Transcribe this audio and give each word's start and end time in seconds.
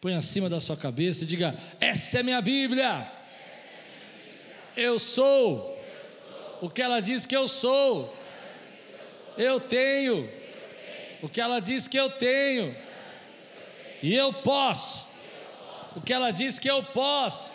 Põe 0.00 0.14
acima 0.14 0.48
da 0.48 0.60
sua 0.60 0.76
cabeça 0.76 1.24
e 1.24 1.26
diga: 1.26 1.56
Essa 1.80 2.20
é 2.20 2.22
minha 2.22 2.40
Bíblia. 2.40 3.10
Eu 4.76 4.98
sou 4.98 5.76
o 6.60 6.70
que 6.70 6.80
ela 6.80 7.00
diz 7.00 7.26
que 7.26 7.36
eu 7.36 7.48
sou. 7.48 8.16
Eu 9.36 9.58
tenho 9.58 10.30
o 11.20 11.28
que 11.28 11.40
ela 11.40 11.60
diz 11.60 11.88
que 11.88 11.98
eu 11.98 12.10
tenho. 12.10 12.76
E 14.00 14.14
eu 14.14 14.32
posso 14.32 15.10
o 15.96 16.00
que 16.00 16.12
ela 16.12 16.30
diz 16.30 16.60
que 16.60 16.70
eu 16.70 16.82
posso. 16.82 17.52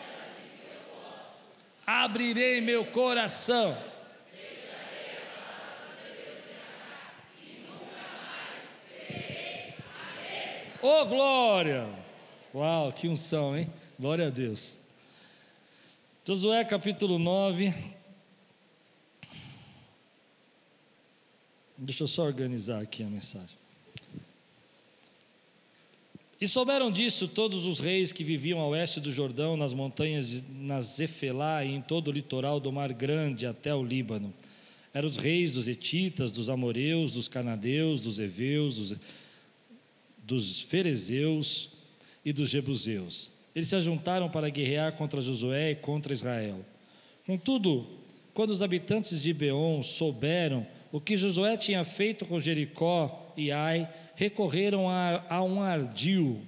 Abrirei 1.86 2.60
meu 2.60 2.86
coração. 2.86 3.78
Oh 10.82 11.06
glória! 11.06 12.03
Uau, 12.56 12.94
que 12.94 13.08
unção, 13.08 13.58
hein? 13.58 13.68
Glória 14.00 14.28
a 14.28 14.30
Deus. 14.30 14.80
Josué 16.24 16.64
capítulo 16.64 17.18
9. 17.18 17.74
Deixa 21.76 22.04
eu 22.04 22.08
só 22.08 22.24
organizar 22.24 22.80
aqui 22.80 23.02
a 23.02 23.08
mensagem. 23.08 23.58
E 26.40 26.48
souberam 26.48 26.92
disso 26.92 27.28
todos 27.28 27.66
os 27.66 27.80
reis 27.80 28.12
que 28.12 28.24
viviam 28.24 28.60
a 28.60 28.68
oeste 28.68 29.00
do 29.00 29.12
Jordão, 29.12 29.58
nas 29.58 29.74
montanhas, 29.74 30.44
na 30.48 30.80
Zefelá 30.80 31.66
e 31.66 31.72
em 31.72 31.82
todo 31.82 32.10
o 32.10 32.12
litoral 32.12 32.60
do 32.60 32.72
Mar 32.72 32.94
Grande 32.94 33.48
até 33.48 33.74
o 33.74 33.84
Líbano. 33.84 34.32
Eram 34.94 35.08
os 35.08 35.18
reis 35.18 35.54
dos 35.54 35.68
Etitas, 35.68 36.32
dos 36.32 36.52
Amoreus, 36.52 37.14
dos 37.14 37.28
Canadeus, 37.28 38.00
dos 38.00 38.20
Eveus, 38.20 38.76
dos, 38.76 38.96
dos 40.24 40.60
Ferezeus 40.60 41.73
e 42.24 42.32
dos 42.32 42.50
Jebuseus. 42.50 43.32
Eles 43.56 43.70
se 43.70 43.76
ajuntaram 43.76 44.30
para 44.30 44.50
guerrear 44.50 44.94
contra 44.94 45.22
Josué 45.22 45.72
e 45.72 45.76
contra 45.76 46.14
Israel. 46.14 46.66
Contudo, 47.26 47.88
quando 48.34 48.50
os 48.50 48.62
habitantes 48.62 49.22
de 49.22 49.34
Beon 49.34 49.84
souberam 49.84 50.66
o 50.92 51.00
que 51.00 51.18
Josué 51.18 51.58
tinha 51.58 51.84
feito 51.84 52.26
com 52.26 52.40
Jericó 52.40 53.34
e 53.36 53.52
Ai, 53.52 53.90
recorreram 54.16 54.90
a, 54.90 55.24
a 55.30 55.44
um 55.44 55.62
ardil, 55.62 56.42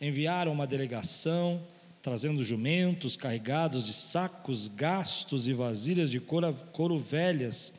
enviaram 0.00 0.52
uma 0.52 0.66
delegação, 0.66 1.62
trazendo 2.02 2.42
jumentos 2.42 3.16
carregados 3.16 3.86
de 3.86 3.92
sacos 3.92 4.68
gastos 4.68 5.46
e 5.46 5.52
vasilhas 5.52 6.10
de 6.10 6.20
couro, 6.20 6.54
couro 6.72 6.98
velhas, 6.98 7.72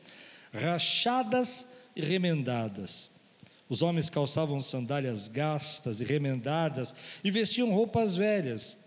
rachadas 0.53 1.65
e 1.95 2.01
remendadas. 2.01 3.09
Os 3.71 3.81
homens 3.81 4.09
calçavam 4.09 4.59
sandálias 4.59 5.29
gastas 5.29 6.01
e 6.01 6.03
remendadas 6.03 6.93
e 7.23 7.31
vestiam 7.31 7.71
roupas 7.71 8.17
velhas. 8.17 8.77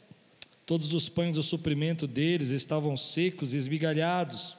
Todos 0.66 0.92
os 0.92 1.08
pães 1.08 1.36
do 1.36 1.42
suprimento 1.42 2.06
deles 2.06 2.50
estavam 2.50 2.94
secos 2.94 3.54
e 3.54 3.56
esmigalhados. 3.56 4.58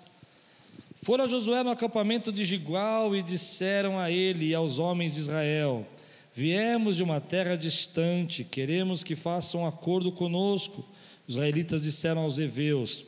Foram 1.03 1.25
a 1.25 1.27
Josué 1.27 1.61
no 1.61 1.69
acampamento 1.69 2.31
de 2.31 2.43
Gigual 2.43 3.15
e 3.15 3.21
disseram 3.21 3.99
a 3.99 4.09
ele 4.09 4.47
e 4.47 4.55
aos 4.55 4.79
homens 4.79 5.13
de 5.13 5.19
Israel: 5.19 5.85
Viemos 6.33 6.95
de 6.95 7.03
uma 7.03 7.21
terra 7.21 7.55
distante, 7.55 8.43
queremos 8.43 9.03
que 9.03 9.15
façam 9.15 9.61
um 9.61 9.67
acordo 9.67 10.11
conosco. 10.11 10.83
Os 11.27 11.35
israelitas 11.35 11.83
disseram 11.83 12.23
aos 12.23 12.39
heveus: 12.39 13.05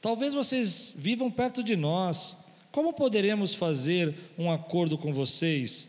Talvez 0.00 0.34
vocês 0.34 0.94
vivam 0.96 1.32
perto 1.32 1.64
de 1.64 1.74
nós. 1.74 2.36
Como 2.70 2.92
poderemos 2.92 3.56
fazer 3.56 4.14
um 4.38 4.52
acordo 4.52 4.96
com 4.96 5.12
vocês? 5.12 5.87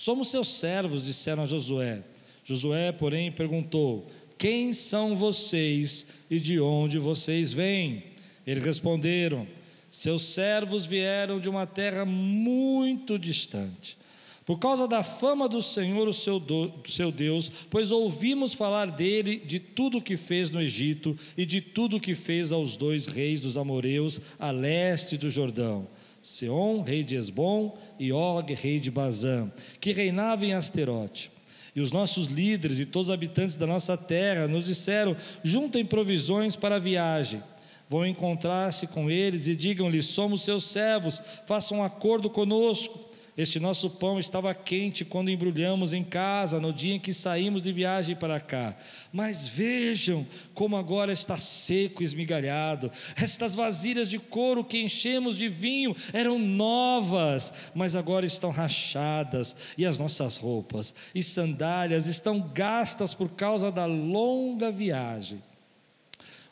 Somos 0.00 0.28
seus 0.30 0.48
servos, 0.48 1.04
disseram 1.04 1.42
a 1.42 1.46
Josué. 1.46 2.02
Josué, 2.42 2.90
porém, 2.90 3.30
perguntou: 3.30 4.06
Quem 4.38 4.72
são 4.72 5.14
vocês 5.14 6.06
e 6.30 6.40
de 6.40 6.58
onde 6.58 6.98
vocês 6.98 7.52
vêm? 7.52 8.04
Eles 8.46 8.64
responderam: 8.64 9.46
seus 9.90 10.22
servos 10.22 10.86
vieram 10.86 11.38
de 11.38 11.50
uma 11.50 11.66
terra 11.66 12.06
muito 12.06 13.18
distante. 13.18 13.98
Por 14.46 14.58
causa 14.58 14.88
da 14.88 15.02
fama 15.02 15.46
do 15.46 15.60
Senhor, 15.60 16.08
o 16.08 16.14
seu, 16.14 16.40
do, 16.40 16.72
seu 16.86 17.12
Deus, 17.12 17.52
pois 17.68 17.90
ouvimos 17.90 18.54
falar 18.54 18.90
dele, 18.90 19.36
de 19.36 19.60
tudo 19.60 19.98
o 19.98 20.02
que 20.02 20.16
fez 20.16 20.50
no 20.50 20.62
Egito 20.62 21.14
e 21.36 21.44
de 21.44 21.60
tudo 21.60 21.98
o 21.98 22.00
que 22.00 22.14
fez 22.14 22.52
aos 22.52 22.74
dois 22.74 23.04
reis 23.04 23.42
dos 23.42 23.58
amorreus 23.58 24.18
a 24.38 24.50
leste 24.50 25.18
do 25.18 25.28
Jordão. 25.28 25.86
Seom, 26.22 26.82
rei 26.82 27.02
de 27.02 27.16
Esbom, 27.16 27.76
e 27.98 28.12
Og, 28.12 28.52
rei 28.52 28.78
de 28.78 28.90
Bazã, 28.90 29.50
que 29.80 29.92
reinava 29.92 30.44
em 30.44 30.52
Asterote. 30.52 31.30
E 31.74 31.80
os 31.80 31.92
nossos 31.92 32.26
líderes 32.26 32.78
e 32.78 32.86
todos 32.86 33.08
os 33.08 33.14
habitantes 33.14 33.56
da 33.56 33.66
nossa 33.66 33.96
terra 33.96 34.48
nos 34.48 34.66
disseram: 34.66 35.16
juntem 35.42 35.84
provisões 35.84 36.56
para 36.56 36.76
a 36.76 36.80
viagem 36.80 37.42
vão 37.90 38.06
encontrar-se 38.06 38.86
com 38.86 39.10
eles 39.10 39.48
e 39.48 39.56
digam-lhes: 39.56 40.06
Somos 40.06 40.42
seus 40.42 40.64
servos, 40.64 41.20
façam 41.44 41.78
um 41.78 41.84
acordo 41.84 42.30
conosco. 42.30 43.09
Este 43.40 43.58
nosso 43.58 43.88
pão 43.88 44.20
estava 44.20 44.54
quente 44.54 45.02
quando 45.02 45.30
embrulhamos 45.30 45.94
em 45.94 46.04
casa, 46.04 46.60
no 46.60 46.74
dia 46.74 46.96
em 46.96 47.00
que 47.00 47.14
saímos 47.14 47.62
de 47.62 47.72
viagem 47.72 48.14
para 48.14 48.38
cá. 48.38 48.76
Mas 49.10 49.48
vejam 49.48 50.26
como 50.52 50.76
agora 50.76 51.10
está 51.10 51.38
seco 51.38 52.02
e 52.02 52.04
esmigalhado. 52.04 52.92
Estas 53.16 53.54
vasilhas 53.54 54.10
de 54.10 54.18
couro 54.18 54.62
que 54.62 54.82
enchemos 54.82 55.38
de 55.38 55.48
vinho 55.48 55.96
eram 56.12 56.38
novas, 56.38 57.50
mas 57.74 57.96
agora 57.96 58.26
estão 58.26 58.50
rachadas. 58.50 59.56
E 59.78 59.86
as 59.86 59.96
nossas 59.96 60.36
roupas 60.36 60.94
e 61.14 61.22
sandálias 61.22 62.06
estão 62.06 62.46
gastas 62.52 63.14
por 63.14 63.30
causa 63.30 63.72
da 63.72 63.86
longa 63.86 64.70
viagem. 64.70 65.42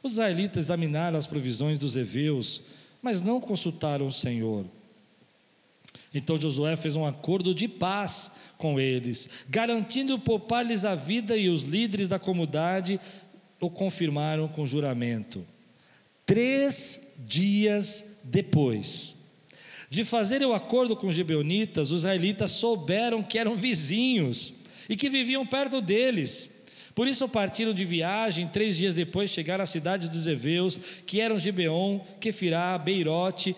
Os 0.03 0.12
israelitas 0.12 0.65
examinaram 0.65 1.19
as 1.19 1.26
provisões 1.26 1.78
dos 1.78 1.99
heveus, 1.99 2.62
mas 3.03 3.20
não 3.20 3.43
consultaram 3.43 4.06
o 4.06 4.10
Senhor. 4.10 4.65
Então 6.12 6.41
Josué 6.41 6.76
fez 6.76 6.97
um 6.97 7.06
acordo 7.06 7.54
de 7.54 7.69
paz 7.69 8.31
com 8.56 8.81
eles, 8.81 9.28
garantindo 9.49 10.19
poupar-lhes 10.19 10.84
a 10.84 10.94
vida, 10.94 11.37
e 11.37 11.49
os 11.49 11.62
líderes 11.62 12.09
da 12.09 12.19
comunidade 12.19 13.00
o 13.60 13.71
confirmaram 13.71 14.49
com 14.49 14.66
juramento. 14.66 15.47
Três 16.25 17.00
dias 17.19 18.04
depois 18.22 19.16
de 19.91 20.04
fazerem 20.04 20.47
o 20.47 20.53
acordo 20.53 20.94
com 20.94 21.06
os 21.09 21.15
gibeonitas, 21.15 21.91
os 21.91 22.00
israelitas 22.00 22.50
souberam 22.50 23.22
que 23.22 23.38
eram 23.38 23.56
vizinhos 23.56 24.53
e 24.88 24.97
que 24.97 25.09
viviam 25.09 25.47
perto 25.47 25.81
deles. 25.81 26.49
Por 26.94 27.09
isso 27.09 27.28
partiram 27.28 27.72
de 27.72 27.84
viagem, 27.84 28.49
três 28.49 28.76
dias 28.76 28.94
depois 28.94 29.31
chegaram 29.31 29.62
às 29.65 29.70
cidades 29.70 30.09
dos 30.09 30.26
Eveus, 30.26 30.78
que 31.06 31.20
eram 31.20 31.38
Gibeon, 31.38 32.00
Quefirá, 32.20 32.76
Beirote, 32.76 33.56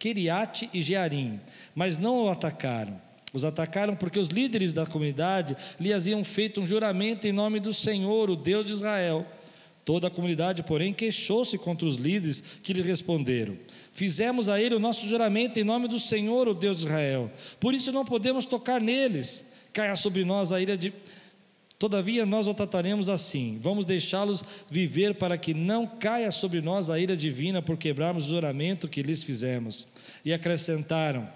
Keriate 0.00 0.70
e 0.72 0.80
Jearim, 0.80 1.38
mas 1.74 1.98
não 1.98 2.24
o 2.24 2.30
atacaram. 2.30 2.98
Os 3.34 3.44
atacaram 3.44 3.94
porque 3.94 4.18
os 4.18 4.28
líderes 4.28 4.72
da 4.72 4.86
comunidade 4.86 5.54
lhe 5.78 5.92
haviam 5.92 6.24
feito 6.24 6.60
um 6.60 6.66
juramento 6.66 7.26
em 7.26 7.32
nome 7.32 7.60
do 7.60 7.72
Senhor, 7.72 8.30
o 8.30 8.34
Deus 8.34 8.64
de 8.64 8.72
Israel. 8.72 9.26
Toda 9.84 10.08
a 10.08 10.10
comunidade, 10.10 10.62
porém, 10.62 10.94
queixou-se 10.94 11.56
contra 11.58 11.86
os 11.86 11.96
líderes 11.96 12.42
que 12.62 12.72
lhe 12.72 12.82
responderam: 12.82 13.56
Fizemos 13.92 14.48
a 14.48 14.60
ele 14.60 14.74
o 14.74 14.80
nosso 14.80 15.06
juramento 15.06 15.60
em 15.60 15.64
nome 15.64 15.86
do 15.86 16.00
Senhor, 16.00 16.48
o 16.48 16.54
Deus 16.54 16.78
de 16.78 16.86
Israel. 16.86 17.30
Por 17.60 17.74
isso 17.74 17.92
não 17.92 18.04
podemos 18.04 18.46
tocar 18.46 18.80
neles. 18.80 19.44
Caia 19.72 19.94
sobre 19.96 20.24
nós 20.24 20.50
a 20.50 20.60
ira 20.60 20.76
de 20.76 20.92
Todavia, 21.80 22.26
nós 22.26 22.46
o 22.46 22.52
trataremos 22.52 23.08
assim: 23.08 23.58
vamos 23.58 23.86
deixá-los 23.86 24.44
viver 24.70 25.14
para 25.14 25.38
que 25.38 25.54
não 25.54 25.86
caia 25.86 26.30
sobre 26.30 26.60
nós 26.60 26.90
a 26.90 26.98
ira 26.98 27.16
divina 27.16 27.62
por 27.62 27.78
quebrarmos 27.78 28.26
o 28.26 28.28
juramento 28.28 28.86
que 28.86 29.02
lhes 29.02 29.24
fizemos. 29.24 29.86
E 30.22 30.30
acrescentaram: 30.30 31.26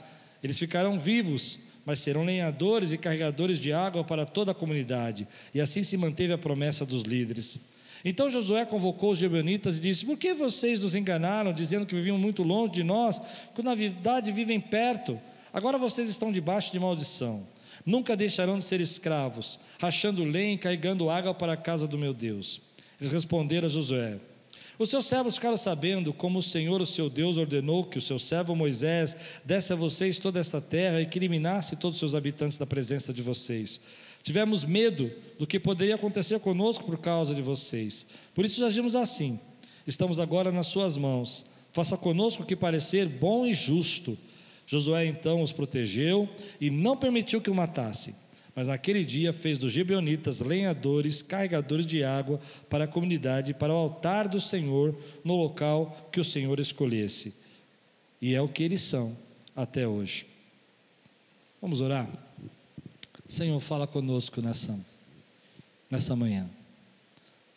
eles 0.43 0.59
ficarão 0.59 1.01
vivos, 1.01 1.59
mas 1.87 2.01
serão 2.01 2.25
lenhadores 2.25 2.93
e 2.93 2.99
carregadores 2.99 3.59
de 3.59 3.73
água 3.73 4.05
para 4.05 4.27
toda 4.27 4.51
a 4.51 4.55
comunidade. 4.55 5.27
E 5.55 5.63
assim 5.63 5.83
se 5.83 5.97
manteve 5.97 6.35
a 6.35 6.39
promessa 6.39 6.85
dos 6.85 7.05
líderes. 7.05 7.59
Então 8.05 8.29
Josué 8.29 8.67
convocou 8.67 9.13
os 9.13 9.19
gibeonitas 9.19 9.79
e 9.79 9.81
disse: 9.81 10.05
Por 10.05 10.19
que 10.19 10.35
vocês 10.35 10.83
nos 10.83 10.95
enganaram, 10.95 11.55
dizendo 11.55 11.87
que 11.87 11.95
viviam 11.95 12.19
muito 12.19 12.43
longe 12.43 12.71
de 12.71 12.85
nós, 12.85 13.19
quando 13.55 13.69
na 13.69 13.75
verdade 13.75 14.31
vivem 14.31 14.61
perto? 14.61 15.19
Agora 15.55 15.79
vocês 15.79 16.07
estão 16.07 16.31
debaixo 16.31 16.71
de 16.71 16.79
maldição. 16.79 17.54
Nunca 17.85 18.17
deixarão 18.17 18.59
de 18.59 18.65
ser 18.65 18.81
escravos, 18.81 19.59
rachando 19.79 20.25
lenha 20.25 20.55
e 20.55 20.59
carregando 20.59 21.11
água 21.11 21.35
para 21.35 21.53
a 21.53 21.57
casa 21.57 21.87
do 21.87 21.99
meu 21.99 22.15
Deus. 22.15 22.61
Eles 23.01 23.13
responderam 23.13 23.67
a 23.67 23.69
Josué: 23.69 24.19
Os 24.79 24.91
seus 24.91 25.07
servos 25.07 25.35
ficaram 25.35 25.57
sabendo 25.57 26.13
como 26.13 26.39
o 26.39 26.43
Senhor, 26.43 26.81
o 26.81 26.87
seu 26.87 27.11
Deus, 27.11 27.37
ordenou 27.37 27.85
que 27.85 27.99
o 27.99 28.03
seu 28.03 28.19
servo 28.19 28.55
Moisés 28.55 29.17
desse 29.45 29.73
a 29.73 29.77
vocês 29.77 30.19
toda 30.19 30.41
esta 30.41 30.61
terra 30.61 31.01
e 31.01 31.07
que 31.07 31.19
eliminasse 31.19 31.77
todos 31.77 31.97
os 31.97 32.01
seus 32.01 32.15
habitantes 32.15 32.59
da 32.59 32.67
presença 32.67 33.13
de 33.13 33.23
vocês. 33.23 33.81
Tivemos 34.23 34.65
medo 34.65 35.13
do 35.39 35.47
que 35.47 35.61
poderia 35.61 35.97
acontecer 35.97 36.41
conosco 36.41 36.85
por 36.85 36.99
causa 36.99 37.35
de 37.35 37.43
vocês. 37.43 38.07
Por 38.35 38.45
isso 38.45 38.65
agimos 38.65 38.97
assim. 38.97 39.39
Estamos 39.87 40.19
agora 40.19 40.51
nas 40.51 40.69
suas 40.69 40.97
mãos. 40.97 41.45
Faça 41.71 41.97
conosco 41.97 42.43
o 42.43 42.47
que 42.47 42.57
parecer 42.57 43.07
bom 43.07 43.45
e 43.45 43.53
justo 43.53 44.17
Josué 44.67 45.07
então 45.07 45.43
os 45.43 45.53
protegeu 45.53 46.29
e 46.61 46.71
não 46.71 46.97
permitiu 46.97 47.41
que 47.41 47.51
o 47.51 47.55
matassem. 47.55 48.15
Mas 48.55 48.69
naquele 48.69 49.05
dia 49.05 49.33
fez 49.33 49.59
dos 49.59 49.73
gibeonitas 49.73 50.41
lenhadores, 50.41 51.23
carregadores 51.23 51.85
de 51.85 52.05
água 52.05 52.41
para 52.69 52.85
a 52.85 52.89
comunidade, 52.89 53.53
para 53.53 53.73
o 53.73 53.77
altar 53.77 54.29
do 54.29 54.41
Senhor, 54.41 54.97
no 55.25 55.35
local 55.35 56.09
que 56.13 56.21
o 56.21 56.25
Senhor 56.25 56.61
escolhesse. 56.61 57.35
E 58.23 58.33
é 58.33 58.41
o 58.41 58.49
que 58.49 58.63
eles 58.63 58.81
são 58.81 59.17
até 59.57 59.87
hoje. 59.89 60.27
Vamos 61.61 61.81
orar? 61.81 62.09
Senhor, 63.29 63.59
fala 63.59 63.87
conosco 63.87 64.41
nessa, 64.41 64.79
nessa 65.91 66.15
manhã. 66.15 66.49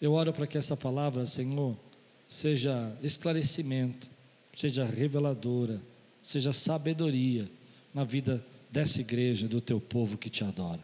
Eu 0.02 0.14
oro 0.14 0.34
para 0.34 0.48
que 0.48 0.58
essa 0.58 0.76
palavra, 0.76 1.26
Senhor, 1.26 1.76
seja 2.28 2.92
esclarecimento, 3.04 4.10
seja 4.54 4.86
reveladora, 4.86 5.80
seja 6.28 6.52
sabedoria 6.52 7.50
na 7.94 8.04
vida 8.04 8.46
dessa 8.70 9.00
igreja, 9.00 9.48
do 9.48 9.62
teu 9.62 9.80
povo 9.80 10.18
que 10.18 10.30
te 10.30 10.44
adora. 10.44 10.84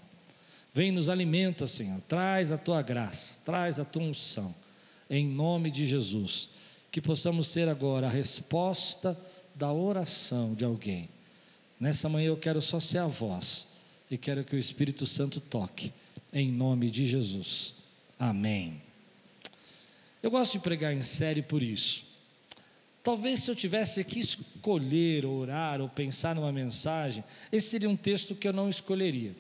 Vem 0.74 0.90
nos 0.90 1.10
alimenta, 1.10 1.68
Senhor, 1.68 2.00
traz 2.08 2.54
a 2.54 2.58
tua 2.58 2.82
graça, 2.82 3.42
traz 3.44 3.78
a 3.78 3.84
tua 3.84 4.04
unção, 4.04 4.56
em 5.10 5.28
nome 5.28 5.70
de 5.70 5.86
Jesus, 5.86 6.48
que 6.90 7.02
possamos 7.02 7.48
ser 7.48 7.68
agora 7.68 8.08
a 8.08 8.10
resposta 8.10 9.20
da 9.54 9.70
oração 9.74 10.54
de 10.54 10.64
alguém. 10.64 11.10
Nessa 11.78 12.08
manhã 12.08 12.28
eu 12.28 12.38
quero 12.38 12.62
só 12.62 12.80
ser 12.80 13.00
a 13.00 13.08
voz 13.08 13.68
e 14.10 14.18
quero 14.18 14.46
que 14.46 14.56
o 14.56 14.60
Espírito 14.60 15.06
Santo 15.06 15.42
toque, 15.42 15.92
em 16.32 16.54
nome 16.54 16.90
de 16.90 17.06
Jesus. 17.06 17.74
Amém. 18.18 18.82
Eu 20.24 20.32
gosto 20.32 20.54
de 20.54 20.60
pregar 20.60 20.94
em 20.94 21.02
série 21.02 21.42
por 21.42 21.62
isso. 21.62 22.13
Talvez 23.04 23.42
se 23.42 23.52
eu 23.52 23.56
tivesse 23.56 24.02
que 24.06 24.20
escolher, 24.20 25.26
orar 25.26 25.82
ou 25.82 25.90
pensar 25.90 26.34
numa 26.34 26.54
mensagem, 26.54 27.22
esse 27.52 27.70
seria 27.70 27.90
um 27.90 27.98
texto 27.98 28.34
que 28.34 28.48
eu 28.48 28.54
não 28.54 28.70
escolheria. 28.70 29.36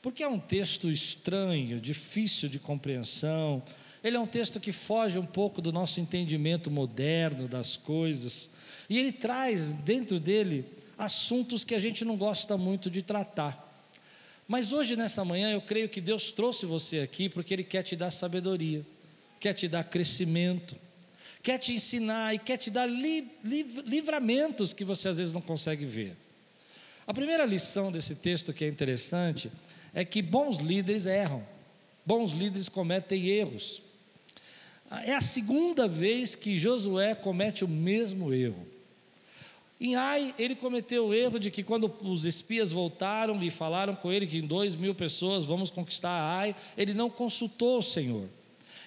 Porque 0.00 0.22
é 0.22 0.28
um 0.28 0.38
texto 0.38 0.88
estranho, 0.88 1.80
difícil 1.80 2.48
de 2.48 2.60
compreensão. 2.60 3.60
Ele 4.04 4.16
é 4.16 4.20
um 4.20 4.26
texto 4.26 4.60
que 4.60 4.70
foge 4.70 5.18
um 5.18 5.26
pouco 5.26 5.60
do 5.60 5.72
nosso 5.72 5.98
entendimento 5.98 6.70
moderno 6.70 7.48
das 7.48 7.76
coisas. 7.76 8.48
E 8.88 8.98
ele 8.98 9.10
traz 9.10 9.72
dentro 9.72 10.20
dele 10.20 10.64
assuntos 10.96 11.64
que 11.64 11.74
a 11.74 11.80
gente 11.80 12.04
não 12.04 12.16
gosta 12.16 12.56
muito 12.56 12.88
de 12.88 13.02
tratar. 13.02 13.62
Mas 14.46 14.72
hoje, 14.72 14.94
nessa 14.94 15.24
manhã, 15.24 15.50
eu 15.50 15.60
creio 15.60 15.88
que 15.88 16.00
Deus 16.00 16.30
trouxe 16.30 16.66
você 16.66 17.00
aqui 17.00 17.28
porque 17.28 17.52
Ele 17.52 17.64
quer 17.64 17.82
te 17.82 17.96
dar 17.96 18.10
sabedoria, 18.10 18.86
quer 19.40 19.54
te 19.54 19.66
dar 19.66 19.84
crescimento 19.84 20.76
quer 21.44 21.58
te 21.58 21.74
ensinar 21.74 22.34
e 22.34 22.38
quer 22.38 22.56
te 22.56 22.70
dar 22.70 22.86
li, 22.86 23.30
li, 23.44 23.62
livramentos 23.84 24.72
que 24.72 24.82
você 24.82 25.08
às 25.10 25.18
vezes 25.18 25.32
não 25.32 25.42
consegue 25.42 25.84
ver. 25.84 26.16
A 27.06 27.12
primeira 27.12 27.44
lição 27.44 27.92
desse 27.92 28.14
texto 28.14 28.50
que 28.50 28.64
é 28.64 28.68
interessante 28.68 29.52
é 29.92 30.06
que 30.06 30.22
bons 30.22 30.56
líderes 30.56 31.04
erram, 31.04 31.46
bons 32.04 32.30
líderes 32.30 32.70
cometem 32.70 33.26
erros. 33.26 33.82
É 35.04 35.12
a 35.12 35.20
segunda 35.20 35.86
vez 35.86 36.34
que 36.34 36.56
Josué 36.56 37.14
comete 37.14 37.62
o 37.62 37.68
mesmo 37.68 38.32
erro. 38.32 38.66
Em 39.78 39.96
Ai, 39.96 40.34
ele 40.38 40.54
cometeu 40.54 41.08
o 41.08 41.14
erro 41.14 41.38
de 41.38 41.50
que 41.50 41.62
quando 41.62 41.92
os 42.00 42.24
espias 42.24 42.72
voltaram 42.72 43.42
e 43.42 43.50
falaram 43.50 43.94
com 43.94 44.10
ele 44.10 44.26
que 44.26 44.38
em 44.38 44.46
dois 44.46 44.74
mil 44.74 44.94
pessoas 44.94 45.44
vamos 45.44 45.68
conquistar 45.68 46.38
Ai, 46.38 46.56
ele 46.74 46.94
não 46.94 47.10
consultou 47.10 47.80
o 47.80 47.82
Senhor. 47.82 48.30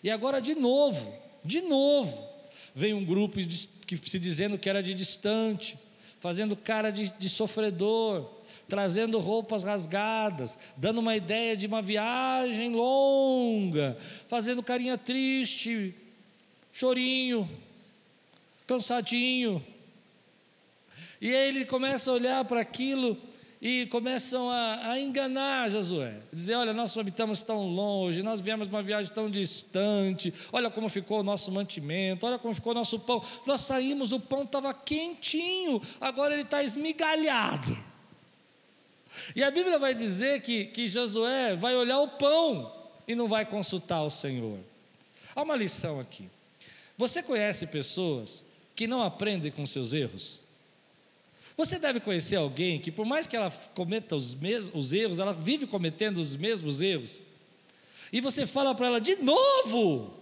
E 0.04 0.09
agora 0.09 0.42
de 0.42 0.56
novo, 0.56 1.13
de 1.45 1.62
novo, 1.62 2.36
vem 2.77 2.94
um 2.94 3.03
grupo 3.03 3.39
que 3.88 3.97
se 3.97 4.19
dizendo 4.19 4.56
que 4.56 4.69
era 4.69 4.83
de 4.83 4.94
distante, 4.94 5.79
fazendo 6.19 6.56
cara 6.56 6.91
de, 6.91 7.12
de 7.18 7.27
sofredor, 7.27 8.31
trazendo 8.69 9.18
roupas 9.18 9.63
rasgadas, 9.63 10.56
dando 10.77 11.00
uma 11.00 11.15
ideia 11.15 11.57
de 11.57 11.65
uma 11.65 11.81
viagem 11.81 12.75
longa, 12.75 13.97
fazendo 14.27 14.62
carinha 14.62 14.95
triste, 14.95 15.95
chorinho, 16.71 17.50
cansadinho. 18.68 19.65
E 21.19 21.33
aí 21.33 21.47
ele 21.47 21.65
começa 21.65 22.12
a 22.12 22.13
olhar 22.13 22.45
para 22.45 22.62
aquilo 22.62 23.18
e 23.62 23.88
começam 23.88 24.50
a, 24.50 24.92
a, 24.92 25.00
enganar 25.00 25.69
Josué, 25.69 26.19
dizer: 26.31 26.56
Olha, 26.56 26.74
nós 26.74 26.95
habitamos 26.95 27.42
tão 27.42 27.68
longe, 27.68 28.21
nós 28.21 28.39
viemos 28.39 28.68
uma 28.68 28.83
viagem 28.83 29.12
tão 29.12 29.30
distante, 29.30 30.33
olha 30.51 30.69
como 30.69 30.88
ficou 30.89 31.21
o 31.21 31.24
nosso 31.24 31.51
mantimento, 31.51 32.25
olha 32.25 32.38
como 32.38 32.54
ficou 32.54 32.71
o 32.71 32.75
nosso 32.75 33.00
pão. 33.00 33.24
Nós 33.48 33.62
saímos, 33.62 34.12
o 34.12 34.19
pão 34.19 34.44
estava 34.44 34.74
quentinho, 34.74 35.81
agora 36.00 36.33
ele 36.33 36.44
está 36.44 36.62
esmigalhado. 36.62 37.75
E 39.36 39.44
a 39.44 39.50
Bíblia 39.50 39.80
vai 39.80 39.95
dizer 39.95 40.42
que, 40.42 40.65
que 40.65 40.88
Josué 40.88 41.56
vai 41.56 41.75
olhar 41.75 42.00
o 42.00 42.09
pão 42.09 42.71
e 43.07 43.15
não 43.15 43.27
vai 43.27 43.45
consultar 43.45 44.04
o 44.04 44.09
Senhor. 44.12 44.59
Há 45.36 45.42
uma 45.42 45.56
lição 45.56 46.00
aqui. 46.00 46.30
Você 46.95 47.24
conhece 47.24 47.65
pessoas 47.65 48.44
que 48.75 48.86
não 48.86 49.01
aprendem 49.01 49.51
com 49.51 49.65
seus 49.65 49.94
erros? 49.94 50.39
Você 51.57 51.80
deve 51.80 52.00
conhecer 52.00 52.36
alguém 52.36 52.80
que, 52.80 52.92
por 52.92 53.04
mais 53.04 53.25
que 53.25 53.36
ela 53.36 53.51
cometa 53.74 54.15
os, 54.15 54.36
mesmos, 54.36 54.71
os 54.75 54.94
erros, 54.94 55.18
ela 55.18 55.33
vive 55.33 55.65
cometendo 55.65 56.19
os 56.19 56.36
mesmos 56.36 56.81
erros. 56.81 57.24
E 58.13 58.21
você 58.21 58.45
fala 58.45 58.75
para 58.75 58.86
ela, 58.86 59.01
de 59.01 59.15
novo, 59.15 60.13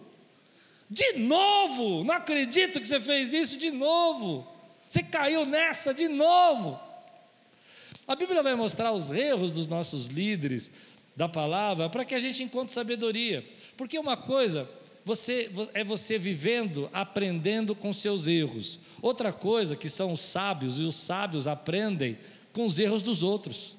de 0.89 1.13
novo, 1.17 2.05
não 2.05 2.15
acredito 2.15 2.79
que 2.79 2.87
você 2.87 3.01
fez 3.01 3.33
isso 3.33 3.57
de 3.57 3.69
novo, 3.69 4.47
você 4.87 5.03
caiu 5.03 5.45
nessa 5.45 5.93
de 5.93 6.07
novo. 6.07 6.79
A 8.07 8.15
Bíblia 8.15 8.41
vai 8.41 8.55
mostrar 8.55 8.93
os 8.93 9.09
erros 9.09 9.51
dos 9.51 9.67
nossos 9.67 10.05
líderes 10.05 10.71
da 11.17 11.27
palavra 11.27 11.89
para 11.89 12.05
que 12.05 12.15
a 12.15 12.19
gente 12.19 12.43
encontre 12.43 12.73
sabedoria, 12.73 13.45
porque 13.75 13.99
uma 13.99 14.15
coisa 14.15 14.69
você, 15.05 15.51
é 15.75 15.83
você 15.83 16.17
vivendo, 16.17 16.89
aprendendo 16.91 17.75
com 17.75 17.93
seus 17.93 18.25
erros. 18.25 18.79
Outra 18.99 19.31
coisa 19.31 19.75
que 19.75 19.87
são 19.87 20.11
os 20.11 20.19
sábios, 20.19 20.79
e 20.79 20.83
os 20.83 20.95
sábios 20.95 21.47
aprendem 21.47 22.17
com 22.51 22.65
os 22.65 22.79
erros 22.79 23.03
dos 23.03 23.21
outros. 23.21 23.77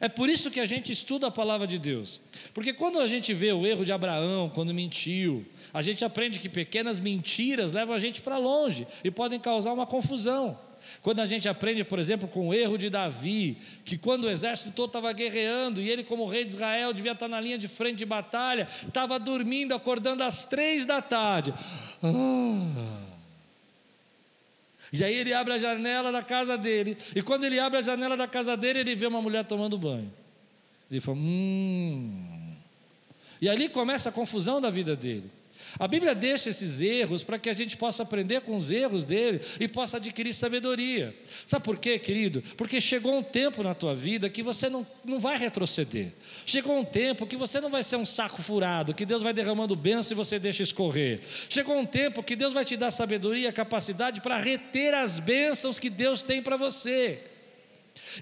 É 0.00 0.08
por 0.08 0.28
isso 0.28 0.50
que 0.50 0.60
a 0.60 0.66
gente 0.66 0.90
estuda 0.92 1.28
a 1.28 1.30
palavra 1.30 1.66
de 1.66 1.78
Deus. 1.78 2.20
Porque 2.52 2.72
quando 2.72 2.98
a 3.00 3.06
gente 3.06 3.32
vê 3.32 3.52
o 3.52 3.66
erro 3.66 3.84
de 3.84 3.92
Abraão, 3.92 4.48
quando 4.48 4.74
mentiu, 4.74 5.46
a 5.72 5.80
gente 5.80 6.04
aprende 6.04 6.40
que 6.40 6.48
pequenas 6.48 6.98
mentiras 6.98 7.72
levam 7.72 7.94
a 7.94 7.98
gente 7.98 8.20
para 8.20 8.36
longe 8.36 8.86
e 9.02 9.10
podem 9.10 9.38
causar 9.38 9.72
uma 9.72 9.86
confusão. 9.86 10.58
Quando 11.02 11.20
a 11.20 11.26
gente 11.26 11.48
aprende, 11.48 11.84
por 11.84 11.98
exemplo, 11.98 12.28
com 12.28 12.48
o 12.48 12.54
erro 12.54 12.76
de 12.76 12.90
Davi, 12.90 13.58
que 13.84 13.96
quando 13.96 14.24
o 14.24 14.30
exército 14.30 14.72
todo 14.72 14.88
estava 14.88 15.12
guerreando 15.12 15.80
e 15.80 15.88
ele, 15.88 16.02
como 16.04 16.26
rei 16.26 16.44
de 16.44 16.50
Israel, 16.50 16.92
devia 16.92 17.12
estar 17.12 17.28
na 17.28 17.40
linha 17.40 17.58
de 17.58 17.68
frente 17.68 17.96
de 17.96 18.06
batalha, 18.06 18.68
estava 18.86 19.18
dormindo, 19.18 19.74
acordando 19.74 20.22
às 20.22 20.44
três 20.44 20.84
da 20.86 21.00
tarde. 21.00 21.54
Ah. 22.02 23.08
E 24.92 25.04
aí 25.04 25.14
ele 25.14 25.34
abre 25.34 25.54
a 25.54 25.58
janela 25.58 26.10
da 26.10 26.22
casa 26.22 26.56
dele, 26.56 26.96
e 27.14 27.22
quando 27.22 27.44
ele 27.44 27.58
abre 27.58 27.78
a 27.78 27.82
janela 27.82 28.16
da 28.16 28.26
casa 28.26 28.56
dele, 28.56 28.80
ele 28.80 28.94
vê 28.94 29.06
uma 29.06 29.20
mulher 29.20 29.44
tomando 29.44 29.78
banho. 29.78 30.12
Ele 30.90 31.00
fala: 31.00 31.18
Hum. 31.18 32.54
E 33.40 33.48
ali 33.48 33.68
começa 33.68 34.08
a 34.08 34.12
confusão 34.12 34.60
da 34.60 34.70
vida 34.70 34.96
dele. 34.96 35.30
A 35.78 35.86
Bíblia 35.86 36.14
deixa 36.14 36.50
esses 36.50 36.80
erros 36.80 37.22
para 37.22 37.38
que 37.38 37.50
a 37.50 37.54
gente 37.54 37.76
possa 37.76 38.02
aprender 38.02 38.40
com 38.40 38.56
os 38.56 38.70
erros 38.70 39.04
dele 39.04 39.40
e 39.60 39.68
possa 39.68 39.96
adquirir 39.96 40.32
sabedoria. 40.32 41.14
Sabe 41.46 41.64
por 41.64 41.76
quê, 41.76 41.98
querido? 41.98 42.42
Porque 42.56 42.80
chegou 42.80 43.16
um 43.16 43.22
tempo 43.22 43.62
na 43.62 43.74
tua 43.74 43.94
vida 43.94 44.30
que 44.30 44.42
você 44.42 44.68
não, 44.68 44.86
não 45.04 45.20
vai 45.20 45.36
retroceder. 45.36 46.12
Chegou 46.46 46.76
um 46.76 46.84
tempo 46.84 47.26
que 47.26 47.36
você 47.36 47.60
não 47.60 47.70
vai 47.70 47.82
ser 47.82 47.96
um 47.96 48.04
saco 48.04 48.42
furado, 48.42 48.94
que 48.94 49.04
Deus 49.04 49.22
vai 49.22 49.32
derramando 49.32 49.76
bênção 49.76 50.14
e 50.14 50.16
você 50.16 50.38
deixa 50.38 50.62
escorrer. 50.62 51.20
Chegou 51.48 51.76
um 51.76 51.86
tempo 51.86 52.22
que 52.22 52.36
Deus 52.36 52.52
vai 52.52 52.64
te 52.64 52.76
dar 52.76 52.90
sabedoria, 52.90 53.52
capacidade 53.52 54.20
para 54.20 54.38
reter 54.38 54.94
as 54.94 55.18
bênçãos 55.18 55.78
que 55.78 55.90
Deus 55.90 56.22
tem 56.22 56.42
para 56.42 56.56
você. 56.56 57.22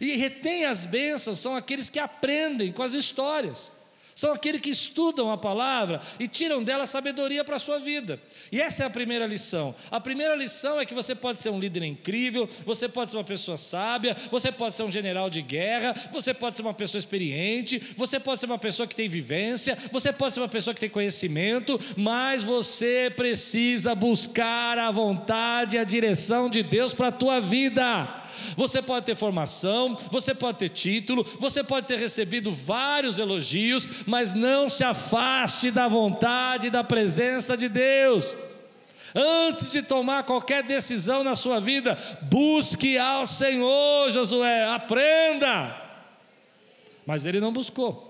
E 0.01 0.17
retém 0.17 0.65
as 0.65 0.85
bênçãos 0.85 1.39
são 1.39 1.55
aqueles 1.55 1.89
que 1.89 1.99
aprendem 1.99 2.73
com 2.73 2.83
as 2.83 2.93
histórias 2.93 3.76
são 4.17 4.33
aqueles 4.33 4.63
que 4.63 4.71
estudam 4.71 5.31
a 5.31 5.37
palavra 5.37 6.01
e 6.19 6.27
tiram 6.27 6.65
dela 6.65 6.87
sabedoria 6.87 7.45
para 7.45 7.57
a 7.57 7.59
sua 7.59 7.79
vida. 7.79 8.19
E 8.51 8.63
essa 8.63 8.83
é 8.83 8.87
a 8.87 8.91
primeira 8.91 9.27
lição. 9.27 9.75
A 9.91 10.01
primeira 10.01 10.35
lição 10.35 10.81
é 10.81 10.87
que 10.87 10.95
você 10.95 11.15
pode 11.15 11.39
ser 11.39 11.51
um 11.51 11.61
líder 11.61 11.83
incrível, 11.83 12.49
você 12.65 12.89
pode 12.89 13.11
ser 13.11 13.19
uma 13.19 13.25
pessoa 13.25 13.59
sábia, 13.59 14.17
você 14.31 14.51
pode 14.51 14.75
ser 14.75 14.85
um 14.85 14.91
general 14.91 15.29
de 15.29 15.43
guerra, 15.43 15.95
você 16.11 16.33
pode 16.33 16.57
ser 16.57 16.63
uma 16.63 16.73
pessoa 16.73 16.99
experiente, 16.99 17.79
você 17.95 18.19
pode 18.19 18.41
ser 18.41 18.47
uma 18.47 18.59
pessoa 18.59 18.87
que 18.87 18.97
tem 18.97 19.07
vivência, 19.07 19.77
você 19.93 20.11
pode 20.11 20.33
ser 20.33 20.41
uma 20.41 20.49
pessoa 20.49 20.73
que 20.73 20.81
tem 20.81 20.89
conhecimento, 20.89 21.79
mas 21.95 22.43
você 22.43 23.13
precisa 23.15 23.95
buscar 23.95 24.79
a 24.79 24.91
vontade 24.91 25.77
e 25.77 25.79
a 25.79 25.85
direção 25.85 26.49
de 26.49 26.63
Deus 26.63 26.95
para 26.95 27.09
a 27.09 27.13
tua 27.13 27.39
vida. 27.39 28.25
Você 28.57 28.81
pode 28.81 29.07
ter 29.07 29.15
formação, 29.15 29.97
você 30.11 30.35
pode 30.35 30.59
ter 30.59 30.69
título, 30.69 31.27
você 31.39 31.63
pode 31.63 31.87
ter 31.87 31.99
recebido 31.99 32.53
vários 32.53 33.19
elogios, 33.19 33.87
mas 34.07 34.33
não 34.33 34.69
se 34.69 34.85
afaste 34.85 35.71
da 35.71 35.89
vontade 35.89 36.71
da 36.71 36.85
presença 36.85 37.57
de 37.57 37.69
Deus. 37.69 38.37
Antes 39.15 39.71
de 39.71 39.81
tomar 39.83 40.25
qualquer 40.25 40.63
decisão 40.63 41.25
na 41.25 41.35
sua 41.35 41.59
vida, 41.59 41.97
busque 42.23 42.99
ao 42.99 43.27
Senhor, 43.27 44.11
Josué, 44.13 44.69
aprenda. 44.69 45.83
mas 47.07 47.25
ele 47.25 47.41
não 47.41 47.53
buscou. 47.53 48.06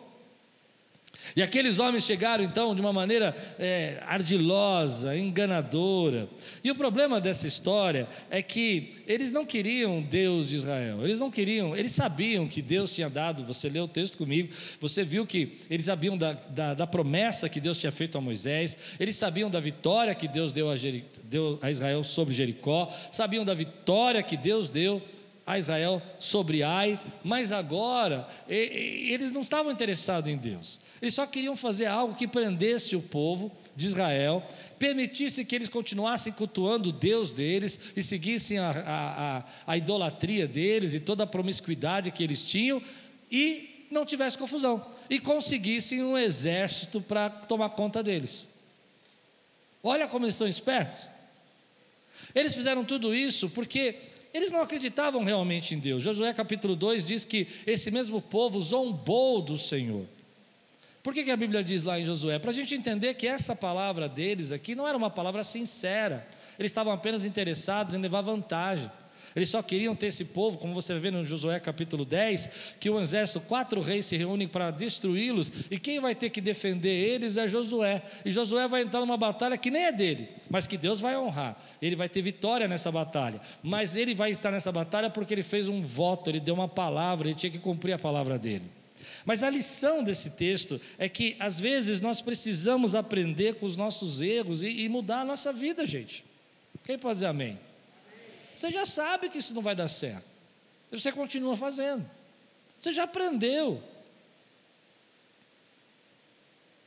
E 1.36 1.42
aqueles 1.42 1.78
homens 1.78 2.04
chegaram 2.04 2.42
então 2.42 2.74
de 2.74 2.80
uma 2.80 2.94
maneira 2.94 3.36
é, 3.58 4.02
ardilosa, 4.06 5.14
enganadora. 5.14 6.30
E 6.64 6.70
o 6.70 6.74
problema 6.74 7.20
dessa 7.20 7.46
história 7.46 8.08
é 8.30 8.40
que 8.40 8.94
eles 9.06 9.32
não 9.32 9.44
queriam 9.44 10.00
Deus 10.00 10.48
de 10.48 10.56
Israel, 10.56 11.04
eles 11.04 11.20
não 11.20 11.30
queriam, 11.30 11.76
eles 11.76 11.92
sabiam 11.92 12.48
que 12.48 12.62
Deus 12.62 12.94
tinha 12.94 13.10
dado. 13.10 13.44
Você 13.44 13.68
leu 13.68 13.84
o 13.84 13.88
texto 13.88 14.16
comigo, 14.16 14.48
você 14.80 15.04
viu 15.04 15.26
que 15.26 15.58
eles 15.68 15.84
sabiam 15.84 16.16
da, 16.16 16.32
da, 16.32 16.72
da 16.72 16.86
promessa 16.86 17.50
que 17.50 17.60
Deus 17.60 17.76
tinha 17.78 17.92
feito 17.92 18.16
a 18.16 18.20
Moisés, 18.20 18.74
eles 18.98 19.16
sabiam 19.16 19.50
da 19.50 19.60
vitória 19.60 20.14
que 20.14 20.26
Deus 20.26 20.52
deu 20.52 20.70
a, 20.70 20.76
Jeri, 20.78 21.04
deu 21.24 21.58
a 21.60 21.70
Israel 21.70 22.02
sobre 22.02 22.34
Jericó, 22.34 22.90
sabiam 23.10 23.44
da 23.44 23.52
vitória 23.52 24.22
que 24.22 24.38
Deus 24.38 24.70
deu 24.70 25.02
a 25.46 25.56
Israel 25.56 26.02
sobre 26.18 26.64
Ai, 26.64 27.00
mas 27.22 27.52
agora 27.52 28.26
eles 28.48 29.30
não 29.30 29.42
estavam 29.42 29.70
interessados 29.70 30.28
em 30.28 30.36
Deus, 30.36 30.80
eles 31.00 31.14
só 31.14 31.24
queriam 31.24 31.54
fazer 31.54 31.86
algo 31.86 32.16
que 32.16 32.26
prendesse 32.26 32.96
o 32.96 33.00
povo 33.00 33.52
de 33.76 33.86
Israel, 33.86 34.42
permitisse 34.76 35.44
que 35.44 35.54
eles 35.54 35.68
continuassem 35.68 36.32
cultuando 36.32 36.88
o 36.88 36.92
Deus 36.92 37.32
deles 37.32 37.78
e 37.94 38.02
seguissem 38.02 38.58
a, 38.58 38.70
a, 38.70 39.38
a, 39.38 39.44
a 39.66 39.76
idolatria 39.76 40.48
deles 40.48 40.94
e 40.94 41.00
toda 41.00 41.22
a 41.22 41.26
promiscuidade 41.26 42.10
que 42.10 42.24
eles 42.24 42.44
tinham 42.48 42.82
e 43.30 43.86
não 43.90 44.04
tivesse 44.04 44.36
confusão 44.36 44.84
e 45.08 45.20
conseguissem 45.20 46.02
um 46.02 46.18
exército 46.18 47.00
para 47.00 47.30
tomar 47.30 47.70
conta 47.70 48.02
deles. 48.02 48.50
Olha 49.82 50.08
como 50.08 50.24
eles 50.24 50.34
são 50.34 50.48
espertos. 50.48 51.08
Eles 52.34 52.54
fizeram 52.54 52.84
tudo 52.84 53.14
isso 53.14 53.48
porque 53.48 53.96
eles 54.36 54.52
não 54.52 54.60
acreditavam 54.60 55.24
realmente 55.24 55.74
em 55.74 55.78
Deus. 55.78 56.02
Josué 56.02 56.32
capítulo 56.32 56.76
2 56.76 57.06
diz 57.06 57.24
que 57.24 57.48
esse 57.66 57.90
mesmo 57.90 58.20
povo 58.20 58.60
zombou 58.60 59.40
do 59.40 59.56
Senhor. 59.56 60.04
Por 61.02 61.14
que, 61.14 61.24
que 61.24 61.30
a 61.30 61.36
Bíblia 61.36 61.62
diz 61.64 61.82
lá 61.82 61.98
em 61.98 62.04
Josué? 62.04 62.38
Para 62.38 62.50
a 62.50 62.54
gente 62.54 62.74
entender 62.74 63.14
que 63.14 63.26
essa 63.26 63.54
palavra 63.54 64.08
deles 64.08 64.52
aqui 64.52 64.74
não 64.74 64.86
era 64.86 64.98
uma 64.98 65.08
palavra 65.08 65.42
sincera, 65.44 66.26
eles 66.58 66.70
estavam 66.70 66.92
apenas 66.92 67.24
interessados 67.24 67.94
em 67.94 67.98
levar 67.98 68.20
vantagem. 68.22 68.90
Eles 69.36 69.50
só 69.50 69.62
queriam 69.62 69.94
ter 69.94 70.06
esse 70.06 70.24
povo, 70.24 70.56
como 70.56 70.72
você 70.72 70.98
vê 70.98 71.10
no 71.10 71.22
Josué 71.22 71.60
capítulo 71.60 72.06
10, 72.06 72.48
que 72.80 72.88
o 72.88 72.98
exército, 72.98 73.38
quatro 73.38 73.82
reis 73.82 74.06
se 74.06 74.16
reúnem 74.16 74.48
para 74.48 74.70
destruí-los, 74.70 75.52
e 75.70 75.78
quem 75.78 76.00
vai 76.00 76.14
ter 76.14 76.30
que 76.30 76.40
defender 76.40 76.88
eles 76.88 77.36
é 77.36 77.46
Josué. 77.46 78.02
E 78.24 78.30
Josué 78.30 78.66
vai 78.66 78.80
entrar 78.80 79.00
numa 79.00 79.18
batalha 79.18 79.58
que 79.58 79.70
nem 79.70 79.84
é 79.84 79.92
dele, 79.92 80.30
mas 80.48 80.66
que 80.66 80.78
Deus 80.78 81.00
vai 81.00 81.18
honrar. 81.18 81.62
Ele 81.82 81.94
vai 81.94 82.08
ter 82.08 82.22
vitória 82.22 82.66
nessa 82.66 82.90
batalha. 82.90 83.38
Mas 83.62 83.94
ele 83.94 84.14
vai 84.14 84.30
estar 84.30 84.50
nessa 84.50 84.72
batalha 84.72 85.10
porque 85.10 85.34
ele 85.34 85.42
fez 85.42 85.68
um 85.68 85.82
voto, 85.82 86.30
ele 86.30 86.40
deu 86.40 86.54
uma 86.54 86.68
palavra, 86.68 87.28
ele 87.28 87.36
tinha 87.36 87.52
que 87.52 87.58
cumprir 87.58 87.92
a 87.92 87.98
palavra 87.98 88.38
dele. 88.38 88.64
Mas 89.22 89.42
a 89.42 89.50
lição 89.50 90.02
desse 90.02 90.30
texto 90.30 90.80
é 90.96 91.10
que 91.10 91.36
às 91.38 91.60
vezes 91.60 92.00
nós 92.00 92.22
precisamos 92.22 92.94
aprender 92.94 93.56
com 93.56 93.66
os 93.66 93.76
nossos 93.76 94.22
erros 94.22 94.62
e, 94.62 94.84
e 94.84 94.88
mudar 94.88 95.20
a 95.20 95.24
nossa 95.26 95.52
vida, 95.52 95.84
gente. 95.84 96.24
Quem 96.82 96.98
pode 96.98 97.16
dizer 97.16 97.26
amém? 97.26 97.58
Você 98.56 98.70
já 98.70 98.86
sabe 98.86 99.28
que 99.28 99.38
isso 99.38 99.54
não 99.54 99.60
vai 99.60 99.76
dar 99.76 99.86
certo. 99.86 100.24
Você 100.90 101.12
continua 101.12 101.56
fazendo. 101.56 102.08
Você 102.80 102.90
já 102.90 103.04
aprendeu. 103.04 103.82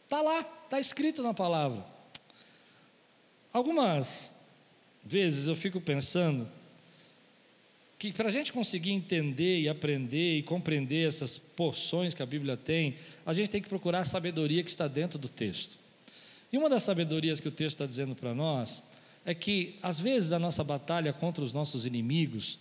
Está 0.05 0.21
lá, 0.21 0.39
está 0.39 0.79
escrito 0.79 1.21
na 1.21 1.33
palavra. 1.33 1.85
Algumas 3.53 4.31
vezes 5.03 5.47
eu 5.47 5.55
fico 5.55 5.79
pensando 5.79 6.49
que 7.99 8.11
para 8.13 8.29
a 8.29 8.31
gente 8.31 8.51
conseguir 8.51 8.91
entender 8.91 9.59
e 9.59 9.69
aprender 9.69 10.37
e 10.37 10.43
compreender 10.43 11.07
essas 11.07 11.37
porções 11.37 12.13
que 12.15 12.23
a 12.23 12.25
Bíblia 12.25 12.57
tem, 12.57 12.97
a 13.25 13.33
gente 13.33 13.49
tem 13.49 13.61
que 13.61 13.69
procurar 13.69 13.99
a 13.99 14.05
sabedoria 14.05 14.63
que 14.63 14.69
está 14.69 14.87
dentro 14.87 15.19
do 15.19 15.29
texto. 15.29 15.77
E 16.51 16.57
uma 16.57 16.69
das 16.69 16.81
sabedorias 16.81 17.39
que 17.39 17.47
o 17.47 17.51
texto 17.51 17.75
está 17.75 17.85
dizendo 17.85 18.15
para 18.15 18.33
nós 18.33 18.81
é 19.25 19.33
que, 19.33 19.77
às 19.81 19.99
vezes, 19.99 20.33
a 20.33 20.39
nossa 20.39 20.63
batalha 20.63 21.13
contra 21.13 21.43
os 21.43 21.53
nossos 21.53 21.85
inimigos 21.85 22.57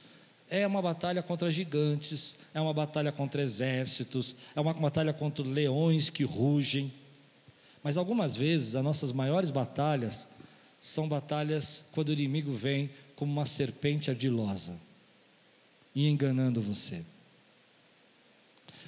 é 0.51 0.67
uma 0.67 0.81
batalha 0.81 1.23
contra 1.23 1.51
gigantes, 1.51 2.37
é 2.55 2.61
uma 2.61 2.73
batalha 2.73 3.13
contra 3.13 3.43
exércitos, 3.43 4.35
é 4.55 4.61
uma 4.61 4.73
batalha 4.73 5.13
contra 5.13 5.45
leões 5.45 6.09
que 6.09 6.25
rugem. 6.25 6.93
Mas 7.83 7.97
algumas 7.97 8.37
vezes 8.37 8.75
as 8.75 8.83
nossas 8.83 9.13
maiores 9.13 9.51
batalhas 9.51 10.27
são 10.81 11.09
batalhas 11.09 11.85
quando 11.93 12.09
o 12.09 12.13
inimigo 12.13 12.53
vem 12.53 12.91
como 13.15 13.33
uma 13.33 13.47
serpente 13.47 14.11
ardilosa 14.11 14.75
e 15.95 16.09
enganando 16.09 16.61
você. 16.61 17.03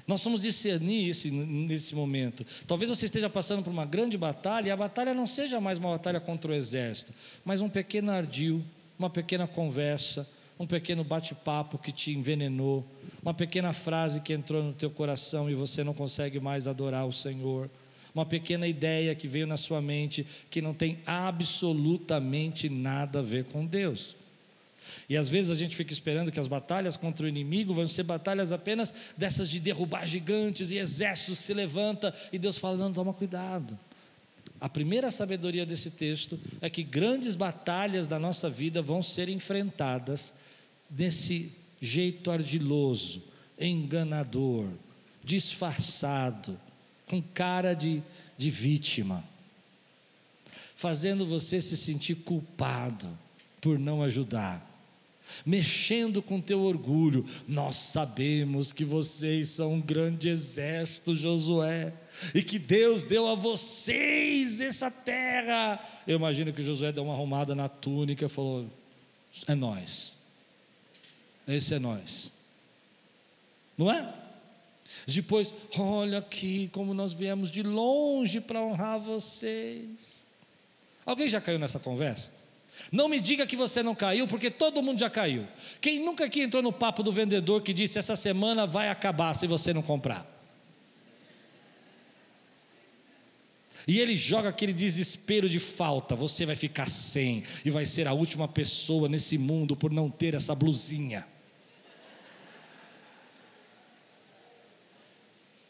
Nós 0.06 0.22
vamos 0.24 0.40
discernir 0.40 1.10
esse, 1.10 1.30
nesse 1.30 1.94
momento. 1.94 2.44
Talvez 2.66 2.88
você 2.90 3.06
esteja 3.06 3.28
passando 3.28 3.62
por 3.62 3.70
uma 3.70 3.84
grande 3.84 4.16
batalha 4.16 4.68
e 4.68 4.70
a 4.70 4.76
batalha 4.76 5.14
não 5.14 5.26
seja 5.26 5.60
mais 5.60 5.78
uma 5.78 5.90
batalha 5.90 6.20
contra 6.20 6.50
o 6.50 6.54
exército, 6.54 7.12
mas 7.44 7.60
um 7.60 7.68
pequeno 7.68 8.10
ardil, 8.10 8.64
uma 8.98 9.10
pequena 9.10 9.46
conversa, 9.46 10.28
um 10.58 10.66
pequeno 10.66 11.02
bate-papo 11.02 11.78
que 11.78 11.90
te 11.90 12.12
envenenou, 12.12 12.86
uma 13.22 13.32
pequena 13.32 13.72
frase 13.72 14.20
que 14.20 14.32
entrou 14.32 14.62
no 14.62 14.72
teu 14.72 14.90
coração 14.90 15.48
e 15.48 15.54
você 15.54 15.82
não 15.82 15.94
consegue 15.94 16.38
mais 16.38 16.68
adorar 16.68 17.06
o 17.06 17.12
Senhor, 17.12 17.70
uma 18.14 18.26
pequena 18.26 18.66
ideia 18.66 19.14
que 19.14 19.26
veio 19.26 19.46
na 19.46 19.56
sua 19.56 19.80
mente 19.80 20.26
que 20.50 20.60
não 20.60 20.74
tem 20.74 20.98
absolutamente 21.06 22.68
nada 22.68 23.20
a 23.20 23.22
ver 23.22 23.44
com 23.44 23.64
Deus. 23.64 24.19
E 25.08 25.16
às 25.16 25.28
vezes 25.28 25.50
a 25.50 25.54
gente 25.54 25.76
fica 25.76 25.92
esperando 25.92 26.30
que 26.30 26.40
as 26.40 26.46
batalhas 26.46 26.96
contra 26.96 27.26
o 27.26 27.28
inimigo 27.28 27.74
vão 27.74 27.88
ser 27.88 28.04
batalhas 28.04 28.52
apenas 28.52 28.94
dessas 29.16 29.48
de 29.48 29.58
derrubar 29.58 30.06
gigantes 30.06 30.70
e 30.70 30.76
exércitos 30.76 31.38
que 31.38 31.42
se 31.42 31.54
levanta 31.54 32.14
e 32.32 32.38
Deus 32.38 32.58
fala: 32.58 32.76
não, 32.76 32.92
toma 32.92 33.12
cuidado. 33.12 33.78
A 34.60 34.68
primeira 34.68 35.10
sabedoria 35.10 35.64
desse 35.64 35.90
texto 35.90 36.38
é 36.60 36.68
que 36.68 36.82
grandes 36.82 37.34
batalhas 37.34 38.06
da 38.06 38.18
nossa 38.18 38.50
vida 38.50 38.82
vão 38.82 39.02
ser 39.02 39.28
enfrentadas 39.28 40.34
desse 40.88 41.50
jeito 41.80 42.30
ardiloso, 42.30 43.22
enganador, 43.58 44.68
disfarçado, 45.24 46.60
com 47.06 47.22
cara 47.22 47.74
de, 47.74 48.02
de 48.36 48.50
vítima, 48.50 49.24
fazendo 50.76 51.26
você 51.26 51.60
se 51.60 51.76
sentir 51.76 52.16
culpado 52.16 53.08
por 53.60 53.78
não 53.78 54.02
ajudar 54.02 54.69
mexendo 55.44 56.22
com 56.22 56.40
teu 56.40 56.60
orgulho. 56.60 57.24
Nós 57.46 57.76
sabemos 57.76 58.72
que 58.72 58.84
vocês 58.84 59.48
são 59.48 59.74
um 59.74 59.80
grande 59.80 60.28
exército, 60.28 61.14
Josué, 61.14 61.92
e 62.34 62.42
que 62.42 62.58
Deus 62.58 63.04
deu 63.04 63.28
a 63.28 63.34
vocês 63.34 64.60
essa 64.60 64.90
terra. 64.90 65.80
Eu 66.06 66.16
imagino 66.16 66.52
que 66.52 66.62
Josué 66.62 66.92
deu 66.92 67.04
uma 67.04 67.14
arrumada 67.14 67.54
na 67.54 67.68
túnica 67.68 68.26
e 68.26 68.28
falou: 68.28 68.66
É 69.46 69.54
nós, 69.54 70.14
esse 71.46 71.74
é 71.74 71.78
nós, 71.78 72.34
não 73.76 73.90
é? 73.90 74.14
Depois, 75.06 75.54
olha 75.78 76.18
aqui 76.18 76.68
como 76.72 76.92
nós 76.92 77.12
viemos 77.12 77.50
de 77.50 77.62
longe 77.62 78.40
para 78.40 78.60
honrar 78.60 79.00
vocês. 79.00 80.26
Alguém 81.06 81.28
já 81.28 81.40
caiu 81.40 81.58
nessa 81.58 81.78
conversa? 81.78 82.30
Não 82.90 83.08
me 83.08 83.20
diga 83.20 83.46
que 83.46 83.56
você 83.56 83.82
não 83.82 83.94
caiu, 83.94 84.26
porque 84.26 84.50
todo 84.50 84.82
mundo 84.82 85.00
já 85.00 85.10
caiu. 85.10 85.46
Quem 85.80 86.00
nunca 86.00 86.24
aqui 86.24 86.40
entrou 86.40 86.62
no 86.62 86.72
papo 86.72 87.02
do 87.02 87.12
vendedor 87.12 87.62
que 87.62 87.72
disse: 87.72 87.98
essa 87.98 88.16
semana 88.16 88.66
vai 88.66 88.88
acabar 88.88 89.34
se 89.34 89.46
você 89.46 89.72
não 89.72 89.82
comprar? 89.82 90.38
E 93.86 93.98
ele 93.98 94.16
joga 94.16 94.48
aquele 94.48 94.72
desespero 94.72 95.48
de 95.48 95.58
falta. 95.58 96.14
Você 96.14 96.46
vai 96.46 96.56
ficar 96.56 96.86
sem 96.86 97.42
e 97.64 97.70
vai 97.70 97.86
ser 97.86 98.06
a 98.06 98.12
última 98.12 98.46
pessoa 98.46 99.08
nesse 99.08 99.38
mundo 99.38 99.74
por 99.74 99.90
não 99.90 100.08
ter 100.08 100.34
essa 100.34 100.54
blusinha. 100.54 101.26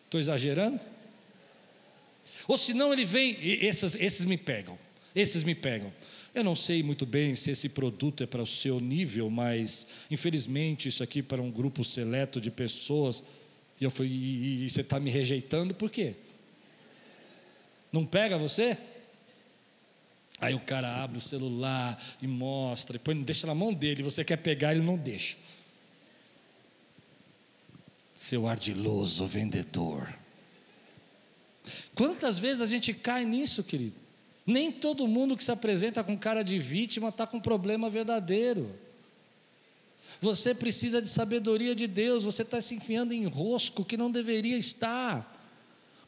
Estou 0.05 0.21
exagerando? 0.21 0.81
Ou 2.49 2.59
senão 2.59 2.93
ele 2.93 3.05
vem, 3.05 3.37
esses, 3.41 3.95
esses 3.95 4.25
me 4.25 4.37
pegam, 4.37 4.77
esses 5.15 5.45
me 5.45 5.55
pegam. 5.55 5.93
Eu 6.35 6.45
não 6.45 6.55
sei 6.55 6.83
muito 6.83 7.05
bem 7.05 7.35
se 7.35 7.51
esse 7.51 7.69
produto 7.69 8.23
é 8.23 8.27
para 8.27 8.43
o 8.43 8.47
seu 8.47 8.79
nível, 8.79 9.29
mas 9.29 9.87
infelizmente 10.11 10.89
isso 10.89 11.03
aqui 11.03 11.21
é 11.21 11.23
para 11.23 11.43
um 11.43 11.51
grupo 11.51 11.83
seleto 11.83 12.41
de 12.41 12.51
pessoas. 12.51 13.25
E 13.81 13.85
eu 13.85 13.91
fui, 13.91 14.07
e, 14.07 14.67
e 14.67 14.71
você 14.71 14.83
está 14.83 15.01
me 15.01 15.11
rejeitando 15.11 15.75
por 15.75 15.91
quê? 15.91 16.15
Não 17.93 18.07
pega 18.07 18.39
você? 18.39 18.79
Aí 20.41 20.55
o 20.55 20.61
cara 20.61 21.03
abre 21.03 21.19
o 21.19 21.21
celular 21.21 22.01
e 22.23 22.27
mostra, 22.27 22.97
e 22.97 22.99
põe, 22.99 23.21
deixa 23.23 23.47
na 23.47 23.55
mão 23.55 23.75
dele, 23.75 24.03
você 24.03 24.25
quer 24.25 24.37
pegar, 24.37 24.73
ele 24.73 24.85
não 24.85 24.97
deixa. 24.97 25.37
Seu 28.15 28.47
ardiloso 28.47 29.27
vendedor. 29.27 30.09
Quantas 31.95 32.39
vezes 32.39 32.63
a 32.63 32.67
gente 32.67 32.95
cai 32.95 33.25
nisso, 33.25 33.63
querido? 33.65 34.01
Nem 34.51 34.73
todo 34.73 35.07
mundo 35.07 35.37
que 35.37 35.45
se 35.45 35.53
apresenta 35.53 36.03
com 36.03 36.19
cara 36.19 36.43
de 36.43 36.59
vítima 36.59 37.11
está 37.11 37.25
com 37.25 37.39
problema 37.39 37.89
verdadeiro. 37.89 38.75
Você 40.21 40.53
precisa 40.53 41.01
de 41.01 41.09
sabedoria 41.09 41.73
de 41.73 41.87
Deus, 41.87 42.25
você 42.25 42.43
está 42.43 42.61
se 42.61 42.75
enfiando 42.75 43.13
em 43.13 43.27
rosco 43.27 43.85
que 43.85 43.97
não 43.97 44.11
deveria 44.11 44.59
estar, 44.59 45.41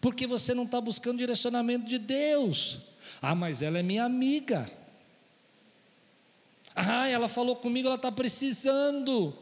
porque 0.00 0.26
você 0.26 0.54
não 0.54 0.64
está 0.64 0.80
buscando 0.80 1.18
direcionamento 1.18 1.86
de 1.86 1.98
Deus. 1.98 2.80
Ah, 3.20 3.36
mas 3.36 3.62
ela 3.62 3.78
é 3.78 3.82
minha 3.82 4.04
amiga. 4.04 4.68
Ah, 6.74 7.08
ela 7.08 7.28
falou 7.28 7.54
comigo, 7.54 7.86
ela 7.86 7.94
está 7.94 8.10
precisando. 8.10 9.38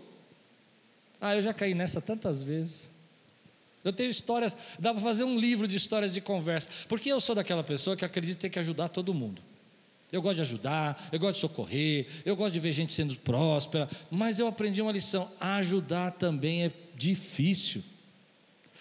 Ah, 1.18 1.34
eu 1.34 1.40
já 1.40 1.54
caí 1.54 1.72
nessa 1.72 2.02
tantas 2.02 2.42
vezes. 2.42 2.92
Eu 3.82 3.92
tenho 3.92 4.10
histórias, 4.10 4.56
dá 4.78 4.92
para 4.92 5.00
fazer 5.00 5.24
um 5.24 5.38
livro 5.38 5.66
de 5.66 5.76
histórias 5.76 6.12
de 6.12 6.20
conversa, 6.20 6.68
porque 6.88 7.10
eu 7.10 7.20
sou 7.20 7.34
daquela 7.34 7.64
pessoa 7.64 7.96
que 7.96 8.04
acredita 8.04 8.40
ter 8.40 8.50
que 8.50 8.58
ajudar 8.58 8.88
todo 8.88 9.14
mundo. 9.14 9.42
Eu 10.12 10.20
gosto 10.20 10.36
de 10.36 10.42
ajudar, 10.42 11.08
eu 11.12 11.18
gosto 11.18 11.34
de 11.34 11.40
socorrer, 11.40 12.06
eu 12.24 12.34
gosto 12.34 12.52
de 12.52 12.60
ver 12.60 12.72
gente 12.72 12.92
sendo 12.92 13.14
próspera, 13.16 13.88
mas 14.10 14.38
eu 14.38 14.46
aprendi 14.46 14.82
uma 14.82 14.92
lição: 14.92 15.30
ajudar 15.38 16.12
também 16.12 16.64
é 16.64 16.72
difícil. 16.96 17.82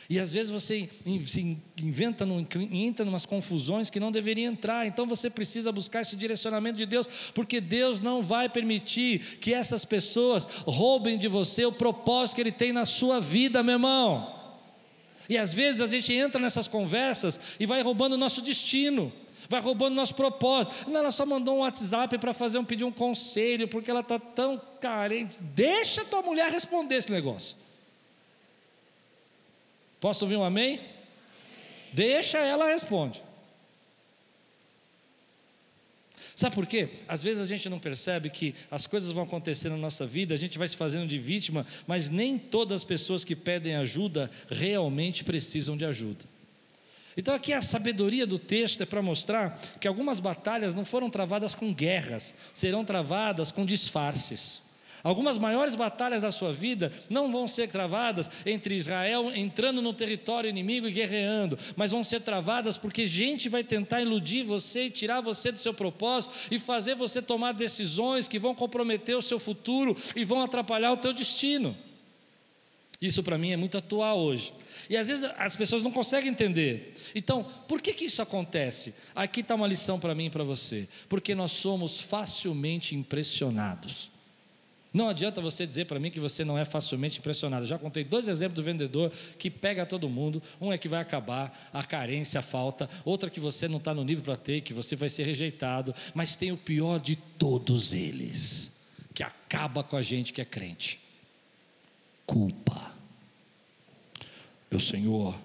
E 0.09 0.19
às 0.19 0.33
vezes 0.33 0.49
você 0.49 0.89
se 1.27 1.57
inventa, 1.77 2.25
entra 2.71 3.05
em 3.05 3.09
umas 3.09 3.27
confusões 3.27 3.91
que 3.91 3.99
não 3.99 4.11
deveria 4.11 4.47
entrar. 4.47 4.87
Então 4.87 5.05
você 5.05 5.29
precisa 5.29 5.71
buscar 5.71 6.01
esse 6.01 6.15
direcionamento 6.15 6.79
de 6.79 6.87
Deus, 6.87 7.07
porque 7.35 7.61
Deus 7.61 7.99
não 7.99 8.23
vai 8.23 8.49
permitir 8.49 9.37
que 9.39 9.53
essas 9.53 9.85
pessoas 9.85 10.47
roubem 10.65 11.15
de 11.15 11.27
você 11.27 11.63
o 11.63 11.71
propósito 11.71 12.35
que 12.35 12.41
Ele 12.41 12.51
tem 12.51 12.73
na 12.73 12.85
sua 12.85 13.19
vida, 13.19 13.61
meu 13.61 13.73
irmão. 13.73 14.38
E 15.29 15.37
às 15.37 15.53
vezes 15.53 15.79
a 15.79 15.85
gente 15.85 16.11
entra 16.11 16.41
nessas 16.41 16.67
conversas 16.67 17.39
e 17.59 17.65
vai 17.65 17.81
roubando 17.81 18.13
o 18.13 18.17
nosso 18.17 18.41
destino 18.41 19.13
vai 19.49 19.59
roubando 19.59 19.95
nosso 19.95 20.13
propósito. 20.13 20.87
Não, 20.87 20.99
ela 20.99 21.11
só 21.11 21.25
mandou 21.25 21.55
um 21.55 21.59
WhatsApp 21.61 22.19
para 22.19 22.33
fazer 22.33 22.59
um 22.59 22.63
pedir 22.63 22.83
um 22.83 22.91
conselho, 22.91 23.67
porque 23.67 23.89
ela 23.89 24.01
está 24.01 24.19
tão 24.19 24.61
carente. 24.79 25.35
Deixa 25.39 26.05
tua 26.05 26.21
mulher 26.21 26.51
responder 26.51 26.95
esse 26.95 27.11
negócio. 27.11 27.57
Posso 29.99 30.23
ouvir 30.23 30.37
um 30.37 30.43
amém? 30.43 30.75
amém. 30.75 30.89
Deixa 31.91 32.37
ela 32.37 32.67
responde. 32.67 33.23
Sabe 36.39 36.55
por 36.55 36.65
quê? 36.65 36.87
Às 37.05 37.21
vezes 37.21 37.43
a 37.43 37.45
gente 37.45 37.67
não 37.67 37.79
percebe 37.79 38.29
que 38.29 38.55
as 38.71 38.87
coisas 38.87 39.11
vão 39.11 39.25
acontecer 39.25 39.67
na 39.67 39.75
nossa 39.75 40.07
vida, 40.07 40.33
a 40.33 40.37
gente 40.37 40.57
vai 40.57 40.65
se 40.69 40.77
fazendo 40.77 41.05
de 41.05 41.17
vítima, 41.19 41.67
mas 41.85 42.07
nem 42.07 42.37
todas 42.37 42.77
as 42.77 42.83
pessoas 42.85 43.25
que 43.25 43.35
pedem 43.35 43.75
ajuda 43.75 44.31
realmente 44.49 45.25
precisam 45.25 45.75
de 45.75 45.83
ajuda. 45.83 46.23
Então, 47.17 47.35
aqui 47.35 47.51
a 47.51 47.61
sabedoria 47.61 48.25
do 48.25 48.39
texto 48.39 48.81
é 48.81 48.85
para 48.85 49.01
mostrar 49.01 49.59
que 49.81 49.87
algumas 49.87 50.21
batalhas 50.21 50.73
não 50.73 50.85
foram 50.85 51.09
travadas 51.09 51.53
com 51.53 51.73
guerras, 51.73 52.33
serão 52.53 52.85
travadas 52.85 53.51
com 53.51 53.65
disfarces. 53.65 54.61
Algumas 55.03 55.37
maiores 55.37 55.75
batalhas 55.75 56.23
da 56.23 56.31
sua 56.31 56.51
vida 56.51 56.91
não 57.09 57.31
vão 57.31 57.47
ser 57.47 57.67
travadas 57.67 58.29
entre 58.45 58.75
Israel 58.75 59.31
entrando 59.33 59.81
no 59.81 59.93
território 59.93 60.49
inimigo 60.49 60.87
e 60.87 60.91
guerreando, 60.91 61.57
mas 61.75 61.91
vão 61.91 62.03
ser 62.03 62.21
travadas 62.21 62.77
porque 62.77 63.07
gente 63.07 63.47
vai 63.47 63.63
tentar 63.63 64.01
iludir 64.01 64.43
você 64.43 64.85
e 64.85 64.89
tirar 64.91 65.21
você 65.21 65.51
do 65.51 65.59
seu 65.59 65.73
propósito 65.73 66.33
e 66.51 66.59
fazer 66.59 66.95
você 66.95 67.21
tomar 67.21 67.53
decisões 67.53 68.27
que 68.27 68.39
vão 68.39 68.53
comprometer 68.53 69.15
o 69.15 69.21
seu 69.21 69.39
futuro 69.39 69.95
e 70.15 70.25
vão 70.25 70.43
atrapalhar 70.43 70.91
o 70.91 70.97
teu 70.97 71.13
destino. 71.13 71.75
Isso 73.01 73.23
para 73.23 73.37
mim 73.37 73.51
é 73.51 73.57
muito 73.57 73.77
atual 73.77 74.19
hoje. 74.19 74.53
E 74.89 74.97
às 74.97 75.07
vezes 75.07 75.29
as 75.37 75.55
pessoas 75.55 75.83
não 75.83 75.91
conseguem 75.91 76.31
entender. 76.31 76.93
Então, 77.15 77.45
por 77.67 77.81
que, 77.81 77.93
que 77.93 78.05
isso 78.05 78.21
acontece? 78.21 78.93
Aqui 79.15 79.39
está 79.39 79.55
uma 79.55 79.67
lição 79.67 79.97
para 79.97 80.13
mim 80.13 80.25
e 80.25 80.29
para 80.29 80.43
você. 80.43 80.87
Porque 81.07 81.33
nós 81.33 81.53
somos 81.53 82.01
facilmente 82.01 82.95
impressionados. 82.95 84.11
Não 84.91 85.09
adianta 85.09 85.39
você 85.39 85.67
dizer 85.67 85.85
para 85.85 85.99
mim 85.99 86.09
que 86.09 86.19
você 86.19 86.43
não 86.43 86.57
é 86.57 86.65
facilmente 86.65 87.19
impressionado. 87.19 87.65
Já 87.65 87.77
contei 87.77 88.03
dois 88.03 88.27
exemplos 88.27 88.55
do 88.55 88.63
vendedor 88.63 89.11
que 89.37 89.49
pega 89.49 89.85
todo 89.85 90.09
mundo. 90.09 90.41
Um 90.59 90.73
é 90.73 90.77
que 90.77 90.89
vai 90.89 90.99
acabar, 90.99 91.69
a 91.71 91.83
carência, 91.83 92.39
a 92.39 92.43
falta. 92.43 92.89
Outra 93.05 93.29
que 93.29 93.39
você 93.39 93.67
não 93.67 93.77
está 93.77 93.93
no 93.93 94.03
nível 94.03 94.23
para 94.23 94.35
ter, 94.35 94.61
que 94.61 94.73
você 94.73 94.95
vai 94.95 95.09
ser 95.09 95.23
rejeitado. 95.23 95.93
Mas 96.13 96.35
tem 96.35 96.51
o 96.51 96.57
pior 96.57 96.99
de 96.99 97.15
todos 97.15 97.93
eles, 97.93 98.71
que 99.13 99.21
acaba 99.21 99.83
com 99.83 99.95
a 99.95 100.01
gente 100.01 100.33
que 100.33 100.41
é 100.41 100.45
crente 100.45 100.99
culpa. 102.29 102.93
Meu 104.69 104.79
Senhor, 104.79 105.35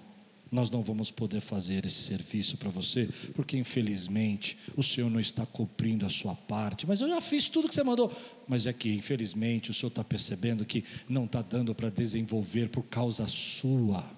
nós 0.55 0.69
não 0.71 0.81
vamos 0.81 1.11
poder 1.11 1.41
fazer 1.41 1.85
esse 1.85 2.03
serviço 2.03 2.57
para 2.57 2.69
você, 2.69 3.09
porque 3.35 3.57
infelizmente 3.57 4.57
o 4.75 4.81
Senhor 4.81 5.11
não 5.11 5.19
está 5.19 5.45
cumprindo 5.45 6.05
a 6.05 6.09
sua 6.09 6.33
parte. 6.33 6.87
Mas 6.87 7.01
eu 7.01 7.09
já 7.09 7.19
fiz 7.19 7.49
tudo 7.49 7.67
que 7.67 7.75
você 7.75 7.83
mandou. 7.83 8.11
Mas 8.47 8.65
é 8.65 8.73
que 8.73 8.89
infelizmente 8.93 9.69
o 9.69 9.73
Senhor 9.73 9.89
está 9.89 10.03
percebendo 10.03 10.65
que 10.65 10.83
não 11.07 11.25
está 11.25 11.41
dando 11.41 11.75
para 11.75 11.89
desenvolver 11.89 12.69
por 12.69 12.83
causa 12.83 13.27
sua. 13.27 14.09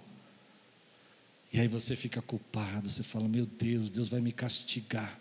E 1.52 1.60
aí 1.60 1.67
você 1.67 1.95
fica 1.95 2.21
culpado, 2.21 2.89
você 2.89 3.02
fala: 3.04 3.28
Meu 3.28 3.45
Deus, 3.45 3.89
Deus 3.89 4.08
vai 4.08 4.21
me 4.21 4.32
castigar. 4.32 5.19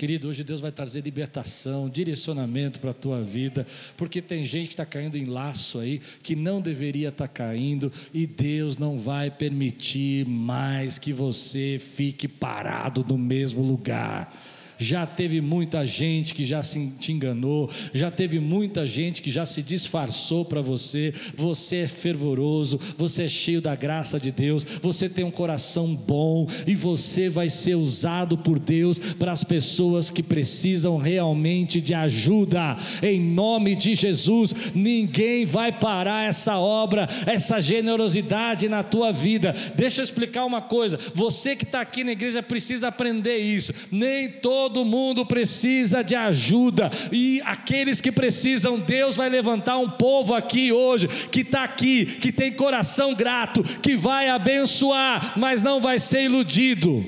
Querido, 0.00 0.30
hoje 0.30 0.42
Deus 0.42 0.62
vai 0.62 0.72
trazer 0.72 1.02
libertação, 1.02 1.86
direcionamento 1.86 2.80
para 2.80 2.92
a 2.92 2.94
tua 2.94 3.20
vida, 3.22 3.66
porque 3.98 4.22
tem 4.22 4.46
gente 4.46 4.68
que 4.68 4.72
está 4.72 4.86
caindo 4.86 5.18
em 5.18 5.26
laço 5.26 5.78
aí, 5.78 6.00
que 6.22 6.34
não 6.34 6.62
deveria 6.62 7.10
estar 7.10 7.28
tá 7.28 7.34
caindo, 7.34 7.92
e 8.10 8.26
Deus 8.26 8.78
não 8.78 8.98
vai 8.98 9.30
permitir 9.30 10.26
mais 10.26 10.98
que 10.98 11.12
você 11.12 11.78
fique 11.78 12.26
parado 12.26 13.04
no 13.06 13.18
mesmo 13.18 13.60
lugar 13.60 14.34
já 14.80 15.04
teve 15.04 15.42
muita 15.42 15.86
gente 15.86 16.34
que 16.34 16.42
já 16.42 16.62
se 16.62 16.90
te 16.98 17.12
enganou, 17.12 17.70
já 17.92 18.10
teve 18.10 18.40
muita 18.40 18.86
gente 18.86 19.20
que 19.20 19.30
já 19.30 19.44
se 19.44 19.62
disfarçou 19.62 20.42
para 20.42 20.62
você. 20.62 21.12
Você 21.36 21.76
é 21.76 21.88
fervoroso, 21.88 22.80
você 22.96 23.24
é 23.24 23.28
cheio 23.28 23.60
da 23.60 23.76
graça 23.76 24.18
de 24.18 24.32
Deus, 24.32 24.64
você 24.80 25.06
tem 25.06 25.22
um 25.22 25.30
coração 25.30 25.94
bom 25.94 26.46
e 26.66 26.74
você 26.74 27.28
vai 27.28 27.50
ser 27.50 27.74
usado 27.74 28.38
por 28.38 28.58
Deus 28.58 28.98
para 28.98 29.32
as 29.32 29.44
pessoas 29.44 30.08
que 30.08 30.22
precisam 30.22 30.96
realmente 30.96 31.78
de 31.80 31.92
ajuda. 31.92 32.78
Em 33.02 33.20
nome 33.20 33.76
de 33.76 33.94
Jesus, 33.94 34.54
ninguém 34.74 35.44
vai 35.44 35.70
parar 35.70 36.26
essa 36.26 36.58
obra, 36.58 37.06
essa 37.26 37.60
generosidade 37.60 38.66
na 38.66 38.82
tua 38.82 39.12
vida. 39.12 39.54
Deixa 39.76 40.00
eu 40.00 40.04
explicar 40.04 40.46
uma 40.46 40.62
coisa: 40.62 40.98
você 41.14 41.54
que 41.54 41.64
está 41.64 41.82
aqui 41.82 42.02
na 42.02 42.12
igreja 42.12 42.42
precisa 42.42 42.88
aprender 42.88 43.36
isso. 43.36 43.74
Nem 43.90 44.28
todo 44.28 44.69
Todo 44.70 44.84
mundo 44.84 45.26
precisa 45.26 46.04
de 46.04 46.14
ajuda, 46.14 46.90
e 47.10 47.42
aqueles 47.44 48.00
que 48.00 48.12
precisam, 48.12 48.78
Deus 48.78 49.16
vai 49.16 49.28
levantar 49.28 49.78
um 49.78 49.90
povo 49.90 50.32
aqui 50.32 50.70
hoje, 50.70 51.08
que 51.08 51.40
está 51.40 51.64
aqui, 51.64 52.06
que 52.06 52.30
tem 52.30 52.52
coração 52.52 53.12
grato, 53.12 53.64
que 53.80 53.96
vai 53.96 54.28
abençoar, 54.28 55.36
mas 55.36 55.60
não 55.60 55.80
vai 55.80 55.98
ser 55.98 56.22
iludido. 56.22 57.04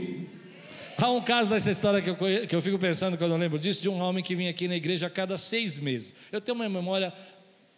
Há 0.99 1.09
um 1.13 1.21
caso 1.21 1.51
dessa 1.51 1.71
história 1.71 2.03
que 2.03 2.11
eu, 2.11 2.17
que 2.49 2.57
eu 2.57 2.61
fico 2.61 2.79
pensando 2.81 3.17
quando 3.17 3.31
eu 3.31 3.39
lembro 3.39 3.61
disso, 3.61 3.81
de 3.81 3.89
um 3.89 4.01
homem 4.01 4.25
que 4.25 4.35
vinha 4.35 4.51
aqui 4.51 4.67
na 4.67 4.75
igreja 4.75 5.07
a 5.07 5.11
cada 5.11 5.39
seis 5.39 5.79
meses. 5.79 6.13
Eu 6.33 6.41
tenho 6.41 6.57
uma 6.57 6.69
memória 6.69 7.13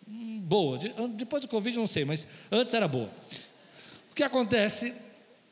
hum, 0.08 0.40
boa, 0.40 0.78
depois 1.10 1.42
do 1.42 1.48
Covid 1.48 1.76
não 1.76 1.86
sei, 1.86 2.06
mas 2.06 2.26
antes 2.50 2.72
era 2.72 2.88
boa. 2.88 3.10
O 4.10 4.14
que 4.14 4.22
acontece 4.22 4.94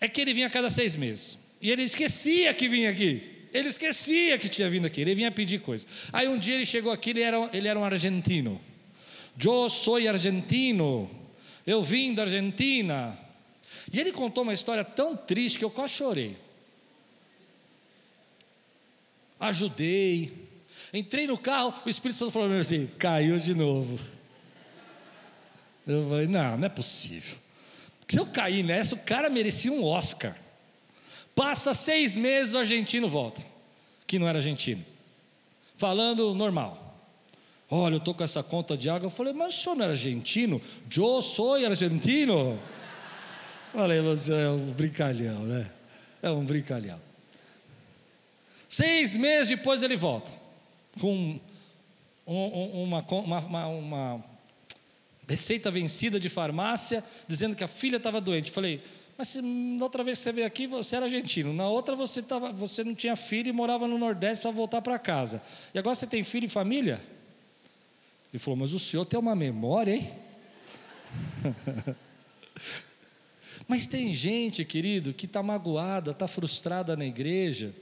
é 0.01 0.09
que 0.09 0.23
ele 0.23 0.33
vinha 0.33 0.47
a 0.47 0.51
cada 0.51 0.71
seis 0.71 0.97
meses, 0.97 1.37
e 1.61 1.71
ele 1.71 1.83
esquecia 1.83 2.55
que 2.55 2.67
vinha 2.67 2.89
aqui. 2.89 3.32
Ele 3.53 3.69
esquecia 3.69 4.39
que 4.39 4.49
tinha 4.49 4.69
vindo 4.71 4.87
aqui, 4.87 5.01
ele 5.01 5.15
vinha 5.15 5.31
pedir 5.31 5.61
coisa. 5.61 5.87
Aí 6.13 6.27
um 6.27 6.39
dia 6.39 6.55
ele 6.55 6.65
chegou 6.65 6.91
aqui, 6.91 7.11
ele 7.11 7.21
era, 7.21 7.51
ele 7.53 7.69
era 7.69 7.79
um 7.79 7.85
argentino. 7.85 8.61
Eu 9.43 9.69
sou 9.69 9.97
argentino, 9.97 11.11
eu 11.67 11.83
vim 11.83 12.15
da 12.15 12.23
Argentina. 12.23 13.19
E 13.93 14.01
ele 14.01 14.13
contou 14.13 14.43
uma 14.43 14.55
história 14.55 14.85
tão 14.85 15.17
triste 15.17 15.59
que 15.59 15.65
eu 15.65 15.71
quase 15.71 15.95
chorei. 15.95 16.37
Ajudei, 19.39 20.33
entrei 20.95 21.27
no 21.27 21.37
carro, 21.37 21.75
o 21.85 21.91
Espírito 21.91 22.19
Santo 22.19 22.31
falou 22.31 22.51
assim: 22.59 22.89
caiu 22.99 23.39
de 23.39 23.55
novo. 23.55 23.99
Eu 25.87 26.09
falei: 26.09 26.27
não, 26.27 26.57
não 26.57 26.67
é 26.67 26.69
possível. 26.69 27.37
Se 28.09 28.19
eu 28.19 28.27
cair 28.27 28.63
nessa, 28.63 28.95
o 28.95 28.99
cara 28.99 29.29
merecia 29.29 29.73
um 29.73 29.85
Oscar. 29.85 30.37
Passa 31.35 31.73
seis 31.73 32.17
meses, 32.17 32.55
o 32.55 32.59
argentino 32.59 33.09
volta, 33.09 33.43
que 34.07 34.19
não 34.19 34.29
era 34.29 34.39
argentino, 34.39 34.85
falando 35.77 36.35
normal. 36.35 36.83
Olha, 37.71 37.95
eu 37.95 37.99
estou 37.99 38.13
com 38.13 38.23
essa 38.23 38.43
conta 38.43 38.77
de 38.77 38.91
água. 38.91 39.07
Eu 39.07 39.11
falei, 39.11 39.33
mas 39.33 39.57
o 39.57 39.63
senhor 39.63 39.75
não 39.75 39.85
era 39.85 39.95
argentino? 39.95 40.61
Eu 40.95 41.23
sou 41.23 41.55
argentino. 41.55 42.61
Falei, 43.73 44.03
você 44.03 44.35
é 44.35 44.51
um 44.51 44.73
brincalhão, 44.73 45.45
né? 45.45 45.71
É 46.21 46.31
um 46.31 46.45
brincalhão. 46.45 47.01
Seis 48.69 49.17
meses 49.17 49.49
depois 49.49 49.83
ele 49.83 49.97
volta, 49.97 50.33
com 51.01 51.41
uma, 52.27 53.01
uma, 53.01 53.39
uma, 53.39 53.67
uma 53.67 54.25
receita 55.27 55.71
vencida 55.71 56.21
de 56.21 56.29
farmácia, 56.29 57.03
dizendo 57.27 57.57
que 57.57 57.65
a 57.65 57.69
filha 57.69 57.97
estava 57.97 58.21
doente. 58.21 58.51
Falei, 58.51 58.83
mas 59.17 59.37
na 59.37 59.85
outra 59.85 60.03
vez 60.03 60.19
que 60.19 60.25
você 60.25 60.33
veio 60.33 60.47
aqui, 60.47 60.67
você 60.67 60.97
era 60.97 61.07
argentino. 61.07 61.53
Na 61.53 61.69
outra, 61.69 61.95
você, 61.95 62.23
tava, 62.23 62.53
você 62.53 62.83
não 62.83 62.95
tinha 62.95 63.15
filho 63.15 63.49
e 63.49 63.53
morava 63.53 63.87
no 63.87 63.99
Nordeste 63.99 64.43
para 64.43 64.51
voltar 64.51 64.81
para 64.83 64.99
casa. 64.99 65.43
E 65.75 65.79
agora 65.79 65.95
você 65.95 66.07
tem 66.07 66.25
filho 66.25 66.47
e 66.47 66.49
família? 66.49 67.01
Ele 68.33 68.39
falou: 68.39 68.57
Mas 68.57 68.73
o 68.73 68.79
senhor 68.79 69.05
tem 69.05 69.21
uma 69.21 69.37
memória, 69.37 69.95
hein? 69.95 70.11
Mas 73.69 73.87
tem 73.87 74.13
gente, 74.13 74.65
querido, 74.65 75.13
que 75.13 75.27
está 75.27 75.43
magoada, 75.43 76.11
está 76.11 76.27
frustrada 76.27 76.97
na 76.97 77.05
igreja, 77.05 77.75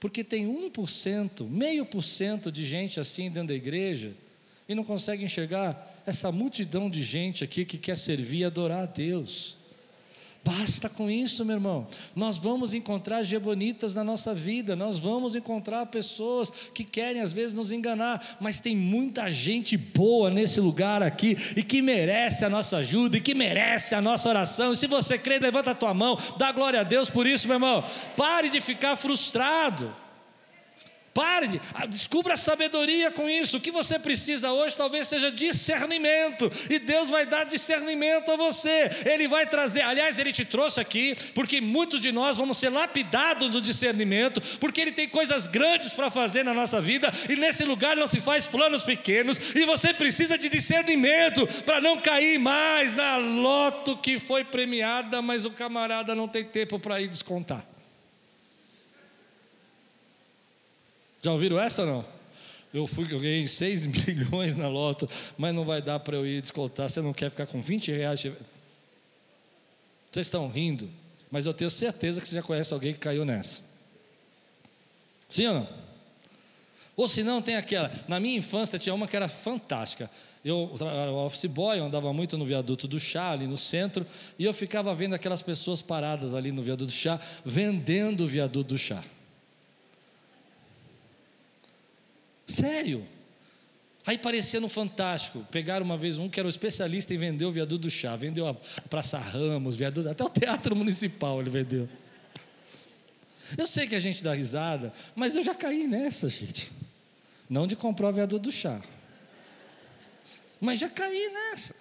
porque 0.00 0.24
tem 0.24 0.46
1%, 0.46 1.48
meio 1.48 1.84
por 1.84 2.02
cento 2.02 2.50
de 2.50 2.64
gente 2.64 2.98
assim 2.98 3.30
dentro 3.30 3.48
da 3.48 3.54
igreja, 3.54 4.14
e 4.68 4.74
não 4.74 4.82
consegue 4.82 5.24
enxergar 5.24 6.02
essa 6.06 6.32
multidão 6.32 6.88
de 6.88 7.02
gente 7.02 7.44
aqui 7.44 7.64
que 7.64 7.76
quer 7.76 7.96
servir 7.96 8.38
e 8.38 8.44
adorar 8.44 8.84
a 8.84 8.86
Deus. 8.86 9.56
Basta 10.44 10.90
com 10.90 11.10
isso, 11.10 11.42
meu 11.42 11.56
irmão. 11.56 11.86
Nós 12.14 12.36
vamos 12.36 12.74
encontrar 12.74 13.22
gebonitas 13.22 13.94
na 13.94 14.04
nossa 14.04 14.34
vida, 14.34 14.76
nós 14.76 14.98
vamos 14.98 15.34
encontrar 15.34 15.86
pessoas 15.86 16.50
que 16.74 16.84
querem 16.84 17.22
às 17.22 17.32
vezes 17.32 17.56
nos 17.56 17.72
enganar, 17.72 18.36
mas 18.38 18.60
tem 18.60 18.76
muita 18.76 19.30
gente 19.30 19.74
boa 19.74 20.30
nesse 20.30 20.60
lugar 20.60 21.02
aqui 21.02 21.34
e 21.56 21.62
que 21.62 21.80
merece 21.80 22.44
a 22.44 22.50
nossa 22.50 22.76
ajuda 22.76 23.16
e 23.16 23.22
que 23.22 23.34
merece 23.34 23.94
a 23.94 24.02
nossa 24.02 24.28
oração. 24.28 24.74
E 24.74 24.76
se 24.76 24.86
você 24.86 25.16
crê, 25.16 25.38
levanta 25.38 25.70
a 25.70 25.74
tua 25.74 25.94
mão, 25.94 26.18
dá 26.36 26.52
glória 26.52 26.80
a 26.80 26.84
Deus 26.84 27.08
por 27.08 27.26
isso, 27.26 27.48
meu 27.48 27.56
irmão. 27.56 27.82
Pare 28.14 28.50
de 28.50 28.60
ficar 28.60 28.96
frustrado. 28.96 30.03
Pare, 31.14 31.60
ah, 31.72 31.86
descubra 31.86 32.36
sabedoria 32.36 33.08
com 33.08 33.28
isso. 33.28 33.56
O 33.56 33.60
que 33.60 33.70
você 33.70 34.00
precisa 34.00 34.50
hoje 34.50 34.76
talvez 34.76 35.06
seja 35.06 35.30
discernimento, 35.30 36.50
e 36.68 36.80
Deus 36.80 37.08
vai 37.08 37.24
dar 37.24 37.44
discernimento 37.44 38.32
a 38.32 38.36
você. 38.36 38.90
Ele 39.06 39.28
vai 39.28 39.46
trazer, 39.46 39.82
aliás, 39.82 40.18
ele 40.18 40.32
te 40.32 40.44
trouxe 40.44 40.80
aqui, 40.80 41.14
porque 41.32 41.60
muitos 41.60 42.00
de 42.00 42.10
nós 42.10 42.36
vamos 42.36 42.58
ser 42.58 42.68
lapidados 42.70 43.48
do 43.48 43.60
discernimento, 43.60 44.40
porque 44.58 44.80
ele 44.80 44.90
tem 44.90 45.08
coisas 45.08 45.46
grandes 45.46 45.90
para 45.90 46.10
fazer 46.10 46.42
na 46.42 46.52
nossa 46.52 46.82
vida, 46.82 47.12
e 47.30 47.36
nesse 47.36 47.62
lugar 47.64 47.96
não 47.96 48.08
se 48.08 48.20
faz 48.20 48.48
planos 48.48 48.82
pequenos, 48.82 49.38
e 49.54 49.64
você 49.64 49.94
precisa 49.94 50.36
de 50.36 50.48
discernimento 50.48 51.46
para 51.62 51.80
não 51.80 52.00
cair 52.00 52.40
mais 52.40 52.92
na 52.92 53.18
loto 53.18 53.96
que 53.96 54.18
foi 54.18 54.42
premiada, 54.42 55.22
mas 55.22 55.44
o 55.44 55.50
camarada 55.52 56.12
não 56.12 56.26
tem 56.26 56.44
tempo 56.44 56.80
para 56.80 57.00
ir 57.00 57.06
descontar. 57.06 57.73
Já 61.24 61.32
ouviram 61.32 61.58
essa 61.58 61.80
ou 61.80 61.88
não? 61.88 62.04
Eu 62.72 62.86
fui, 62.86 63.10
eu 63.10 63.18
ganhei 63.18 63.46
6 63.46 63.86
milhões 64.06 64.54
na 64.56 64.68
loto, 64.68 65.08
mas 65.38 65.54
não 65.54 65.64
vai 65.64 65.80
dar 65.80 65.98
para 65.98 66.16
eu 66.16 66.26
ir 66.26 66.42
descontar. 66.42 66.90
Você 66.90 67.00
não 67.00 67.14
quer 67.14 67.30
ficar 67.30 67.46
com 67.46 67.62
20 67.62 67.90
reais? 67.90 68.20
Vocês 68.20 70.26
estão 70.26 70.48
rindo, 70.48 70.90
mas 71.30 71.46
eu 71.46 71.54
tenho 71.54 71.70
certeza 71.70 72.20
que 72.20 72.28
você 72.28 72.34
já 72.34 72.42
conhece 72.42 72.74
alguém 72.74 72.92
que 72.92 72.98
caiu 72.98 73.24
nessa. 73.24 73.62
Sim 75.26 75.46
ou 75.46 75.54
não? 75.54 75.68
Ou 76.94 77.08
se 77.08 77.22
não, 77.22 77.40
tem 77.40 77.56
aquela. 77.56 77.90
Na 78.06 78.20
minha 78.20 78.36
infância 78.36 78.78
tinha 78.78 78.94
uma 78.94 79.08
que 79.08 79.16
era 79.16 79.26
fantástica. 79.26 80.10
Eu 80.44 80.74
era 80.78 81.10
office 81.10 81.46
boy, 81.46 81.78
eu 81.78 81.86
andava 81.86 82.12
muito 82.12 82.36
no 82.36 82.44
viaduto 82.44 82.86
do 82.86 83.00
chá, 83.00 83.30
ali 83.30 83.46
no 83.46 83.56
centro, 83.56 84.06
e 84.38 84.44
eu 84.44 84.52
ficava 84.52 84.94
vendo 84.94 85.14
aquelas 85.14 85.40
pessoas 85.40 85.80
paradas 85.80 86.34
ali 86.34 86.52
no 86.52 86.62
viaduto 86.62 86.92
do 86.92 86.92
chá, 86.92 87.18
vendendo 87.42 88.24
o 88.24 88.26
viaduto 88.26 88.74
do 88.74 88.78
chá. 88.78 89.02
Sério. 92.46 93.06
Aí 94.06 94.18
parecia 94.18 94.60
no 94.60 94.68
Fantástico. 94.68 95.46
Pegaram 95.50 95.84
uma 95.84 95.96
vez 95.96 96.18
um 96.18 96.28
que 96.28 96.38
era 96.38 96.46
o 96.46 96.50
especialista 96.50 97.14
em 97.14 97.18
vender 97.18 97.44
o 97.44 97.52
viaduto 97.52 97.82
do 97.82 97.90
chá. 97.90 98.14
Vendeu 98.16 98.46
a 98.46 98.54
Praça 98.88 99.18
Ramos, 99.18 99.76
viaduto, 99.76 100.08
até 100.08 100.22
o 100.22 100.28
Teatro 100.28 100.76
Municipal 100.76 101.40
ele 101.40 101.50
vendeu. 101.50 101.88
Eu 103.56 103.66
sei 103.66 103.86
que 103.86 103.94
a 103.94 103.98
gente 103.98 104.22
dá 104.22 104.34
risada, 104.34 104.92
mas 105.14 105.36
eu 105.36 105.42
já 105.42 105.54
caí 105.54 105.86
nessa, 105.86 106.28
gente. 106.28 106.70
Não 107.48 107.66
de 107.66 107.76
comprar 107.76 108.08
o 108.08 108.12
viaduto 108.12 108.42
do 108.42 108.52
chá. 108.52 108.80
Mas 110.60 110.80
já 110.80 110.88
caí 110.88 111.30
nessa. 111.30 111.74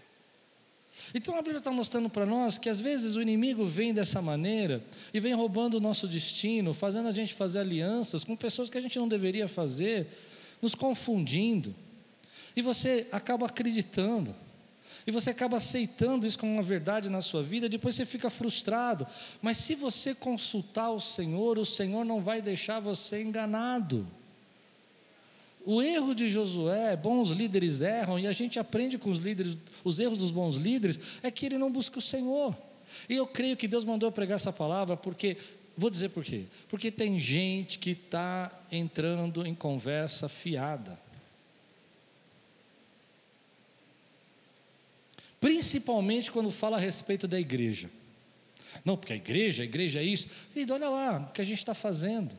Então 1.13 1.35
a 1.35 1.41
Bíblia 1.41 1.59
está 1.59 1.71
mostrando 1.71 2.09
para 2.09 2.25
nós 2.25 2.57
que 2.57 2.69
às 2.69 2.79
vezes 2.79 3.15
o 3.15 3.21
inimigo 3.21 3.65
vem 3.65 3.93
dessa 3.93 4.21
maneira 4.21 4.83
e 5.13 5.19
vem 5.19 5.33
roubando 5.33 5.75
o 5.75 5.79
nosso 5.79 6.07
destino, 6.07 6.73
fazendo 6.73 7.07
a 7.07 7.11
gente 7.11 7.33
fazer 7.33 7.59
alianças 7.59 8.23
com 8.23 8.35
pessoas 8.35 8.69
que 8.69 8.77
a 8.77 8.81
gente 8.81 8.97
não 8.97 9.07
deveria 9.07 9.47
fazer 9.47 10.07
nos 10.63 10.73
confundindo. 10.73 11.75
E 12.55 12.61
você 12.61 13.05
acaba 13.11 13.45
acreditando. 13.45 14.33
E 15.05 15.11
você 15.11 15.31
acaba 15.31 15.57
aceitando 15.57 16.25
isso 16.25 16.39
como 16.39 16.53
uma 16.53 16.63
verdade 16.63 17.09
na 17.09 17.21
sua 17.21 17.43
vida, 17.43 17.67
depois 17.67 17.93
você 17.93 18.05
fica 18.05 18.29
frustrado. 18.29 19.05
Mas 19.41 19.57
se 19.57 19.75
você 19.75 20.15
consultar 20.15 20.91
o 20.91 21.01
Senhor, 21.01 21.59
o 21.59 21.65
Senhor 21.65 22.05
não 22.05 22.21
vai 22.21 22.41
deixar 22.41 22.79
você 22.79 23.21
enganado. 23.21 24.07
O 25.65 25.81
erro 25.81 26.15
de 26.15 26.29
Josué, 26.29 26.95
bons 26.95 27.29
líderes 27.29 27.81
erram, 27.81 28.17
e 28.17 28.27
a 28.27 28.31
gente 28.31 28.59
aprende 28.59 28.97
com 28.97 29.09
os 29.09 29.19
líderes, 29.19 29.57
os 29.83 29.99
erros 29.99 30.19
dos 30.19 30.31
bons 30.31 30.55
líderes, 30.55 30.97
é 31.21 31.29
que 31.29 31.45
ele 31.45 31.57
não 31.57 31.71
busca 31.71 31.99
o 31.99 32.01
Senhor. 32.01 32.55
E 33.09 33.15
eu 33.15 33.27
creio 33.27 33.57
que 33.57 33.67
Deus 33.67 33.83
mandou 33.83 34.07
eu 34.07 34.11
pregar 34.11 34.35
essa 34.35 34.53
palavra 34.53 34.95
porque 34.95 35.37
Vou 35.75 35.89
dizer 35.89 36.09
por 36.09 36.23
quê. 36.23 36.45
Porque 36.69 36.91
tem 36.91 37.19
gente 37.19 37.79
que 37.79 37.91
está 37.91 38.51
entrando 38.71 39.45
em 39.45 39.55
conversa 39.55 40.29
fiada. 40.29 40.99
Principalmente 45.39 46.31
quando 46.31 46.51
fala 46.51 46.77
a 46.77 46.79
respeito 46.79 47.27
da 47.27 47.39
igreja. 47.39 47.89
Não, 48.85 48.95
porque 48.95 49.13
a 49.13 49.15
igreja, 49.15 49.63
a 49.63 49.65
igreja 49.65 49.99
é 49.99 50.03
isso. 50.03 50.27
E 50.55 50.65
olha 50.71 50.89
lá 50.89 51.27
o 51.29 51.33
que 51.33 51.41
a 51.41 51.43
gente 51.43 51.57
está 51.57 51.73
fazendo. 51.73 52.37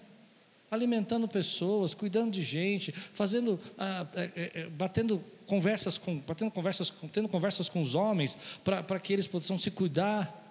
Alimentando 0.70 1.28
pessoas, 1.28 1.92
cuidando 1.92 2.32
de 2.32 2.42
gente, 2.42 2.92
fazendo, 2.92 3.60
ah, 3.76 4.06
é, 4.14 4.50
é, 4.54 4.66
batendo 4.68 5.22
conversas 5.46 5.98
com, 5.98 6.18
batendo 6.18 6.50
conversas, 6.50 6.92
tendo 7.12 7.28
conversas 7.28 7.68
com 7.68 7.80
os 7.80 7.94
homens 7.94 8.36
para 8.64 8.98
que 8.98 9.12
eles 9.12 9.26
possam 9.26 9.58
se 9.58 9.70
cuidar 9.70 10.43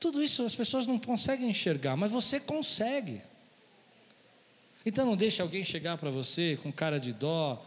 tudo 0.00 0.22
isso 0.22 0.42
as 0.44 0.54
pessoas 0.54 0.86
não 0.86 0.98
conseguem 0.98 1.48
enxergar, 1.48 1.96
mas 1.96 2.10
você 2.10 2.38
consegue. 2.38 3.22
Então 4.84 5.06
não 5.06 5.16
deixe 5.16 5.40
alguém 5.40 5.64
chegar 5.64 5.96
para 5.96 6.10
você 6.10 6.58
com 6.62 6.70
cara 6.70 7.00
de 7.00 7.12
dó. 7.12 7.64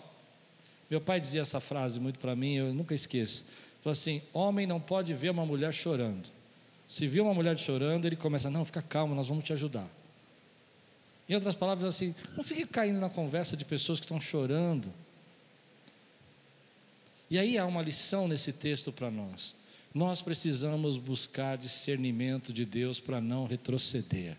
Meu 0.90 1.02
pai 1.02 1.20
dizia 1.20 1.42
essa 1.42 1.60
frase 1.60 2.00
muito 2.00 2.20
para 2.20 2.36
mim, 2.36 2.54
eu 2.56 2.74
nunca 2.74 2.94
esqueço. 2.94 3.44
Falou 3.82 3.92
assim: 3.92 4.22
homem 4.34 4.68
não 4.68 4.80
pode 4.80 5.13
ver 5.13 5.30
uma 5.30 5.46
mulher 5.46 5.74
chorando. 5.74 6.30
Se 6.88 7.08
viu 7.08 7.24
uma 7.24 7.34
mulher 7.34 7.58
chorando, 7.58 8.06
ele 8.06 8.16
começa: 8.16 8.50
não, 8.50 8.63
fica 8.63 8.82
calmo, 8.82 9.16
nós 9.16 9.28
vamos 9.28 9.44
te 9.44 9.54
ajudar. 9.54 9.88
Em 11.28 11.36
outras 11.36 11.56
palavras, 11.56 11.86
assim, 11.86 12.16
não 12.38 12.44
fique 12.44 12.66
caindo 12.66 13.00
na 13.00 13.10
conversa 13.10 13.58
de 13.58 13.66
pessoas 13.66 14.00
que 14.00 14.06
estão 14.06 14.22
chorando. 14.22 14.94
E 17.30 17.38
aí 17.38 17.58
há 17.58 17.66
uma 17.66 17.82
lição 17.82 18.28
nesse 18.28 18.54
texto 18.54 18.92
para 18.92 19.12
nós. 19.12 19.54
Nós 19.98 20.22
precisamos 20.22 21.00
buscar 21.00 21.58
discernimento 21.58 22.54
de 22.54 22.64
Deus 22.66 23.00
para 23.00 23.20
não 23.20 23.48
retroceder. 23.48 24.38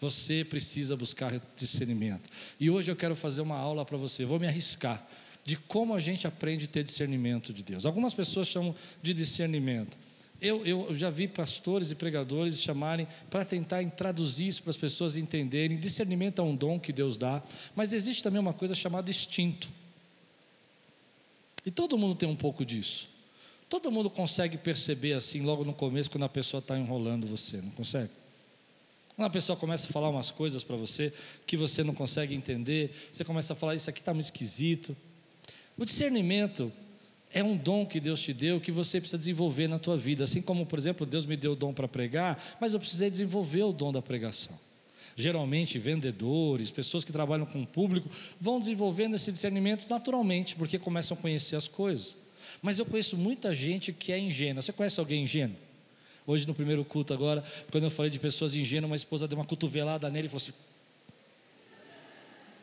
Você 0.00 0.44
precisa 0.44 0.96
buscar 0.96 1.42
discernimento. 1.56 2.30
E 2.60 2.70
hoje 2.70 2.92
eu 2.92 2.94
quero 2.94 3.16
fazer 3.16 3.40
uma 3.40 3.56
aula 3.56 3.84
para 3.84 3.96
você. 3.96 4.24
Vou 4.24 4.38
me 4.38 4.46
arriscar 4.46 5.04
de 5.44 5.56
como 5.56 5.94
a 5.94 5.98
gente 5.98 6.28
aprende 6.28 6.66
a 6.66 6.68
ter 6.68 6.84
discernimento 6.84 7.52
de 7.52 7.64
Deus. 7.64 7.84
Algumas 7.84 8.14
pessoas 8.14 8.46
chamam 8.46 8.72
de 9.02 9.12
discernimento. 9.12 9.98
Eu, 10.40 10.64
eu 10.64 10.96
já 10.96 11.10
vi 11.10 11.26
pastores 11.26 11.90
e 11.90 11.96
pregadores 11.96 12.62
chamarem 12.62 13.08
para 13.28 13.44
tentar 13.44 13.84
traduzir 13.90 14.46
isso 14.46 14.62
para 14.62 14.70
as 14.70 14.76
pessoas 14.76 15.16
entenderem. 15.16 15.76
Discernimento 15.76 16.40
é 16.40 16.44
um 16.44 16.54
dom 16.54 16.78
que 16.78 16.92
Deus 16.92 17.18
dá, 17.18 17.42
mas 17.74 17.92
existe 17.92 18.22
também 18.22 18.40
uma 18.40 18.54
coisa 18.54 18.76
chamada 18.76 19.10
instinto. 19.10 19.68
E 21.66 21.70
todo 21.72 21.98
mundo 21.98 22.14
tem 22.14 22.28
um 22.28 22.36
pouco 22.36 22.64
disso. 22.64 23.10
Todo 23.70 23.90
mundo 23.92 24.10
consegue 24.10 24.58
perceber 24.58 25.12
assim, 25.12 25.42
logo 25.42 25.64
no 25.64 25.72
começo, 25.72 26.10
quando 26.10 26.24
a 26.24 26.28
pessoa 26.28 26.58
está 26.58 26.76
enrolando 26.76 27.24
você, 27.24 27.58
não 27.58 27.70
consegue? 27.70 28.10
Quando 29.14 29.26
a 29.26 29.30
pessoa 29.30 29.56
começa 29.56 29.86
a 29.86 29.92
falar 29.92 30.10
umas 30.10 30.28
coisas 30.28 30.64
para 30.64 30.74
você 30.74 31.12
que 31.46 31.56
você 31.56 31.84
não 31.84 31.94
consegue 31.94 32.34
entender, 32.34 32.90
você 33.12 33.24
começa 33.24 33.52
a 33.52 33.56
falar, 33.56 33.76
isso 33.76 33.88
aqui 33.88 34.00
está 34.00 34.12
muito 34.12 34.24
esquisito. 34.24 34.96
O 35.78 35.84
discernimento 35.84 36.72
é 37.32 37.44
um 37.44 37.56
dom 37.56 37.86
que 37.86 38.00
Deus 38.00 38.20
te 38.20 38.32
deu 38.32 38.60
que 38.60 38.72
você 38.72 38.98
precisa 39.00 39.16
desenvolver 39.16 39.68
na 39.68 39.78
tua 39.78 39.96
vida. 39.96 40.24
Assim 40.24 40.42
como, 40.42 40.66
por 40.66 40.76
exemplo, 40.76 41.06
Deus 41.06 41.24
me 41.24 41.36
deu 41.36 41.52
o 41.52 41.56
dom 41.56 41.72
para 41.72 41.86
pregar, 41.86 42.42
mas 42.60 42.74
eu 42.74 42.80
precisei 42.80 43.08
desenvolver 43.08 43.62
o 43.62 43.72
dom 43.72 43.92
da 43.92 44.02
pregação. 44.02 44.58
Geralmente, 45.14 45.78
vendedores, 45.78 46.72
pessoas 46.72 47.04
que 47.04 47.12
trabalham 47.12 47.46
com 47.46 47.62
o 47.62 47.66
público, 47.66 48.10
vão 48.40 48.58
desenvolvendo 48.58 49.14
esse 49.14 49.30
discernimento 49.30 49.86
naturalmente, 49.88 50.56
porque 50.56 50.76
começam 50.76 51.16
a 51.16 51.20
conhecer 51.20 51.54
as 51.54 51.68
coisas. 51.68 52.16
Mas 52.60 52.78
eu 52.78 52.86
conheço 52.86 53.16
muita 53.16 53.54
gente 53.54 53.92
que 53.92 54.12
é 54.12 54.18
ingênua. 54.18 54.62
Você 54.62 54.72
conhece 54.72 54.98
alguém 54.98 55.22
ingênuo? 55.22 55.56
Hoje, 56.26 56.46
no 56.46 56.54
primeiro 56.54 56.84
culto, 56.84 57.12
agora, 57.12 57.42
quando 57.70 57.84
eu 57.84 57.90
falei 57.90 58.10
de 58.10 58.18
pessoas 58.18 58.54
ingênuas, 58.54 58.90
uma 58.90 58.96
esposa 58.96 59.26
deu 59.26 59.38
uma 59.38 59.44
cotovelada 59.44 60.08
nele 60.10 60.26
e 60.26 60.30
falou 60.30 60.42
assim. 60.42 60.52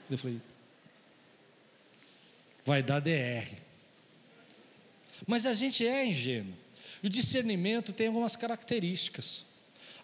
Eu 0.10 0.18
falei, 0.18 0.40
vai 2.66 2.82
dar 2.82 3.00
DR. 3.00 3.50
Mas 5.26 5.46
a 5.46 5.54
gente 5.54 5.86
é 5.86 6.06
ingênuo. 6.06 6.54
E 7.02 7.08
o 7.08 7.10
discernimento 7.10 7.92
tem 7.92 8.08
algumas 8.08 8.36
características. 8.36 9.46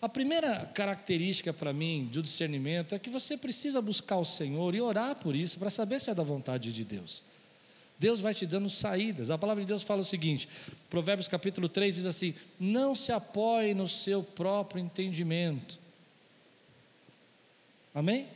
A 0.02 0.10
primeira 0.10 0.66
característica 0.66 1.54
para 1.54 1.72
mim 1.72 2.10
do 2.12 2.22
discernimento 2.22 2.94
é 2.94 3.00
que 3.00 3.10
você 3.10 3.38
precisa 3.38 3.82
buscar 3.82 4.18
o 4.18 4.26
Senhor 4.26 4.76
e 4.76 4.82
orar 4.82 5.16
por 5.16 5.36
isso 5.36 5.58
para 5.58 5.70
saber 5.70 6.02
se 6.02 6.12
é 6.12 6.14
da 6.14 6.24
vontade 6.24 6.74
de 6.74 6.84
Deus. 6.84 7.24
Deus 8.04 8.20
vai 8.20 8.34
te 8.34 8.46
dando 8.46 8.70
saídas. 8.70 9.32
A 9.32 9.38
palavra 9.38 9.64
de 9.64 9.68
Deus 9.70 9.82
fala 9.82 10.02
o 10.02 10.06
seguinte: 10.06 10.50
Provérbios 10.90 11.30
capítulo 11.30 11.70
3 11.70 11.96
diz 11.96 12.06
assim: 12.06 12.36
Não 12.60 12.94
se 12.94 13.14
apoie 13.14 13.74
no 13.74 13.88
seu 13.88 14.22
próprio 14.22 14.84
entendimento. 14.84 15.80
Amém? 17.96 18.28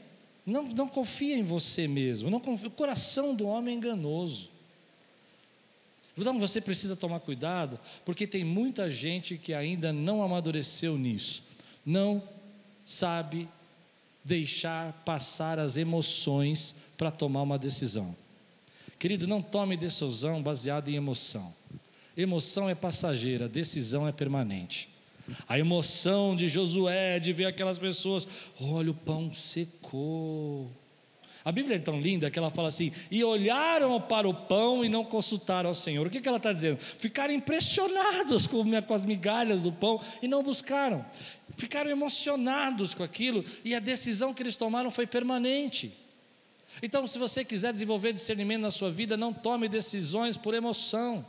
Não, 0.46 0.64
não 0.64 0.88
confia 0.88 1.36
em 1.36 1.44
você 1.44 1.86
mesmo. 1.86 2.30
Não 2.30 2.40
confia, 2.40 2.70
o 2.70 2.72
coração 2.72 3.36
do 3.36 3.46
homem 3.46 3.76
é 3.76 3.78
enganoso. 3.78 4.50
Então 6.18 6.40
você 6.40 6.62
precisa 6.62 6.96
tomar 6.96 7.20
cuidado, 7.20 7.78
porque 8.06 8.26
tem 8.26 8.46
muita 8.46 8.90
gente 8.90 9.38
que 9.38 9.54
ainda 9.54 9.92
não 9.92 10.24
amadureceu 10.24 10.98
nisso, 10.98 11.44
não 11.86 12.24
sabe 12.86 13.50
deixar 14.24 14.94
passar 15.04 15.60
as 15.60 15.76
emoções 15.76 16.74
para 16.98 17.12
tomar 17.12 17.42
uma 17.42 17.60
decisão. 17.60 18.16
Querido, 19.00 19.28
não 19.28 19.42
tome 19.42 19.78
decisão 19.78 20.42
baseada 20.42 20.90
em 20.90 20.96
emoção. 20.96 21.54
Emoção 22.16 22.68
é 22.68 22.74
passageira, 22.74 23.48
decisão 23.48 24.08
é 24.08 24.12
permanente. 24.12 24.90
A 25.48 25.60
emoção 25.60 26.36
de 26.36 26.48
Josué 26.48 27.20
de 27.20 27.34
ver 27.34 27.46
aquelas 27.46 27.78
pessoas, 27.78 28.28
olha 28.60 28.92
o 28.92 28.96
pão 28.96 29.32
secou. 29.32 30.72
A 31.44 31.52
Bíblia 31.52 31.78
é 31.78 31.80
tão 31.80 32.02
linda 32.02 32.32
que 32.32 32.40
ela 32.40 32.50
fala 32.50 32.70
assim: 32.70 32.92
e 33.12 33.24
olharam 33.24 34.02
para 34.02 34.28
o 34.28 34.34
pão 34.34 34.84
e 34.84 34.90
não 34.90 35.06
consultaram 35.06 35.70
ao 35.70 35.76
Senhor. 35.76 36.08
O 36.08 36.10
que, 36.10 36.20
que 36.20 36.28
ela 36.28 36.38
está 36.38 36.52
dizendo? 36.52 36.78
Ficaram 36.78 37.34
impressionados 37.34 38.48
com, 38.48 38.64
com 38.82 38.94
as 38.94 39.06
migalhas 39.06 39.62
do 39.62 39.72
pão 39.72 40.02
e 40.22 40.28
não 40.28 40.44
buscaram. 40.44 41.06
Ficaram 41.56 41.90
emocionados 41.90 42.94
com 42.94 43.04
aquilo 43.04 43.46
e 43.64 43.76
a 43.76 43.80
decisão 43.80 44.34
que 44.34 44.42
eles 44.42 44.58
tomaram 44.58 44.90
foi 44.90 45.06
permanente. 45.06 45.94
Então, 46.82 47.08
se 47.08 47.18
você 47.18 47.44
quiser 47.44 47.72
desenvolver 47.72 48.14
discernimento 48.14 48.62
na 48.62 48.72
sua 48.72 48.92
vida, 48.92 49.18
não 49.18 49.34
tome 49.34 49.68
decisões 49.68 50.38
por 50.38 50.54
emoção. 50.54 51.26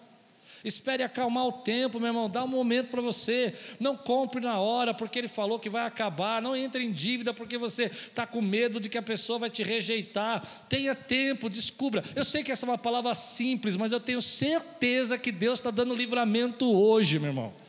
Espere 0.65 1.05
acalmar 1.05 1.47
o 1.47 1.53
tempo, 1.53 2.01
meu 2.01 2.09
irmão, 2.09 2.29
dá 2.29 2.43
um 2.43 2.49
momento 2.49 2.89
para 2.89 3.01
você. 3.01 3.55
Não 3.79 3.97
compre 3.97 4.41
na 4.41 4.59
hora 4.59 4.93
porque 4.93 5.19
ele 5.19 5.29
falou 5.29 5.59
que 5.59 5.71
vai 5.71 5.87
acabar. 5.87 6.43
Não 6.43 6.57
entre 6.57 6.85
em 6.85 6.93
dívida 6.93 7.33
porque 7.33 7.57
você 7.57 7.85
está 7.85 8.27
com 8.27 8.41
medo 8.41 8.81
de 8.81 8.89
que 8.89 8.99
a 8.99 9.03
pessoa 9.03 9.39
vai 9.39 9.51
te 9.51 9.63
rejeitar. 9.63 10.45
Tenha 10.69 10.95
tempo, 10.95 11.49
descubra. 11.49 12.03
Eu 12.15 12.25
sei 12.25 12.43
que 12.43 12.51
essa 12.51 12.67
é 12.67 12.69
uma 12.69 12.79
palavra 12.79 13.15
simples, 13.15 13.77
mas 13.77 13.93
eu 13.93 14.01
tenho 14.01 14.21
certeza 14.21 15.17
que 15.17 15.31
Deus 15.31 15.61
está 15.61 15.71
dando 15.71 15.95
livramento 15.95 16.71
hoje, 16.71 17.19
meu 17.19 17.31
irmão. 17.31 17.68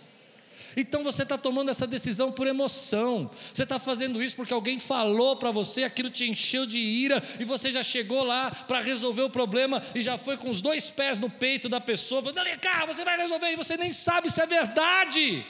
Então 0.76 1.04
você 1.04 1.24
está 1.24 1.38
tomando 1.38 1.70
essa 1.70 1.88
decisão 1.88 2.32
por 2.32 2.48
emoção. 2.48 3.30
Você 3.54 3.64
está 3.64 3.80
fazendo 3.80 4.22
isso 4.22 4.36
porque 4.36 4.54
alguém 4.54 4.80
falou 4.80 5.36
para 5.36 5.52
você, 5.52 5.84
aquilo 5.84 6.10
te 6.10 6.30
encheu 6.30 6.66
de 6.66 6.80
ira 6.80 7.22
e 7.40 7.46
você 7.46 7.72
já 7.72 7.84
chegou 7.84 8.24
lá 8.24 8.52
para 8.52 8.82
resolver 8.82 9.24
o 9.24 9.30
problema 9.30 9.82
e 9.96 10.02
já 10.02 10.18
foi 10.18 10.38
com 10.38 10.50
os 10.50 10.62
dois 10.62 10.90
pés 10.92 11.20
no 11.20 11.30
peito 11.30 11.70
da 11.70 11.80
pessoa, 11.80 12.22
falando: 12.22 12.44
vem 12.44 12.58
cá, 12.58 12.86
você 12.86 13.04
vai 13.04 13.18
resolver 13.18 13.52
e 13.52 13.56
você 13.56 13.78
nem 13.78 13.92
sabe 13.92 14.32
se 14.32 14.42
é 14.42 14.48
verdade. 14.48 15.46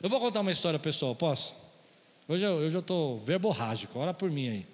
Eu 0.00 0.08
vou 0.08 0.20
contar 0.20 0.40
uma 0.40 0.52
história 0.52 0.78
pessoal, 0.78 1.14
posso? 1.14 1.54
Hoje 2.28 2.44
eu 2.44 2.68
estou 2.68 3.20
verborrágico, 3.20 3.98
ora 3.98 4.12
por 4.12 4.30
mim 4.30 4.48
aí. 4.48 4.66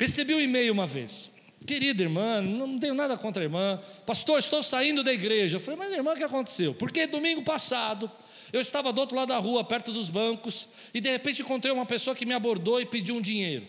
Recebi 0.00 0.34
um 0.34 0.40
e-mail 0.40 0.72
uma 0.72 0.86
vez. 0.86 1.30
Querida 1.66 2.02
irmã, 2.02 2.40
não 2.40 2.78
tenho 2.78 2.94
nada 2.94 3.16
contra 3.16 3.42
a 3.42 3.44
irmã. 3.44 3.80
Pastor, 4.06 4.38
estou 4.38 4.62
saindo 4.62 5.02
da 5.02 5.12
igreja. 5.12 5.56
Eu 5.56 5.60
falei, 5.60 5.78
mas 5.78 5.92
irmã, 5.92 6.12
o 6.12 6.16
que 6.16 6.22
aconteceu? 6.22 6.72
Porque 6.74 7.06
domingo 7.06 7.42
passado, 7.42 8.10
eu 8.52 8.60
estava 8.60 8.92
do 8.92 9.00
outro 9.00 9.16
lado 9.16 9.28
da 9.28 9.38
rua, 9.38 9.64
perto 9.64 9.92
dos 9.92 10.08
bancos, 10.08 10.68
e 10.94 11.00
de 11.00 11.10
repente 11.10 11.42
encontrei 11.42 11.72
uma 11.72 11.84
pessoa 11.84 12.14
que 12.14 12.24
me 12.24 12.32
abordou 12.32 12.80
e 12.80 12.86
pediu 12.86 13.16
um 13.16 13.20
dinheiro. 13.20 13.66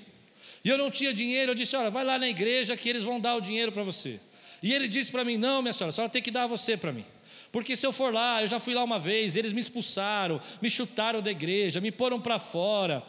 E 0.64 0.70
eu 0.70 0.78
não 0.78 0.92
tinha 0.92 1.14
dinheiro, 1.14 1.52
eu 1.52 1.56
disse: 1.56 1.76
Olha, 1.76 1.90
vai 1.90 2.04
lá 2.04 2.20
na 2.20 2.28
igreja 2.28 2.76
que 2.78 2.88
eles 2.88 3.04
vão 3.04 3.20
dar 3.20 3.36
o 3.36 3.42
dinheiro 3.42 3.72
para 3.72 3.84
você. 3.84 4.20
E 4.62 4.74
ele 4.74 4.88
disse 4.88 5.12
para 5.12 5.24
mim: 5.24 5.38
Não, 5.38 5.62
minha 5.62 5.74
senhora, 5.74 5.90
a 5.90 5.92
senhora 5.92 6.12
tem 6.12 6.22
que 6.22 6.32
dar 6.32 6.46
você 6.48 6.78
para 6.78 6.92
mim. 6.92 7.06
Porque 7.52 7.76
se 7.76 7.86
eu 7.86 7.92
for 7.92 8.14
lá, 8.14 8.42
eu 8.42 8.48
já 8.48 8.60
fui 8.60 8.74
lá 8.74 8.84
uma 8.84 9.00
vez, 9.00 9.36
eles 9.36 9.54
me 9.54 9.60
expulsaram, 9.60 10.42
me 10.62 10.70
chutaram 10.70 11.22
da 11.22 11.32
igreja, 11.32 11.80
me 11.80 11.92
poram 11.92 12.20
para 12.20 12.38
fora, 12.38 13.02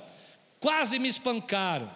quase 0.61 0.99
me 0.99 1.09
espancaram. 1.09 1.91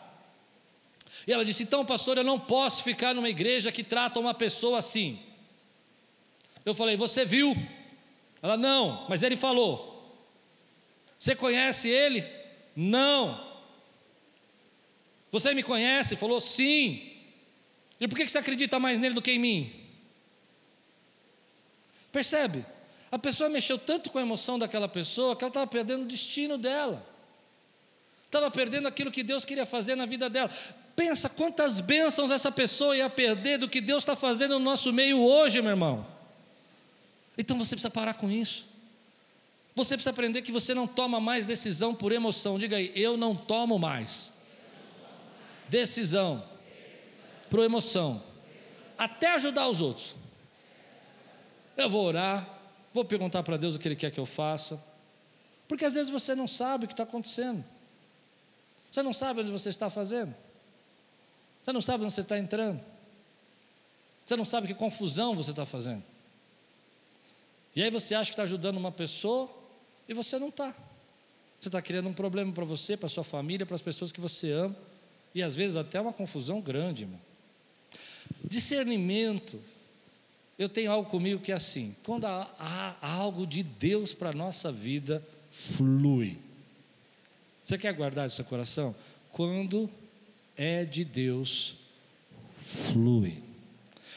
E 1.27 1.33
ela 1.33 1.45
disse: 1.45 1.63
Então, 1.63 1.85
pastor, 1.85 2.19
eu 2.19 2.25
não 2.25 2.39
posso 2.39 2.83
ficar 2.83 3.15
numa 3.15 3.29
igreja 3.29 3.73
que 3.73 3.85
trata 3.85 4.19
uma 4.19 4.35
pessoa 4.35 4.79
assim. 4.79 5.19
Eu 6.65 6.75
falei: 6.75 6.97
Você 6.97 7.25
viu? 7.25 7.55
Ela: 8.43 8.57
Não, 8.57 9.07
mas 9.09 9.23
ele 9.23 9.37
falou. 9.37 9.91
Você 11.19 11.35
conhece 11.35 11.89
ele? 11.89 12.25
Não. 12.75 13.53
Você 15.31 15.55
me 15.55 15.63
conhece? 15.63 16.17
Falou: 16.17 16.41
Sim. 16.41 17.11
E 18.01 18.09
por 18.09 18.17
que 18.17 18.29
você 18.29 18.39
acredita 18.39 18.79
mais 18.79 18.99
nele 18.99 19.15
do 19.15 19.23
que 19.23 19.31
em 19.31 19.39
mim? 19.39 19.73
Percebe? 22.11 22.67
A 23.11 23.19
pessoa 23.19 23.49
mexeu 23.49 23.79
tanto 23.79 24.11
com 24.11 24.19
a 24.19 24.23
emoção 24.23 24.59
daquela 24.59 24.89
pessoa 24.89 25.37
que 25.37 25.45
ela 25.45 25.51
estava 25.51 25.67
perdendo 25.67 26.03
o 26.03 26.07
destino 26.07 26.59
dela. 26.59 27.07
Estava 28.27 28.51
perdendo 28.51 28.89
aquilo 28.89 29.13
que 29.13 29.23
Deus 29.23 29.45
queria 29.45 29.67
fazer 29.67 29.95
na 29.95 30.07
vida 30.07 30.31
dela. 30.31 30.51
Pensa 30.95 31.29
quantas 31.29 31.81
bênçãos 31.81 32.31
essa 32.31 32.53
pessoa 32.53 32.97
ia 32.97 33.09
perder 33.09 33.59
do 33.59 33.69
que 33.69 33.81
Deus 33.81 34.03
está 34.03 34.15
fazendo 34.15 34.59
no 34.59 34.65
nosso 34.65 34.93
meio 34.93 35.21
hoje, 35.21 35.63
meu 35.63 35.71
irmão. 35.71 36.07
Então 37.37 37.57
você 37.59 37.75
precisa 37.75 37.91
parar 37.91 38.15
com 38.15 38.31
isso. 38.31 38.67
Você 39.75 39.95
precisa 39.95 40.11
aprender 40.11 40.43
que 40.43 40.53
você 40.53 40.75
não 40.75 40.87
toma 40.87 41.19
mais 41.19 41.47
decisão 41.47 41.95
por 41.95 42.13
emoção. 42.13 42.59
Diga 42.59 42.77
aí, 42.77 42.93
eu 42.95 43.17
não 43.17 43.35
tomo 43.35 43.79
mais 43.79 44.33
decisão 45.69 46.45
por 47.49 47.61
emoção, 47.61 48.23
até 48.99 49.35
ajudar 49.35 49.69
os 49.69 49.81
outros. 49.81 50.15
Eu 51.77 51.89
vou 51.89 52.05
orar, 52.05 52.47
vou 52.93 53.05
perguntar 53.05 53.43
para 53.43 53.57
Deus 53.57 53.75
o 53.75 53.79
que 53.79 53.89
Ele 53.89 53.97
quer 53.97 54.11
que 54.11 54.21
eu 54.21 54.27
faça, 54.27 54.83
porque 55.67 55.87
às 55.87 55.95
vezes 55.95 56.11
você 56.11 56.35
não 56.35 56.47
sabe 56.47 56.85
o 56.85 56.89
que 56.89 56.93
está 56.93 57.05
acontecendo, 57.05 57.65
você 58.91 59.03
não 59.03 59.15
sabe 59.15 59.41
onde 59.41 59.51
você 59.51 59.71
está 59.71 59.89
fazendo. 59.89 60.35
Você 61.63 61.73
não 61.73 61.81
sabe 61.81 62.05
onde 62.05 62.13
você 62.13 62.23
está 62.23 62.39
entrando. 62.39 62.81
Você 64.25 64.37
não 64.37 64.45
sabe 64.45 64.67
que 64.67 64.75
confusão 64.75 65.35
você 65.37 65.51
está 65.51 65.65
fazendo. 65.65 66.03
E 67.75 67.83
aí 67.83 67.91
você 67.91 68.15
acha 68.15 68.31
que 68.31 68.35
está 68.35 68.43
ajudando 68.43 68.77
uma 68.77 68.93
pessoa 68.93 69.51
e 70.09 70.15
você 70.15 70.39
não 70.39 70.49
está. 70.49 70.75
Você 71.61 71.69
está 71.69 71.81
criando 71.81 72.09
um 72.09 72.13
problema 72.13 72.53
para 72.53 72.65
você, 72.65 72.97
para 72.97 73.09
sua 73.09 73.25
família, 73.25 73.65
para 73.65 73.77
as 73.77 73.83
pessoas 73.83 74.11
que 74.11 74.21
você 74.21 74.51
ama. 74.51 74.77
E 75.35 75.43
às 75.43 75.55
vezes 75.55 75.77
até 75.77 76.01
uma 76.01 76.13
confusão 76.13 76.61
grande, 76.61 77.05
irmão. 77.05 77.21
Discernimento. 78.45 79.61
Eu 80.59 80.69
tenho 80.69 80.91
algo 80.91 81.09
comigo 81.09 81.41
que 81.41 81.53
é 81.53 81.55
assim: 81.55 81.95
quando 82.05 82.27
há, 82.27 82.51
há 82.59 83.13
algo 83.13 83.47
de 83.47 83.63
Deus 83.63 84.13
para 84.13 84.31
a 84.31 84.35
nossa 84.35 84.71
vida, 84.71 85.27
flui. 85.51 86.39
Você 87.63 87.79
quer 87.79 87.93
guardar 87.95 88.27
isso 88.27 88.35
no 88.35 88.37
seu 88.37 88.45
coração? 88.45 88.95
Quando 89.31 89.89
é 90.63 90.85
de 90.85 91.05
Deus 91.05 91.75
flui. 92.93 93.43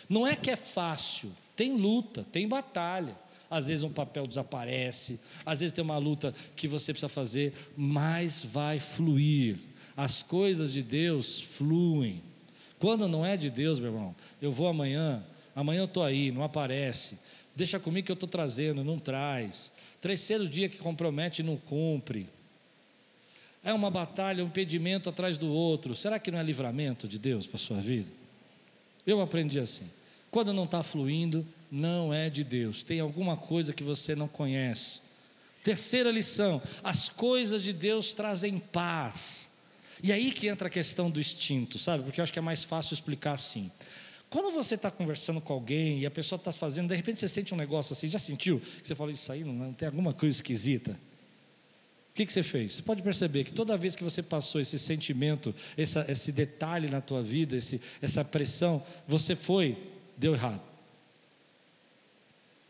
Não 0.08 0.28
é 0.28 0.36
que 0.36 0.52
é 0.52 0.56
fácil, 0.56 1.32
tem 1.56 1.76
luta, 1.76 2.26
tem 2.32 2.48
batalha. 2.48 3.18
Às 3.50 3.68
vezes 3.68 3.84
um 3.84 3.92
papel 3.92 4.28
desaparece, 4.28 5.20
às 5.46 5.60
vezes 5.60 5.72
tem 5.72 5.84
uma 5.84 5.98
luta 5.98 6.34
que 6.56 6.68
você 6.68 6.92
precisa 6.92 7.10
fazer, 7.10 7.54
mas 7.76 8.44
vai 8.44 8.80
fluir. 8.80 9.58
As 9.96 10.22
coisas 10.22 10.74
de 10.74 10.84
Deus 10.84 11.40
fluem. 11.40 12.22
Quando 12.80 13.08
não 13.08 13.26
é 13.26 13.38
de 13.38 13.50
Deus, 13.50 13.80
meu 13.80 13.92
irmão, 13.92 14.16
eu 14.42 14.52
vou 14.52 14.68
amanhã, 14.68 15.24
amanhã 15.56 15.82
eu 15.82 15.86
estou 15.86 16.04
aí, 16.04 16.32
não 16.32 16.44
aparece. 16.44 17.18
Deixa 17.56 17.80
comigo 17.80 18.06
que 18.06 18.12
eu 18.12 18.16
estou 18.16 18.28
trazendo, 18.28 18.84
não 18.84 19.00
traz. 19.00 19.72
Terceiro 20.02 20.48
dia 20.48 20.68
que 20.68 20.78
compromete, 20.78 21.42
não 21.42 21.56
cumpre. 21.56 22.28
É 23.65 23.73
uma 23.73 23.89
batalha, 23.89 24.43
um 24.43 24.47
impedimento 24.47 25.10
atrás 25.10 25.39
do 25.39 25.51
outro. 25.51 25.95
Será 25.95 26.19
que 26.19 26.30
não 26.30 26.38
é 26.38 26.43
livramento 26.43 27.08
de 27.08 27.17
Deus 27.17 27.47
para 27.47 27.58
a 27.58 27.60
sua 27.60 27.82
vida? 27.82 28.12
Eu 29.08 29.19
aprendi 29.19 29.60
assim. 29.60 29.89
Quando 30.30 30.54
não 30.54 30.65
está 30.65 30.84
fluindo, 30.84 31.43
não 31.71 32.13
é 32.13 32.30
de 32.30 32.43
Deus. 32.43 32.84
Tem 32.84 32.99
alguma 32.99 33.36
coisa 33.36 33.73
que 33.73 33.84
você 33.84 34.15
não 34.15 34.28
conhece. 34.28 34.99
Terceira 35.63 36.12
lição: 36.12 36.62
as 36.84 37.10
coisas 37.10 37.63
de 37.63 37.73
Deus 37.73 38.13
trazem 38.13 38.60
paz. 38.60 39.49
E 40.04 40.13
aí 40.13 40.32
que 40.32 40.47
entra 40.47 40.67
a 40.67 40.69
questão 40.69 41.10
do 41.10 41.19
instinto, 41.19 41.80
sabe? 41.80 42.04
Porque 42.04 42.19
eu 42.19 42.23
acho 42.23 42.32
que 42.32 42.38
é 42.38 42.41
mais 42.41 42.63
fácil 42.63 42.93
explicar 42.93 43.34
assim. 43.34 43.71
Quando 44.30 44.54
você 44.54 44.75
está 44.75 44.91
conversando 44.91 45.41
com 45.41 45.54
alguém 45.54 46.01
e 46.01 46.06
a 46.06 46.12
pessoa 46.12 46.38
está 46.38 46.51
fazendo, 46.51 46.89
de 46.89 46.95
repente 46.95 47.19
você 47.19 47.28
sente 47.28 47.51
um 47.51 47.58
negócio 47.58 47.93
assim, 47.93 48.08
já 48.08 48.19
sentiu? 48.19 48.60
Que 48.60 48.88
você 48.88 48.93
fala, 48.93 49.12
isso 49.12 49.32
aí 49.32 49.43
não, 49.43 49.54
não 49.54 49.73
tem 49.73 49.88
alguma 49.88 50.13
coisa 50.13 50.38
esquisita. 50.38 50.99
O 52.15 52.17
que, 52.17 52.25
que, 52.25 52.32
você 52.32 52.41
fez? 52.41 52.75
Você 52.75 52.82
pode 52.82 53.04
perceber 53.04 53.43
que 53.43 53.51
toda 53.51 53.75
vez 53.75 53.93
que 53.93 54.01
você 54.01 54.23
passou 54.23 54.62
esse 54.62 54.80
sentimento, 54.80 55.54
essa, 55.78 56.06
esse 56.08 56.32
detalhe 56.32 56.89
na 56.89 57.01
tua 57.01 57.21
vida, 57.21 57.58
esse, 57.58 57.82
essa 58.01 58.23
pressão, 58.23 58.82
você 59.06 59.36
foi, 59.36 59.78
deu 60.15 60.34
errado. 60.34 60.62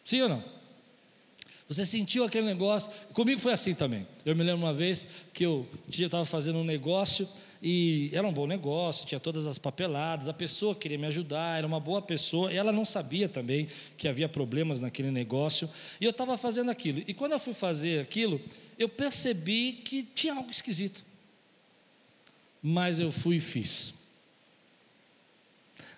Sim 0.03 0.23
ou 0.23 0.29
não? 0.29 0.43
Você 1.67 1.85
sentiu 1.85 2.23
aquele 2.23 2.45
negócio? 2.45 2.91
Comigo 3.13 3.41
foi 3.41 3.51
assim 3.51 3.73
também. 3.73 4.07
Eu 4.23 4.35
me 4.35 4.43
lembro 4.43 4.65
uma 4.65 4.73
vez 4.73 5.05
que 5.33 5.43
eu 5.43 5.67
estava 5.89 6.25
fazendo 6.25 6.59
um 6.59 6.63
negócio 6.63 7.27
e 7.61 8.11
era 8.13 8.27
um 8.27 8.31
bom 8.31 8.45
negócio, 8.45 9.07
tinha 9.07 9.19
todas 9.19 9.47
as 9.47 9.57
papeladas, 9.57 10.27
a 10.27 10.33
pessoa 10.33 10.75
queria 10.75 10.99
me 10.99 11.07
ajudar, 11.07 11.57
era 11.57 11.65
uma 11.65 11.79
boa 11.79 11.99
pessoa, 11.99 12.53
ela 12.53 12.71
não 12.71 12.85
sabia 12.85 13.27
também 13.27 13.67
que 13.97 14.07
havia 14.07 14.29
problemas 14.29 14.79
naquele 14.79 15.09
negócio, 15.09 15.67
e 15.99 16.05
eu 16.05 16.11
estava 16.11 16.37
fazendo 16.37 16.69
aquilo. 16.69 17.01
E 17.07 17.13
quando 17.13 17.31
eu 17.31 17.39
fui 17.39 17.55
fazer 17.55 18.01
aquilo, 18.01 18.39
eu 18.77 18.87
percebi 18.87 19.73
que 19.73 20.03
tinha 20.03 20.35
algo 20.35 20.51
esquisito. 20.51 21.03
Mas 22.61 22.99
eu 22.99 23.11
fui 23.11 23.37
e 23.37 23.41
fiz. 23.41 23.95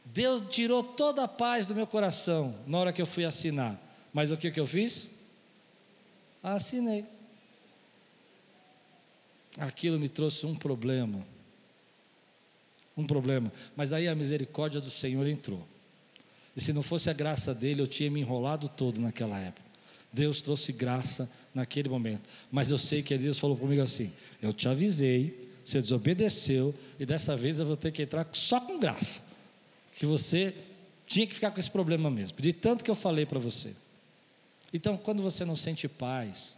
Deus 0.06 0.42
tirou 0.50 0.82
toda 0.82 1.24
a 1.24 1.28
paz 1.28 1.68
do 1.68 1.76
meu 1.76 1.86
coração 1.86 2.56
na 2.66 2.78
hora 2.78 2.94
que 2.94 3.02
eu 3.02 3.06
fui 3.06 3.26
assinar. 3.26 3.78
Mas 4.14 4.32
o 4.32 4.38
que, 4.38 4.50
que 4.50 4.60
eu 4.60 4.66
fiz? 4.66 5.12
Assinei. 6.42 7.06
Aquilo 9.58 10.00
me 10.00 10.08
trouxe 10.08 10.46
um 10.46 10.56
problema. 10.56 11.26
Um 12.96 13.06
problema. 13.06 13.52
Mas 13.76 13.94
aí 13.94 14.08
a 14.08 14.16
misericórdia 14.16 14.80
do 14.80 14.90
Senhor 14.90 15.26
entrou. 15.28 15.66
E 16.56 16.62
se 16.62 16.74
não 16.74 16.82
fosse 16.82 17.10
a 17.10 17.14
graça 17.14 17.54
dele, 17.54 17.82
eu 17.82 17.88
tinha 17.88 18.10
me 18.10 18.20
enrolado 18.20 18.68
todo 18.70 19.00
naquela 19.00 19.40
época. 19.40 19.68
Deus 20.12 20.42
trouxe 20.42 20.72
graça 20.72 21.30
naquele 21.54 21.90
momento. 21.90 22.28
Mas 22.52 22.72
eu 22.72 22.78
sei 22.78 23.04
que 23.04 23.16
Deus 23.18 23.38
falou 23.38 23.58
comigo 23.58 23.82
assim: 23.82 24.12
Eu 24.42 24.54
te 24.54 24.68
avisei, 24.68 25.52
você 25.64 25.82
desobedeceu, 25.82 26.74
e 27.00 27.06
dessa 27.06 27.36
vez 27.36 27.60
eu 27.60 27.66
vou 27.66 27.78
ter 27.78 27.92
que 27.92 28.02
entrar 28.02 28.28
só 28.32 28.60
com 28.60 28.80
graça. 28.80 29.22
Que 29.96 30.06
você 30.06 30.56
tinha 31.06 31.28
que 31.28 31.36
ficar 31.36 31.52
com 31.52 31.60
esse 31.60 31.70
problema 31.70 32.10
mesmo. 32.10 32.40
De 32.40 32.54
tanto 32.54 32.84
que 32.84 32.90
eu 32.90 32.96
falei 32.96 33.26
para 33.26 33.40
você. 33.40 33.74
Então, 34.74 34.98
quando 34.98 35.24
você 35.24 35.46
não 35.46 35.56
sente 35.56 35.88
paz, 35.88 36.58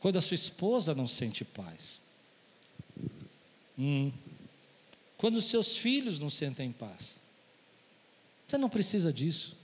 quando 0.00 0.18
a 0.18 0.20
sua 0.20 0.36
esposa 0.36 0.94
não 0.94 1.06
sente 1.06 1.44
paz, 1.44 2.00
hum, 3.78 4.12
quando 5.16 5.36
os 5.36 5.46
seus 5.46 5.76
filhos 5.76 6.20
não 6.20 6.30
sentem 6.30 6.70
paz, 6.70 7.20
você 8.46 8.56
não 8.56 8.70
precisa 8.70 9.12
disso. 9.12 9.56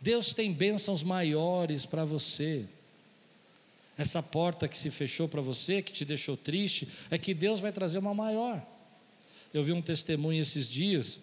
Deus 0.00 0.34
tem 0.34 0.52
bênçãos 0.52 1.02
maiores 1.02 1.86
para 1.86 2.04
você. 2.04 2.66
Essa 3.96 4.22
porta 4.22 4.68
que 4.68 4.76
se 4.76 4.90
fechou 4.90 5.28
para 5.28 5.40
você, 5.40 5.80
que 5.80 5.92
te 5.92 6.04
deixou 6.04 6.36
triste, 6.36 6.86
é 7.10 7.16
que 7.16 7.32
Deus 7.32 7.58
vai 7.58 7.72
trazer 7.72 7.98
uma 7.98 8.12
maior. 8.12 8.64
Eu 9.52 9.64
vi 9.64 9.72
um 9.72 9.80
testemunho 9.80 10.42
esses 10.42 10.68
dias 10.68 11.18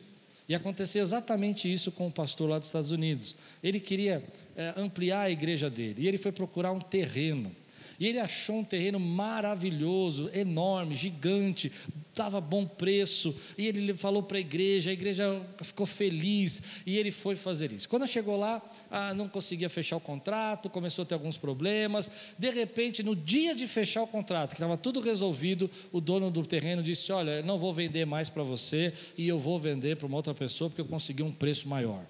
e 0.47 0.55
aconteceu 0.55 1.03
exatamente 1.03 1.71
isso 1.71 1.91
com 1.91 2.07
o 2.07 2.11
pastor 2.11 2.49
lá 2.49 2.59
dos 2.59 2.67
Estados 2.67 2.91
Unidos. 2.91 3.35
Ele 3.63 3.79
queria 3.79 4.23
é, 4.55 4.73
ampliar 4.75 5.21
a 5.21 5.29
igreja 5.29 5.69
dele 5.69 6.03
e 6.03 6.07
ele 6.07 6.17
foi 6.17 6.31
procurar 6.31 6.71
um 6.71 6.79
terreno. 6.79 7.55
E 8.01 8.07
ele 8.07 8.19
achou 8.19 8.55
um 8.55 8.63
terreno 8.63 8.99
maravilhoso, 8.99 10.27
enorme, 10.33 10.95
gigante, 10.95 11.71
estava 12.09 12.41
bom 12.41 12.65
preço. 12.65 13.35
E 13.55 13.67
ele 13.67 13.93
falou 13.93 14.23
para 14.23 14.37
a 14.37 14.41
igreja, 14.41 14.89
a 14.89 14.93
igreja 14.93 15.39
ficou 15.61 15.85
feliz 15.85 16.63
e 16.83 16.97
ele 16.97 17.11
foi 17.11 17.35
fazer 17.35 17.71
isso. 17.71 17.87
Quando 17.87 18.07
chegou 18.07 18.37
lá, 18.37 18.59
ah, 18.89 19.13
não 19.13 19.29
conseguia 19.29 19.69
fechar 19.69 19.97
o 19.97 19.99
contrato, 19.99 20.67
começou 20.67 21.03
a 21.03 21.05
ter 21.05 21.13
alguns 21.13 21.37
problemas. 21.37 22.09
De 22.39 22.49
repente, 22.49 23.03
no 23.03 23.15
dia 23.15 23.53
de 23.53 23.67
fechar 23.67 24.01
o 24.01 24.07
contrato, 24.07 24.49
que 24.49 24.55
estava 24.55 24.75
tudo 24.75 24.99
resolvido, 24.99 25.69
o 25.91 26.01
dono 26.01 26.31
do 26.31 26.43
terreno 26.43 26.81
disse: 26.81 27.11
Olha, 27.11 27.43
não 27.43 27.59
vou 27.59 27.71
vender 27.71 28.05
mais 28.05 28.31
para 28.31 28.41
você 28.41 28.95
e 29.15 29.27
eu 29.27 29.37
vou 29.37 29.59
vender 29.59 29.95
para 29.95 30.07
uma 30.07 30.17
outra 30.17 30.33
pessoa 30.33 30.71
porque 30.71 30.81
eu 30.81 30.85
consegui 30.85 31.21
um 31.21 31.31
preço 31.31 31.69
maior. 31.69 32.03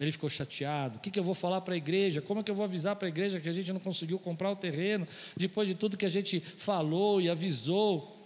Ele 0.00 0.10
ficou 0.10 0.30
chateado. 0.30 0.96
O 0.96 1.00
que, 1.00 1.10
que 1.10 1.18
eu 1.18 1.24
vou 1.24 1.34
falar 1.34 1.60
para 1.60 1.74
a 1.74 1.76
igreja? 1.76 2.22
Como 2.22 2.40
é 2.40 2.42
que 2.42 2.50
eu 2.50 2.54
vou 2.54 2.64
avisar 2.64 2.96
para 2.96 3.06
a 3.06 3.10
igreja 3.10 3.38
que 3.38 3.48
a 3.48 3.52
gente 3.52 3.70
não 3.70 3.80
conseguiu 3.80 4.18
comprar 4.18 4.50
o 4.50 4.56
terreno 4.56 5.06
depois 5.36 5.68
de 5.68 5.74
tudo 5.74 5.96
que 5.96 6.06
a 6.06 6.10
gente 6.10 6.40
falou 6.40 7.20
e 7.20 7.28
avisou? 7.28 8.19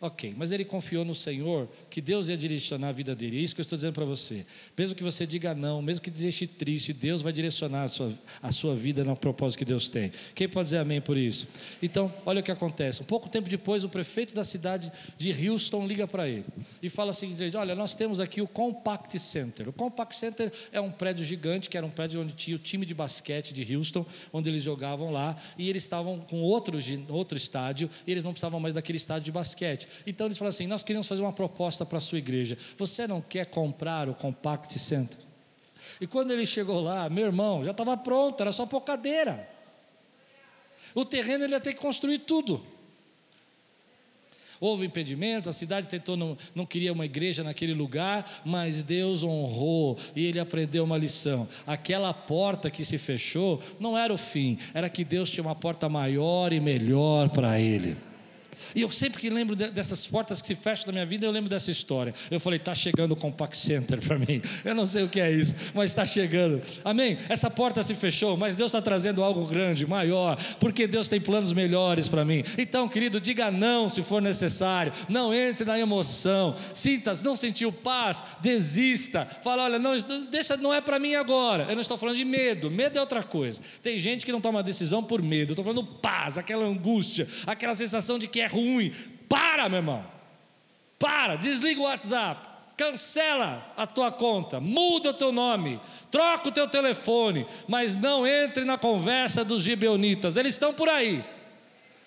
Ok, 0.00 0.32
mas 0.36 0.52
ele 0.52 0.64
confiou 0.64 1.04
no 1.04 1.12
Senhor 1.12 1.68
que 1.90 2.00
Deus 2.00 2.28
ia 2.28 2.36
direcionar 2.36 2.90
a 2.90 2.92
vida 2.92 3.16
dele. 3.16 3.36
É 3.36 3.40
isso 3.40 3.52
que 3.52 3.60
eu 3.60 3.64
estou 3.64 3.76
dizendo 3.76 3.94
para 3.94 4.04
você. 4.04 4.46
Mesmo 4.76 4.94
que 4.94 5.02
você 5.02 5.26
diga 5.26 5.56
não, 5.56 5.82
mesmo 5.82 6.00
que 6.00 6.10
deixe 6.10 6.46
triste, 6.46 6.92
Deus 6.92 7.20
vai 7.20 7.32
direcionar 7.32 7.82
a 7.82 7.88
sua, 7.88 8.12
a 8.40 8.52
sua 8.52 8.76
vida 8.76 9.02
no 9.02 9.16
propósito 9.16 9.58
que 9.58 9.64
Deus 9.64 9.88
tem. 9.88 10.12
Quem 10.36 10.48
pode 10.48 10.66
dizer 10.66 10.78
amém 10.78 11.00
por 11.00 11.16
isso? 11.16 11.48
Então, 11.82 12.14
olha 12.24 12.38
o 12.38 12.42
que 12.44 12.52
acontece. 12.52 13.02
Um 13.02 13.04
pouco 13.04 13.28
tempo 13.28 13.48
depois, 13.48 13.82
o 13.82 13.88
prefeito 13.88 14.36
da 14.36 14.44
cidade 14.44 14.92
de 15.16 15.48
Houston 15.48 15.84
liga 15.84 16.06
para 16.06 16.28
ele 16.28 16.44
e 16.80 16.88
fala 16.88 17.10
assim: 17.10 17.36
Olha, 17.56 17.74
nós 17.74 17.96
temos 17.96 18.20
aqui 18.20 18.40
o 18.40 18.46
Compact 18.46 19.18
Center. 19.18 19.68
O 19.68 19.72
Compact 19.72 20.14
Center 20.14 20.52
é 20.70 20.80
um 20.80 20.92
prédio 20.92 21.24
gigante, 21.24 21.68
que 21.68 21.76
era 21.76 21.84
um 21.84 21.90
prédio 21.90 22.20
onde 22.20 22.34
tinha 22.34 22.54
o 22.54 22.60
time 22.60 22.86
de 22.86 22.94
basquete 22.94 23.52
de 23.52 23.76
Houston, 23.76 24.06
onde 24.32 24.48
eles 24.48 24.62
jogavam 24.62 25.10
lá, 25.10 25.36
e 25.58 25.68
eles 25.68 25.82
estavam 25.82 26.20
com 26.20 26.40
outro, 26.40 26.78
outro 27.08 27.36
estádio, 27.36 27.90
e 28.06 28.12
eles 28.12 28.22
não 28.22 28.30
precisavam 28.30 28.60
mais 28.60 28.74
daquele 28.74 28.96
estádio 28.96 29.24
de 29.24 29.32
basquete. 29.32 29.87
Então 30.06 30.26
eles 30.26 30.38
falaram 30.38 30.50
assim: 30.50 30.66
nós 30.66 30.82
queríamos 30.82 31.06
fazer 31.06 31.22
uma 31.22 31.32
proposta 31.32 31.84
para 31.84 31.98
a 31.98 32.00
sua 32.00 32.18
igreja. 32.18 32.56
Você 32.76 33.06
não 33.06 33.20
quer 33.20 33.46
comprar 33.46 34.08
o 34.08 34.14
Compact 34.14 34.78
Center? 34.78 35.18
E 36.00 36.06
quando 36.06 36.30
ele 36.30 36.46
chegou 36.46 36.80
lá, 36.80 37.08
meu 37.08 37.26
irmão, 37.26 37.64
já 37.64 37.70
estava 37.70 37.96
pronto, 37.96 38.40
era 38.40 38.52
só 38.52 38.66
pôr 38.66 38.80
cadeira. 38.80 39.48
O 40.94 41.04
terreno 41.04 41.44
ele 41.44 41.54
ia 41.54 41.60
ter 41.60 41.74
que 41.74 41.80
construir 41.80 42.20
tudo. 42.20 42.62
Houve 44.60 44.86
impedimentos, 44.86 45.46
a 45.46 45.52
cidade 45.52 45.86
tentou, 45.86 46.16
não, 46.16 46.36
não 46.52 46.66
queria 46.66 46.92
uma 46.92 47.04
igreja 47.04 47.44
naquele 47.44 47.72
lugar, 47.72 48.42
mas 48.44 48.82
Deus 48.82 49.22
honrou 49.22 49.96
e 50.16 50.26
ele 50.26 50.40
aprendeu 50.40 50.82
uma 50.82 50.98
lição. 50.98 51.46
Aquela 51.64 52.12
porta 52.12 52.68
que 52.70 52.84
se 52.84 52.98
fechou 52.98 53.62
não 53.78 53.96
era 53.96 54.12
o 54.12 54.18
fim, 54.18 54.58
era 54.74 54.88
que 54.88 55.04
Deus 55.04 55.30
tinha 55.30 55.44
uma 55.44 55.54
porta 55.54 55.88
maior 55.88 56.52
e 56.52 56.58
melhor 56.58 57.28
para 57.28 57.60
ele. 57.60 57.96
E 58.74 58.82
eu 58.82 58.90
sempre 58.90 59.20
que 59.20 59.30
lembro 59.30 59.54
dessas 59.54 60.06
portas 60.06 60.40
que 60.40 60.46
se 60.46 60.54
fecham 60.56 60.86
na 60.86 60.92
minha 60.92 61.06
vida, 61.06 61.26
eu 61.26 61.30
lembro 61.30 61.48
dessa 61.48 61.70
história. 61.70 62.14
Eu 62.30 62.40
falei, 62.40 62.58
está 62.58 62.74
chegando 62.74 63.12
o 63.12 63.16
Compact 63.16 63.56
Center 63.56 64.00
para 64.00 64.18
mim. 64.18 64.42
Eu 64.64 64.74
não 64.74 64.86
sei 64.86 65.04
o 65.04 65.08
que 65.08 65.20
é 65.20 65.30
isso, 65.30 65.54
mas 65.74 65.90
está 65.90 66.04
chegando. 66.04 66.62
Amém? 66.84 67.18
Essa 67.28 67.50
porta 67.50 67.82
se 67.82 67.94
fechou, 67.94 68.36
mas 68.36 68.54
Deus 68.54 68.70
está 68.70 68.82
trazendo 68.82 69.22
algo 69.22 69.46
grande, 69.46 69.86
maior, 69.86 70.36
porque 70.58 70.86
Deus 70.86 71.08
tem 71.08 71.20
planos 71.20 71.52
melhores 71.52 72.08
para 72.08 72.24
mim. 72.24 72.44
Então, 72.56 72.88
querido, 72.88 73.20
diga 73.20 73.50
não 73.50 73.88
se 73.88 74.02
for 74.02 74.20
necessário. 74.20 74.92
Não 75.08 75.32
entre 75.32 75.64
na 75.64 75.78
emoção. 75.78 76.54
Sinta, 76.74 77.12
não 77.24 77.36
sentiu 77.36 77.72
paz, 77.72 78.22
desista. 78.40 79.26
Fala, 79.42 79.64
olha, 79.64 79.78
não, 79.78 79.96
deixa, 80.30 80.56
não 80.56 80.72
é 80.72 80.80
para 80.80 80.98
mim 80.98 81.14
agora. 81.14 81.66
Eu 81.68 81.74
não 81.74 81.82
estou 81.82 81.96
falando 81.96 82.16
de 82.16 82.24
medo. 82.24 82.70
Medo 82.70 82.98
é 82.98 83.00
outra 83.00 83.22
coisa. 83.22 83.60
Tem 83.82 83.98
gente 83.98 84.24
que 84.24 84.32
não 84.32 84.40
toma 84.40 84.62
decisão 84.62 85.02
por 85.02 85.22
medo. 85.22 85.50
Eu 85.50 85.54
estou 85.54 85.64
falando 85.64 85.84
paz, 85.84 86.38
aquela 86.38 86.64
angústia, 86.64 87.26
aquela 87.46 87.74
sensação 87.74 88.18
de 88.18 88.28
que 88.28 88.40
é 88.40 88.46
ruim 88.46 88.57
ruim. 88.60 88.92
Para, 89.28 89.68
meu 89.68 89.78
irmão. 89.78 90.04
Para, 90.98 91.36
desliga 91.36 91.80
o 91.80 91.84
WhatsApp. 91.84 92.46
Cancela 92.76 93.72
a 93.76 93.86
tua 93.88 94.12
conta, 94.12 94.60
muda 94.60 95.10
o 95.10 95.14
teu 95.14 95.32
nome, 95.32 95.80
troca 96.12 96.48
o 96.48 96.52
teu 96.52 96.68
telefone, 96.68 97.44
mas 97.66 97.96
não 97.96 98.24
entre 98.24 98.64
na 98.64 98.78
conversa 98.78 99.44
dos 99.44 99.64
gibeonitas, 99.64 100.36
eles 100.36 100.54
estão 100.54 100.72
por 100.72 100.88
aí. 100.88 101.24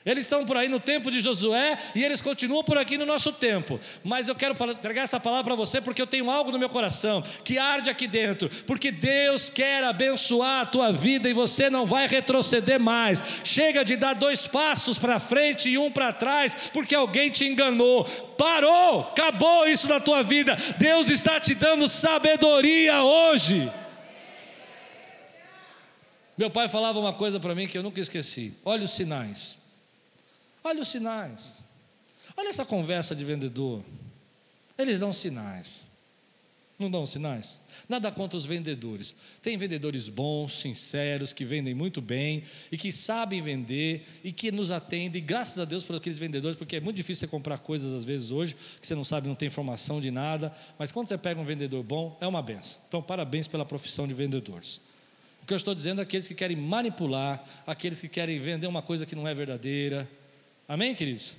Eles 0.04 0.26
estão 0.26 0.44
por 0.44 0.58
aí 0.58 0.68
no 0.68 0.80
tempo 0.80 1.12
de 1.12 1.22
Josué 1.22 1.78
e 1.94 2.04
eles 2.04 2.22
continuam 2.22 2.64
por 2.64 2.76
aqui 2.76 2.98
no 2.98 3.06
nosso 3.06 3.32
tempo. 3.32 3.80
Mas 4.04 4.28
eu 4.28 4.34
quero 4.34 4.56
entregar 4.72 5.04
essa 5.04 5.20
palavra 5.20 5.44
para 5.44 5.56
você 5.56 5.80
porque 5.80 6.02
eu 6.02 6.08
tenho 6.08 6.32
algo 6.32 6.52
no 6.52 6.58
meu 6.58 6.70
coração 6.70 7.22
que 7.44 7.60
arde 7.60 7.88
aqui 7.88 8.08
dentro. 8.08 8.50
Porque 8.66 8.92
Deus 8.92 9.48
quer 9.48 9.84
abençoar 9.84 10.62
a 10.62 10.66
tua 10.66 10.92
vida 10.92 11.30
e 11.30 11.34
você 11.34 11.70
não 11.70 11.86
vai 11.86 12.08
retroceder 12.08 12.80
mais. 12.80 13.22
Chega 13.44 13.86
de 13.86 13.96
dar 13.96 14.16
dois 14.16 14.48
passos 14.48 14.98
para 14.98 15.20
frente 15.20 15.70
e 15.70 15.78
um 15.78 15.92
para 15.92 16.12
trás 16.12 16.56
porque 16.74 16.96
alguém 16.96 17.30
te 17.30 17.46
enganou. 17.46 18.06
Parou, 18.06 19.02
acabou 19.02 19.68
isso 19.68 19.88
na 19.88 20.00
tua 20.00 20.24
vida. 20.24 20.58
Deus 20.80 21.10
está 21.10 21.40
te 21.40 21.54
dando 21.54 21.88
sabedoria 21.88 23.04
hoje. 23.04 23.72
Meu 26.36 26.50
pai 26.50 26.68
falava 26.68 26.98
uma 26.98 27.14
coisa 27.14 27.40
para 27.40 27.54
mim 27.54 27.68
que 27.68 27.78
eu 27.78 27.84
nunca 27.84 28.00
esqueci: 28.00 28.56
olha 28.66 28.86
os 28.86 28.92
sinais. 28.92 29.61
Olha 30.64 30.82
os 30.82 30.90
sinais. 30.90 31.56
Olha 32.38 32.50
essa 32.50 32.66
conversa 32.66 33.16
de 33.16 33.24
vendedor. 33.24 33.84
Eles 34.78 35.00
dão 35.00 35.12
sinais. 35.12 35.84
Não 36.82 36.90
dão 36.90 37.06
sinais? 37.06 37.60
Nada 37.88 38.12
contra 38.12 38.36
os 38.36 38.44
vendedores. 38.44 39.14
Tem 39.40 39.56
vendedores 39.56 40.08
bons, 40.08 40.62
sinceros, 40.62 41.32
que 41.32 41.46
vendem 41.46 41.76
muito 41.76 42.02
bem 42.02 42.44
e 42.72 42.78
que 42.78 42.92
sabem 42.92 43.40
vender 43.40 44.08
e 44.24 44.32
que 44.32 44.52
nos 44.52 44.72
atendem. 44.72 45.24
Graças 45.24 45.60
a 45.60 45.66
Deus 45.66 45.84
por 45.84 45.96
aqueles 45.96 46.18
vendedores, 46.18 46.58
porque 46.58 46.78
é 46.78 46.80
muito 46.80 46.96
difícil 46.96 47.20
você 47.20 47.28
comprar 47.28 47.60
coisas 47.60 47.94
às 47.94 48.04
vezes 48.04 48.32
hoje 48.32 48.56
que 48.80 48.88
você 48.88 48.96
não 48.96 49.04
sabe, 49.04 49.28
não 49.28 49.36
tem 49.36 49.48
informação 49.48 50.02
de 50.02 50.10
nada. 50.10 50.52
Mas 50.80 50.92
quando 50.92 51.08
você 51.08 51.18
pega 51.20 51.40
um 51.40 51.46
vendedor 51.46 51.84
bom, 51.84 52.18
é 52.20 52.26
uma 52.26 52.42
benção. 52.42 52.82
Então, 52.88 53.02
parabéns 53.02 53.48
pela 53.48 53.64
profissão 53.64 54.08
de 54.08 54.16
vendedores. 54.16 54.82
O 55.44 55.46
que 55.46 55.54
eu 55.54 55.58
estou 55.58 55.76
dizendo 55.76 56.00
é 56.00 56.04
aqueles 56.04 56.28
que 56.28 56.34
querem 56.34 56.58
manipular, 56.58 57.44
aqueles 57.68 58.02
que 58.02 58.08
querem 58.08 58.40
vender 58.40 58.66
uma 58.66 58.82
coisa 58.82 59.06
que 59.06 59.16
não 59.16 59.28
é 59.28 59.36
verdadeira 59.36 60.10
Amém, 60.72 60.96
queridos? 60.96 61.36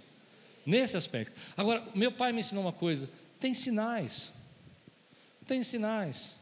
Nesse 0.67 0.95
aspecto. 0.95 1.33
Agora, 1.57 1.83
meu 1.95 2.13
pai 2.13 2.33
me 2.33 2.41
ensinou 2.41 2.63
uma 2.63 2.73
coisa: 2.73 3.09
tem 3.41 3.55
sinais. 3.55 4.31
Tem 5.47 5.65
sinais. 5.65 6.37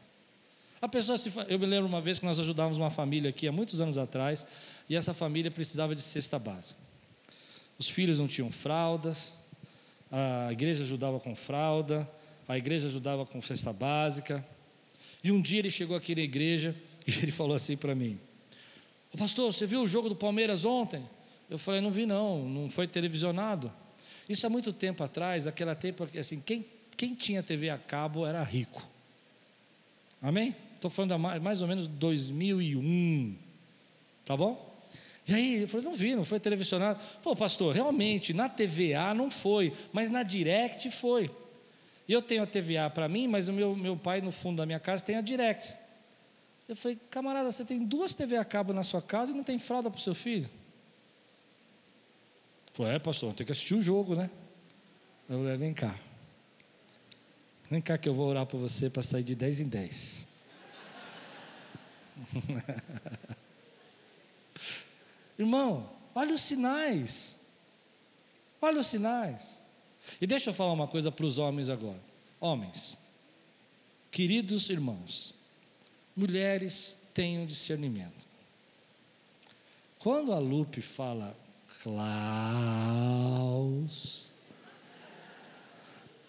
A 0.81 0.89
pessoa 0.89 1.17
se. 1.17 1.31
Eu 1.47 1.57
me 1.57 1.65
lembro 1.65 1.87
uma 1.87 2.01
vez 2.01 2.19
que 2.19 2.25
nós 2.25 2.37
ajudávamos 2.37 2.77
uma 2.77 2.89
família 2.89 3.29
aqui 3.29 3.47
há 3.47 3.51
muitos 3.51 3.79
anos 3.79 3.97
atrás, 3.97 4.45
e 4.89 4.97
essa 4.97 5.13
família 5.13 5.49
precisava 5.49 5.95
de 5.95 6.01
cesta 6.01 6.37
básica. 6.37 6.77
Os 7.79 7.89
filhos 7.89 8.19
não 8.19 8.27
tinham 8.27 8.51
fraldas, 8.51 9.31
a 10.11 10.51
igreja 10.51 10.83
ajudava 10.83 11.17
com 11.17 11.33
fralda, 11.33 12.05
a 12.45 12.57
igreja 12.57 12.87
ajudava 12.87 13.25
com 13.25 13.41
cesta 13.41 13.71
básica. 13.71 14.45
E 15.23 15.31
um 15.31 15.41
dia 15.41 15.59
ele 15.59 15.71
chegou 15.71 15.95
aqui 15.95 16.13
na 16.13 16.23
igreja 16.23 16.75
e 17.07 17.11
ele 17.11 17.31
falou 17.31 17.55
assim 17.55 17.77
para 17.77 17.95
mim: 17.95 18.19
pastor, 19.17 19.53
você 19.53 19.65
viu 19.65 19.81
o 19.81 19.87
jogo 19.87 20.09
do 20.09 20.15
Palmeiras 20.17 20.65
ontem? 20.65 21.01
Eu 21.51 21.57
falei: 21.57 21.81
Não 21.81 21.91
vi, 21.91 22.05
não, 22.05 22.47
não 22.47 22.69
foi 22.69 22.87
televisionado. 22.87 23.69
Isso 24.27 24.47
há 24.47 24.49
muito 24.49 24.71
tempo 24.71 25.03
atrás, 25.03 25.45
aquela 25.45 25.75
tempo 25.75 26.07
assim, 26.17 26.39
quem, 26.39 26.65
quem 26.95 27.13
tinha 27.13 27.43
TV 27.43 27.69
a 27.69 27.77
cabo 27.77 28.25
era 28.25 28.41
rico. 28.41 28.81
Amém? 30.21 30.55
Estou 30.75 30.89
falando 30.89 31.11
de 31.11 31.39
mais 31.41 31.61
ou 31.61 31.67
menos 31.67 31.89
2001. 31.89 33.35
Tá 34.25 34.37
bom? 34.37 34.71
E 35.27 35.33
aí, 35.33 35.61
eu 35.63 35.67
falei, 35.67 35.85
não 35.85 35.93
vi, 35.93 36.15
não 36.15 36.23
foi 36.23 36.39
televisionado. 36.39 36.99
Pô, 37.21 37.35
pastor, 37.35 37.75
realmente, 37.75 38.33
na 38.33 38.47
TVA 38.47 39.13
não 39.13 39.29
foi, 39.29 39.73
mas 39.91 40.09
na 40.09 40.23
Direct 40.23 40.89
foi. 40.91 41.29
E 42.07 42.13
eu 42.13 42.21
tenho 42.21 42.43
a 42.43 42.47
TVA 42.47 42.89
para 42.93 43.09
mim, 43.09 43.27
mas 43.27 43.49
o 43.49 43.53
meu, 43.53 43.75
meu 43.75 43.97
pai, 43.97 44.21
no 44.21 44.31
fundo 44.31 44.57
da 44.57 44.65
minha 44.65 44.79
casa, 44.79 45.03
tem 45.03 45.17
a 45.17 45.21
Direct. 45.21 45.73
Eu 46.67 46.75
falei, 46.75 46.97
camarada, 47.09 47.51
você 47.51 47.65
tem 47.65 47.83
duas 47.83 48.13
TV 48.13 48.37
a 48.37 48.45
cabo 48.45 48.71
na 48.71 48.83
sua 48.83 49.01
casa 49.01 49.31
e 49.31 49.35
não 49.35 49.43
tem 49.43 49.59
fralda 49.59 49.89
para 49.89 49.99
o 49.99 50.01
seu 50.01 50.15
filho? 50.15 50.49
Falei, 52.73 52.95
é, 52.95 52.99
pastor, 52.99 53.33
tem 53.33 53.45
que 53.45 53.51
assistir 53.51 53.75
o 53.75 53.81
jogo, 53.81 54.15
né? 54.15 54.29
Eu 55.27 55.39
falei, 55.39 55.57
vem 55.57 55.73
cá. 55.73 55.99
Vem 57.69 57.81
cá 57.81 57.97
que 57.97 58.07
eu 58.07 58.13
vou 58.13 58.27
orar 58.27 58.45
por 58.45 58.59
você 58.59 58.89
para 58.89 59.03
sair 59.03 59.23
de 59.23 59.35
10 59.35 59.61
em 59.61 59.67
10. 59.67 60.27
Irmão, 65.39 65.89
olha 66.13 66.33
os 66.33 66.41
sinais. 66.41 67.37
Olha 68.61 68.79
os 68.79 68.87
sinais. 68.87 69.61
E 70.19 70.27
deixa 70.27 70.49
eu 70.49 70.53
falar 70.53 70.73
uma 70.73 70.87
coisa 70.87 71.11
para 71.11 71.25
os 71.25 71.37
homens 71.37 71.69
agora. 71.69 71.99
Homens, 72.39 72.97
queridos 74.09 74.69
irmãos, 74.69 75.33
mulheres 76.15 76.95
tenham 77.13 77.45
discernimento. 77.45 78.25
Quando 79.99 80.33
a 80.33 80.39
Lupe 80.39 80.81
fala 80.81 81.37
Klaus, 81.83 82.01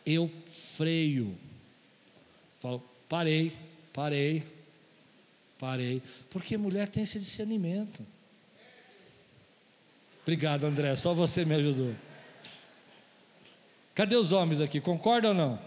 eu 0.06 0.30
freio. 0.50 1.36
Falo, 2.58 2.82
parei, 3.06 3.52
parei, 3.92 4.44
parei. 5.58 6.02
Porque 6.30 6.56
mulher 6.56 6.88
tem 6.88 7.02
esse 7.02 7.18
discernimento. 7.18 8.02
Obrigado, 10.22 10.64
André, 10.64 10.96
só 10.96 11.12
você 11.12 11.44
me 11.44 11.54
ajudou. 11.56 11.94
Cadê 13.94 14.16
os 14.16 14.32
homens 14.32 14.62
aqui? 14.62 14.80
Concordam 14.80 15.32
ou 15.32 15.36
não? 15.36 15.60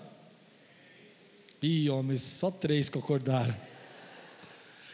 Ih, 1.62 1.90
homens, 1.92 2.24
só 2.24 2.50
três 2.50 2.90
concordaram. 2.90 3.56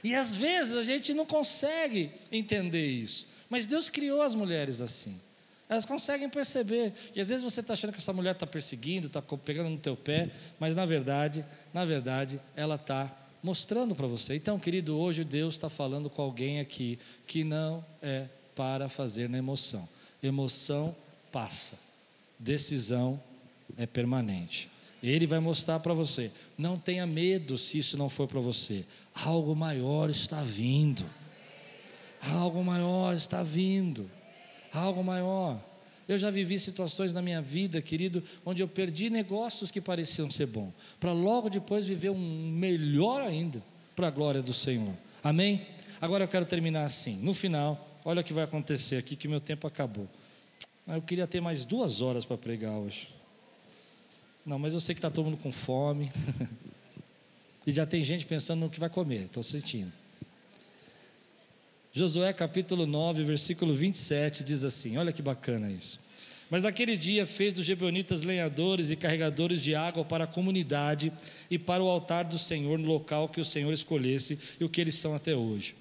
E 0.04 0.14
às 0.16 0.36
vezes 0.36 0.76
a 0.76 0.84
gente 0.84 1.14
não 1.14 1.26
consegue 1.26 2.12
entender 2.32 2.86
isso. 2.86 3.26
Mas 3.52 3.68
Deus 3.68 3.90
criou 3.90 4.22
as 4.22 4.34
mulheres 4.34 4.80
assim. 4.80 5.20
Elas 5.68 5.84
conseguem 5.86 6.30
perceber. 6.30 6.94
E 7.14 7.20
às 7.20 7.28
vezes 7.28 7.44
você 7.44 7.60
está 7.60 7.74
achando 7.74 7.92
que 7.92 8.00
essa 8.00 8.14
mulher 8.14 8.32
está 8.32 8.48
perseguindo, 8.48 9.08
está 9.08 9.22
pegando 9.22 9.70
no 9.70 9.78
teu 9.78 9.98
pé, 9.98 10.30
mas 10.58 10.74
na 10.74 10.86
verdade, 10.86 11.44
na 11.74 11.84
verdade, 11.84 12.40
ela 12.56 12.76
está 12.76 13.14
mostrando 13.44 13.94
para 13.94 14.08
você. 14.08 14.36
Então, 14.36 14.58
querido, 14.58 14.98
hoje 14.98 15.26
Deus 15.26 15.56
está 15.56 15.70
falando 15.70 16.10
com 16.10 16.22
alguém 16.22 16.62
aqui 16.62 16.98
que 17.28 17.44
não 17.44 17.86
é 18.02 18.28
para 18.56 18.88
fazer 18.88 19.28
na 19.28 19.38
emoção. 19.38 19.88
Emoção 20.24 20.96
passa, 21.30 21.78
decisão 22.40 23.22
é 23.78 23.86
permanente. 23.86 24.70
Ele 25.04 25.28
vai 25.28 25.40
mostrar 25.40 25.82
para 25.82 25.94
você. 25.94 26.32
Não 26.58 26.80
tenha 26.80 27.06
medo 27.06 27.58
se 27.58 27.80
isso 27.80 27.98
não 27.98 28.08
for 28.08 28.30
para 28.30 28.40
você. 28.40 28.86
Algo 29.14 29.54
maior 29.54 30.10
está 30.10 30.42
vindo. 30.42 31.04
Algo 32.22 32.64
maior 32.64 33.16
está 33.16 33.42
vindo. 33.42 34.10
Algo 34.72 35.04
maior. 35.04 35.60
Eu 36.08 36.18
já 36.18 36.30
vivi 36.30 36.60
situações 36.60 37.14
na 37.14 37.22
minha 37.22 37.42
vida, 37.42 37.82
querido, 37.82 38.24
onde 38.46 38.62
eu 38.62 38.68
perdi 38.68 39.10
negócios 39.10 39.72
que 39.72 39.80
pareciam 39.80 40.30
ser 40.30 40.46
bons, 40.46 40.74
para 41.00 41.14
logo 41.14 41.50
depois 41.50 41.88
viver 41.88 42.10
um 42.10 42.52
melhor 42.52 43.22
ainda, 43.22 43.64
para 43.96 44.08
a 44.08 44.12
glória 44.12 44.42
do 44.42 44.54
Senhor. 44.54 44.94
Amém? 45.24 45.66
Agora 46.02 46.24
eu 46.24 46.28
quero 46.28 46.46
terminar 46.46 46.84
assim. 46.84 47.16
No 47.18 47.34
final, 47.34 47.88
olha 48.04 48.22
o 48.22 48.24
que 48.24 48.34
vai 48.34 48.44
acontecer 48.44 48.98
aqui, 48.98 49.16
que 49.16 49.28
meu 49.28 49.40
tempo 49.40 49.68
acabou. 49.68 50.08
Ah, 50.86 50.98
eu 50.98 51.02
queria 51.02 51.28
ter 51.28 51.40
mais 51.40 51.64
duas 51.64 52.02
horas 52.02 52.26
para 52.26 52.38
pregar 52.38 52.74
hoje. 52.74 53.08
Não, 54.46 54.60
mas 54.60 54.74
eu 54.74 54.82
sei 54.82 54.96
que 54.96 55.00
está 55.00 55.10
todo 55.10 55.26
mundo 55.26 55.38
com 55.38 55.52
fome. 55.52 56.12
e 57.66 57.72
já 57.72 57.86
tem 57.86 58.04
gente 58.04 58.26
pensando 58.26 58.62
no 58.62 58.70
que 58.70 58.80
vai 58.80 58.90
comer, 58.90 59.26
estou 59.26 59.44
sentindo. 59.44 60.01
Josué 61.94 62.32
capítulo 62.32 62.88
9, 62.88 63.26
versículo 63.26 63.74
27 63.74 64.46
diz 64.46 64.64
assim: 64.64 64.96
olha 64.96 65.12
que 65.12 65.22
bacana 65.22 65.70
isso. 65.70 66.00
Mas 66.50 66.64
naquele 66.64 66.96
dia 66.96 67.26
fez 67.26 67.54
dos 67.54 67.66
Gebeonitas 67.66 68.24
lenhadores 68.24 68.92
e 68.92 68.96
carregadores 68.96 69.62
de 69.62 69.76
água 69.76 70.06
para 70.06 70.24
a 70.24 70.28
comunidade 70.28 71.12
e 71.50 71.60
para 71.60 71.84
o 71.84 71.90
altar 71.90 72.24
do 72.24 72.40
Senhor 72.40 72.80
no 72.80 72.88
local 72.88 73.28
que 73.28 73.42
o 73.42 73.46
Senhor 73.46 73.74
escolhesse 73.74 74.40
e 74.58 74.64
o 74.64 74.70
que 74.70 74.80
eles 74.80 74.96
são 74.96 75.14
até 75.14 75.36
hoje. 75.36 75.76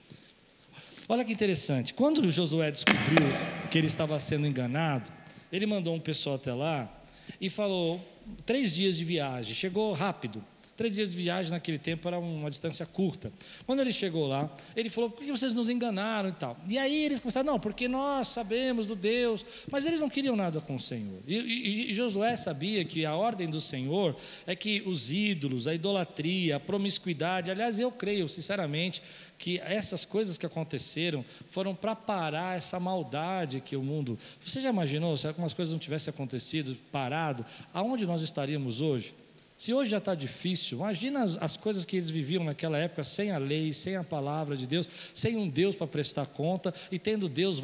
Olha 1.08 1.24
que 1.24 1.32
interessante, 1.32 1.94
quando 1.94 2.28
Josué 2.28 2.72
descobriu 2.72 3.28
que 3.70 3.78
ele 3.78 3.86
estava 3.86 4.18
sendo 4.18 4.48
enganado, 4.48 5.10
ele 5.52 5.66
mandou 5.66 5.94
um 5.94 6.00
pessoal 6.00 6.34
até 6.34 6.52
lá 6.52 6.92
e 7.40 7.48
falou: 7.48 8.04
três 8.44 8.74
dias 8.74 8.96
de 8.96 9.04
viagem, 9.04 9.54
chegou 9.54 9.92
rápido. 9.92 10.44
Três 10.80 10.94
dias 10.94 11.10
de 11.12 11.18
viagem 11.18 11.50
naquele 11.52 11.78
tempo 11.78 12.08
era 12.08 12.18
uma 12.18 12.48
distância 12.48 12.86
curta. 12.86 13.30
Quando 13.66 13.80
ele 13.80 13.92
chegou 13.92 14.26
lá, 14.26 14.50
ele 14.74 14.88
falou: 14.88 15.10
por 15.10 15.22
que 15.22 15.30
vocês 15.30 15.52
nos 15.52 15.68
enganaram 15.68 16.30
e 16.30 16.32
tal? 16.32 16.56
E 16.66 16.78
aí 16.78 17.04
eles 17.04 17.20
começaram: 17.20 17.52
não, 17.52 17.60
porque 17.60 17.86
nós 17.86 18.28
sabemos 18.28 18.86
do 18.86 18.96
Deus. 18.96 19.44
Mas 19.70 19.84
eles 19.84 20.00
não 20.00 20.08
queriam 20.08 20.34
nada 20.34 20.58
com 20.58 20.76
o 20.76 20.80
Senhor. 20.80 21.20
E, 21.26 21.36
e, 21.36 21.90
e 21.90 21.92
Josué 21.94 22.34
sabia 22.34 22.82
que 22.82 23.04
a 23.04 23.14
ordem 23.14 23.50
do 23.50 23.60
Senhor 23.60 24.16
é 24.46 24.56
que 24.56 24.82
os 24.86 25.12
ídolos, 25.12 25.68
a 25.68 25.74
idolatria, 25.74 26.56
a 26.56 26.60
promiscuidade, 26.60 27.50
aliás, 27.50 27.78
eu 27.78 27.92
creio 27.92 28.26
sinceramente 28.26 29.02
que 29.36 29.58
essas 29.58 30.06
coisas 30.06 30.38
que 30.38 30.46
aconteceram 30.46 31.22
foram 31.50 31.74
para 31.74 31.94
parar 31.94 32.56
essa 32.56 32.80
maldade 32.80 33.60
que 33.60 33.76
o 33.76 33.82
mundo. 33.82 34.18
Você 34.42 34.62
já 34.62 34.70
imaginou 34.70 35.14
se 35.18 35.28
algumas 35.28 35.52
coisas 35.52 35.72
não 35.72 35.78
tivessem 35.78 36.10
acontecido, 36.10 36.74
parado, 36.90 37.44
aonde 37.70 38.06
nós 38.06 38.22
estaríamos 38.22 38.80
hoje? 38.80 39.14
Se 39.60 39.74
hoje 39.74 39.90
já 39.90 39.98
está 39.98 40.14
difícil, 40.14 40.78
imagina 40.78 41.22
as, 41.22 41.36
as, 41.36 41.54
coisas 41.54 41.84
que 41.84 41.96
eles 41.96 42.08
viviam 42.08 42.42
naquela 42.42 42.78
época 42.78 43.04
sem 43.04 43.30
a 43.30 43.36
lei, 43.36 43.74
sem 43.74 43.94
a 43.94 44.02
palavra 44.02 44.56
de 44.56 44.66
Deus, 44.66 44.88
sem 45.12 45.36
um 45.36 45.46
Deus 45.46 45.74
para 45.74 45.86
prestar 45.86 46.24
conta 46.24 46.72
e 46.90 46.98
tendo, 46.98 47.28
Deus 47.28 47.60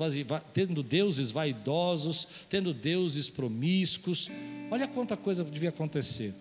tendo 0.52 0.82
deuses 0.82 1.30
vaidosos, 1.30 2.28
tendo 2.50 2.74
deuses 2.74 3.30
promíscuos. 3.30 4.30
Olha 4.70 4.86
quanta 4.86 5.16
coisa 5.16 5.42
devia 5.42 5.70
acontecer. 5.70 6.34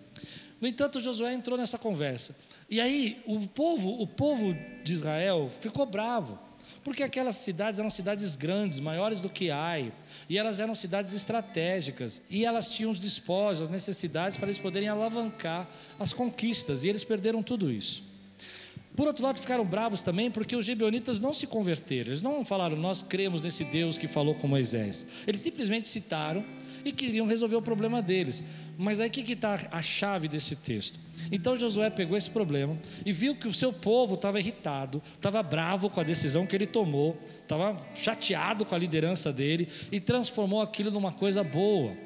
No 0.60 0.68
entanto, 0.68 1.00
Josué 1.00 1.32
entrou 1.32 1.56
nessa 1.56 1.78
conversa. 1.78 2.36
E 2.68 2.78
aí 2.78 3.22
o 3.24 3.48
povo, 3.48 4.02
o 4.02 4.06
povo 4.06 4.54
de 4.84 4.92
Israel 4.92 5.50
ficou 5.62 5.86
bravo. 5.86 6.38
Porque 6.86 7.02
aquelas 7.02 7.34
cidades 7.34 7.80
eram 7.80 7.90
cidades 7.90 8.36
grandes, 8.36 8.78
maiores 8.78 9.20
do 9.20 9.28
que 9.28 9.50
Ai, 9.50 9.92
e 10.28 10.38
elas 10.38 10.60
eram 10.60 10.72
cidades 10.72 11.12
estratégicas, 11.14 12.22
e 12.30 12.44
elas 12.44 12.70
tinham 12.70 12.92
os 12.92 13.00
despojos, 13.00 13.62
as 13.62 13.68
necessidades 13.68 14.38
para 14.38 14.46
eles 14.46 14.60
poderem 14.60 14.88
alavancar 14.88 15.68
as 15.98 16.12
conquistas, 16.12 16.84
e 16.84 16.88
eles 16.88 17.02
perderam 17.02 17.42
tudo 17.42 17.72
isso. 17.72 18.04
Por 18.94 19.08
outro 19.08 19.24
lado, 19.24 19.40
ficaram 19.40 19.64
bravos 19.64 20.00
também 20.00 20.30
porque 20.30 20.54
os 20.54 20.64
gibeonitas 20.64 21.18
não 21.18 21.34
se 21.34 21.44
converteram. 21.44 22.10
Eles 22.10 22.22
não 22.22 22.44
falaram, 22.44 22.76
nós 22.76 23.02
cremos 23.02 23.42
nesse 23.42 23.64
Deus 23.64 23.98
que 23.98 24.06
falou 24.06 24.36
com 24.36 24.46
Moisés. 24.46 25.04
Eles 25.26 25.40
simplesmente 25.40 25.88
citaram 25.88 26.44
e 26.88 26.92
queriam 26.92 27.26
resolver 27.26 27.56
o 27.56 27.62
problema 27.62 28.00
deles. 28.00 28.42
Mas 28.78 29.00
aí 29.00 29.10
que 29.10 29.32
está 29.32 29.58
a 29.70 29.82
chave 29.82 30.28
desse 30.28 30.54
texto? 30.56 30.98
Então 31.30 31.56
Josué 31.56 31.90
pegou 31.90 32.16
esse 32.16 32.30
problema 32.30 32.78
e 33.04 33.12
viu 33.12 33.34
que 33.34 33.48
o 33.48 33.54
seu 33.54 33.72
povo 33.72 34.14
estava 34.14 34.38
irritado, 34.38 35.02
estava 35.14 35.42
bravo 35.42 35.90
com 35.90 36.00
a 36.00 36.04
decisão 36.04 36.46
que 36.46 36.54
ele 36.54 36.66
tomou, 36.66 37.18
estava 37.42 37.76
chateado 37.94 38.64
com 38.64 38.74
a 38.74 38.78
liderança 38.78 39.32
dele 39.32 39.68
e 39.90 39.98
transformou 39.98 40.60
aquilo 40.60 40.90
numa 40.90 41.12
coisa 41.12 41.42
boa. 41.42 41.96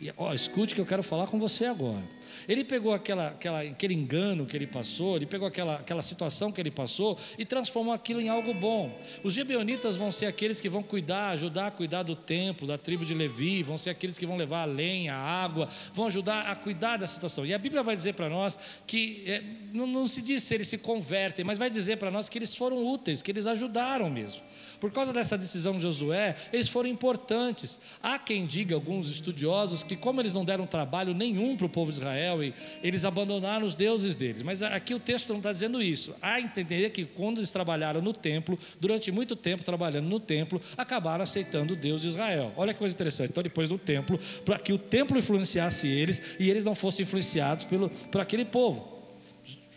E, 0.00 0.12
ó, 0.16 0.34
escute 0.34 0.74
que 0.74 0.80
eu 0.80 0.86
quero 0.86 1.02
falar 1.02 1.28
com 1.28 1.38
você 1.38 1.64
agora. 1.64 2.02
Ele 2.48 2.64
pegou 2.64 2.92
aquela, 2.92 3.28
aquela, 3.28 3.60
aquele 3.62 3.94
engano 3.94 4.46
que 4.46 4.56
ele 4.56 4.66
passou, 4.66 5.16
ele 5.16 5.26
pegou 5.26 5.46
aquela, 5.48 5.76
aquela 5.76 6.02
situação 6.02 6.50
que 6.52 6.60
ele 6.60 6.70
passou 6.70 7.18
e 7.38 7.44
transformou 7.44 7.92
aquilo 7.92 8.20
em 8.20 8.28
algo 8.28 8.52
bom. 8.54 8.96
Os 9.22 9.34
gibeonitas 9.34 9.96
vão 9.96 10.10
ser 10.12 10.26
aqueles 10.26 10.60
que 10.60 10.68
vão 10.68 10.82
cuidar, 10.82 11.30
ajudar 11.30 11.68
a 11.68 11.70
cuidar 11.70 12.02
do 12.02 12.16
templo, 12.16 12.66
da 12.66 12.78
tribo 12.78 13.04
de 13.04 13.14
Levi, 13.14 13.62
vão 13.62 13.78
ser 13.78 13.90
aqueles 13.90 14.18
que 14.18 14.26
vão 14.26 14.36
levar 14.36 14.62
a 14.62 14.66
lenha, 14.66 15.14
a 15.14 15.18
água, 15.18 15.68
vão 15.92 16.06
ajudar 16.06 16.42
a 16.42 16.54
cuidar 16.54 16.96
da 16.96 17.06
situação. 17.06 17.44
E 17.44 17.54
a 17.54 17.58
Bíblia 17.58 17.82
vai 17.82 17.96
dizer 17.96 18.14
para 18.14 18.28
nós 18.28 18.58
que, 18.86 19.22
é, 19.26 19.42
não, 19.72 19.86
não 19.86 20.06
se 20.06 20.22
diz 20.22 20.42
se 20.42 20.54
eles 20.54 20.68
se 20.68 20.78
convertem, 20.78 21.44
mas 21.44 21.58
vai 21.58 21.70
dizer 21.70 21.96
para 21.96 22.10
nós 22.10 22.28
que 22.28 22.38
eles 22.38 22.54
foram 22.54 22.84
úteis, 22.86 23.22
que 23.22 23.30
eles 23.30 23.46
ajudaram 23.46 24.10
mesmo. 24.10 24.42
Por 24.80 24.92
causa 24.92 25.12
dessa 25.12 25.38
decisão 25.38 25.74
de 25.76 25.82
Josué, 25.82 26.36
eles 26.52 26.68
foram 26.68 26.88
importantes. 26.88 27.80
Há 28.02 28.18
quem 28.18 28.46
diga, 28.46 28.74
alguns 28.74 29.08
estudiosos, 29.08 29.82
que 29.82 29.96
como 29.96 30.20
eles 30.20 30.34
não 30.34 30.44
deram 30.44 30.66
trabalho 30.66 31.14
nenhum 31.14 31.56
para 31.56 31.66
o 31.66 31.68
povo 31.68 31.90
de 31.90 31.98
Israel, 31.98 32.13
e 32.42 32.54
eles 32.82 33.04
abandonaram 33.04 33.66
os 33.66 33.74
deuses 33.74 34.14
deles. 34.14 34.42
Mas 34.42 34.62
aqui 34.62 34.94
o 34.94 35.00
texto 35.00 35.30
não 35.30 35.38
está 35.38 35.52
dizendo 35.52 35.82
isso. 35.82 36.14
Há 36.20 36.34
a 36.34 36.40
entender 36.40 36.90
que 36.90 37.04
quando 37.04 37.38
eles 37.38 37.52
trabalharam 37.52 38.00
no 38.00 38.12
templo, 38.12 38.58
durante 38.80 39.10
muito 39.12 39.36
tempo 39.36 39.64
trabalhando 39.64 40.06
no 40.06 40.20
templo, 40.20 40.60
acabaram 40.76 41.22
aceitando 41.22 41.74
o 41.74 41.76
Deus 41.76 42.02
de 42.02 42.08
Israel. 42.08 42.52
Olha 42.56 42.72
que 42.72 42.78
coisa 42.78 42.94
interessante. 42.94 43.30
Então, 43.30 43.42
depois 43.42 43.68
do 43.68 43.78
templo, 43.78 44.18
para 44.44 44.58
que 44.58 44.72
o 44.72 44.78
templo 44.78 45.18
influenciasse 45.18 45.88
eles 45.88 46.20
e 46.38 46.50
eles 46.50 46.64
não 46.64 46.74
fossem 46.74 47.02
influenciados 47.04 47.64
pelo, 47.64 47.88
por 47.88 48.20
aquele 48.20 48.44
povo 48.44 48.93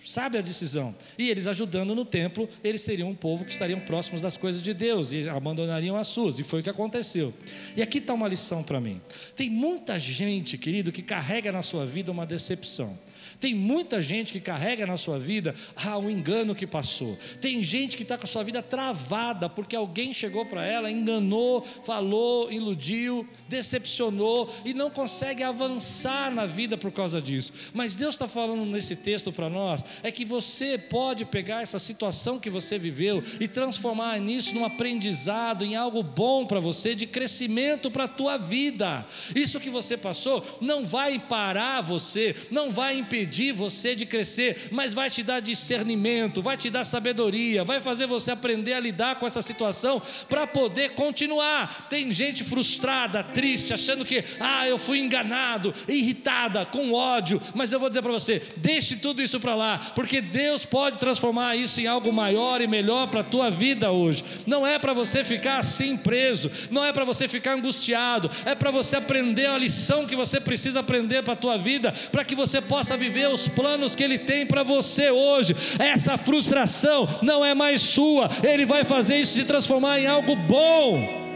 sabe 0.08 0.38
a 0.38 0.42
decisão. 0.42 0.96
E 1.18 1.30
eles 1.30 1.48
ajudando 1.48 1.94
no 1.94 2.06
templo, 2.06 2.48
eles 2.64 2.84
teriam 2.84 3.10
um 3.10 3.16
povo 3.16 3.44
que 3.44 3.52
estariam 3.52 3.80
próximos 3.80 4.22
das 4.22 4.38
coisas 4.38 4.62
de 4.62 4.74
Deus 4.74 5.12
e 5.12 5.28
abandonariam 5.28 5.98
as 5.98 6.08
suas. 6.08 6.40
E 6.40 6.44
foi 6.44 6.62
o 6.62 6.64
que 6.64 6.70
aconteceu. 6.70 7.34
E 7.76 7.82
aqui 7.82 7.98
está 7.98 8.14
uma 8.14 8.28
lição 8.28 8.64
para 8.64 8.80
mim. 8.80 9.02
Tem 9.36 9.50
muita 9.50 10.00
gente, 10.00 10.58
querido, 10.58 10.92
que 10.92 11.02
carrega 11.02 11.52
na 11.52 11.62
sua 11.62 11.86
vida 11.86 12.12
uma 12.12 12.26
decepção. 12.26 12.98
Tem 13.40 13.54
muita 13.54 14.02
gente 14.02 14.34
que 14.34 14.40
carrega 14.40 14.86
na 14.86 14.98
sua 14.98 15.20
vida 15.20 15.54
ah, 15.76 15.98
um 15.98 16.10
engano 16.10 16.56
que 16.56 16.66
passou. 16.66 17.18
Tem 17.40 17.64
gente 17.64 17.96
que 17.96 18.04
está 18.04 18.18
com 18.18 18.24
a 18.24 18.28
sua 18.28 18.44
vida 18.44 18.62
travada 18.62 19.50
porque 19.50 19.76
alguém 19.76 20.14
chegou 20.14 20.46
para 20.46 20.66
ela, 20.66 20.92
enganou, 20.92 21.66
falou, 21.84 22.52
iludiu, 22.52 23.28
decepcionou 23.48 24.52
e 24.66 24.74
não 24.74 24.90
consegue 24.90 25.44
avançar 25.44 26.32
na 26.32 26.46
vida 26.46 26.78
por 26.78 26.92
causa 26.92 27.22
disso. 27.22 27.52
Mas 27.74 27.96
Deus 27.96 28.16
está 28.16 28.28
falando 28.28 28.66
nesse 28.66 28.96
texto 28.96 29.32
para 29.32 29.50
nós 29.50 29.84
é 30.04 30.12
que 30.12 30.26
você 30.26 30.78
pode 30.78 31.26
pegar 31.26 31.62
essa 31.62 31.80
situação 31.80 32.40
que 32.40 32.50
você 32.50 32.80
viveu 32.80 33.24
e 33.40 33.48
transformar 33.48 34.20
nisso 34.20 34.56
num 34.56 34.66
aprendizado, 34.66 35.64
em 35.64 35.76
algo 35.76 36.02
bom 36.02 36.46
para 36.46 36.60
você, 36.60 36.96
de 36.96 37.06
crescimento 37.06 37.92
para 37.92 38.06
a 38.06 38.08
tua 38.08 38.38
vida. 38.38 39.06
Isso 39.36 39.60
que 39.60 39.70
você 39.70 39.98
passou 39.98 40.44
não 40.62 40.86
vai 40.86 41.20
parar 41.20 41.82
você, 41.82 42.36
não 42.52 42.72
vai 42.72 42.98
impedir 42.98 43.17
impedir 43.18 43.52
você 43.52 43.96
de 43.96 44.06
crescer, 44.06 44.70
mas 44.72 44.94
vai 44.94 45.10
te 45.10 45.24
dar 45.24 45.40
discernimento, 45.40 46.42
vai 46.42 46.56
te 46.56 46.70
dar 46.70 46.84
sabedoria, 46.84 47.64
vai 47.64 47.80
fazer 47.80 48.06
você 48.06 48.32
aprender 48.32 48.74
a 48.74 48.80
lidar 48.80 49.20
com 49.20 49.26
essa 49.26 49.42
situação 49.42 50.02
para 50.30 50.46
poder 50.46 50.90
continuar. 50.90 51.88
Tem 51.90 52.12
gente 52.12 52.44
frustrada, 52.44 53.24
triste, 53.24 53.74
achando 53.74 54.06
que, 54.06 54.24
ah, 54.40 54.68
eu 54.68 54.78
fui 54.78 55.00
enganado, 55.00 55.74
irritada, 55.88 56.66
com 56.66 56.94
ódio, 56.94 57.42
mas 57.56 57.72
eu 57.72 57.80
vou 57.80 57.90
dizer 57.90 58.02
para 58.02 58.12
você: 58.12 58.42
deixe 58.58 58.96
tudo 58.96 59.22
isso 59.22 59.40
para 59.40 59.56
lá, 59.56 59.80
porque 59.96 60.22
Deus 60.22 60.64
pode 60.66 61.00
transformar 61.00 61.56
isso 61.56 61.82
em 61.82 61.88
algo 61.88 62.12
maior 62.14 62.62
e 62.62 62.68
melhor 62.68 63.08
para 63.08 63.22
a 63.22 63.24
tua 63.24 63.50
vida 63.50 63.92
hoje. 63.92 64.24
Não 64.46 64.66
é 64.66 64.78
para 64.78 64.94
você 64.94 65.24
ficar 65.24 65.60
assim 65.60 65.98
preso, 65.98 66.52
não 66.70 66.86
é 66.86 66.94
para 66.94 67.06
você 67.06 67.28
ficar 67.28 67.54
angustiado, 67.54 68.30
é 68.46 68.54
para 68.54 68.72
você 68.72 68.98
aprender 68.98 69.48
a 69.48 69.58
lição 69.58 70.06
que 70.06 70.16
você 70.16 70.40
precisa 70.40 70.82
aprender 70.82 71.24
para 71.24 71.34
a 71.34 71.38
tua 71.38 71.58
vida, 71.58 71.92
para 72.12 72.24
que 72.24 72.36
você 72.36 72.62
possa 72.62 72.97
viver 72.98 73.30
os 73.30 73.48
planos 73.48 73.96
que 73.96 74.04
Ele 74.04 74.18
tem 74.18 74.46
para 74.46 74.64
você 74.64 75.10
hoje. 75.10 75.56
Essa 75.80 76.18
frustração 76.18 77.08
não 77.22 77.46
é 77.46 77.54
mais 77.54 77.82
sua, 77.82 78.30
Ele 78.44 78.66
vai 78.66 78.84
fazer 78.84 79.18
isso 79.18 79.34
se 79.34 79.46
transformar 79.46 80.00
em 80.00 80.08
algo 80.08 80.36
bom. 80.36 81.28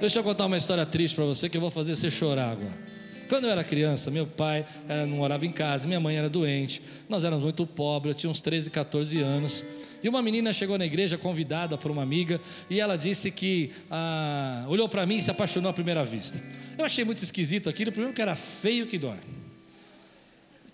Deixa 0.00 0.18
eu 0.18 0.22
contar 0.22 0.44
uma 0.44 0.58
história 0.58 0.84
triste 0.84 1.14
para 1.14 1.24
você 1.24 1.48
que 1.48 1.56
eu 1.56 1.60
vou 1.60 1.70
fazer 1.70 1.96
você 1.96 2.10
chorar 2.10 2.50
agora. 2.50 2.86
Quando 3.28 3.44
eu 3.44 3.50
era 3.50 3.64
criança, 3.64 4.10
meu 4.10 4.26
pai 4.26 4.64
eh, 4.88 5.04
não 5.04 5.16
morava 5.16 5.44
em 5.44 5.50
casa, 5.50 5.88
minha 5.88 5.98
mãe 5.98 6.16
era 6.16 6.28
doente, 6.28 6.80
nós 7.08 7.24
éramos 7.24 7.42
muito 7.42 7.66
pobres, 7.66 8.14
eu 8.14 8.18
tinha 8.18 8.30
uns 8.30 8.40
13, 8.40 8.70
14 8.70 9.20
anos. 9.20 9.64
E 10.02 10.08
uma 10.08 10.22
menina 10.22 10.52
chegou 10.52 10.78
na 10.78 10.86
igreja 10.86 11.18
convidada 11.18 11.76
por 11.76 11.90
uma 11.90 12.02
amiga 12.02 12.40
e 12.70 12.78
ela 12.78 12.96
disse 12.96 13.30
que 13.30 13.72
ah, 13.90 14.64
olhou 14.68 14.88
para 14.88 15.04
mim 15.04 15.16
e 15.16 15.22
se 15.22 15.30
apaixonou 15.30 15.70
à 15.70 15.72
primeira 15.72 16.04
vista. 16.04 16.40
Eu 16.78 16.84
achei 16.84 17.04
muito 17.04 17.22
esquisito 17.22 17.68
aquilo, 17.68 17.90
primeiro 17.90 18.14
que 18.14 18.22
era 18.22 18.36
feio 18.36 18.86
que 18.86 18.98
dói. 18.98 19.18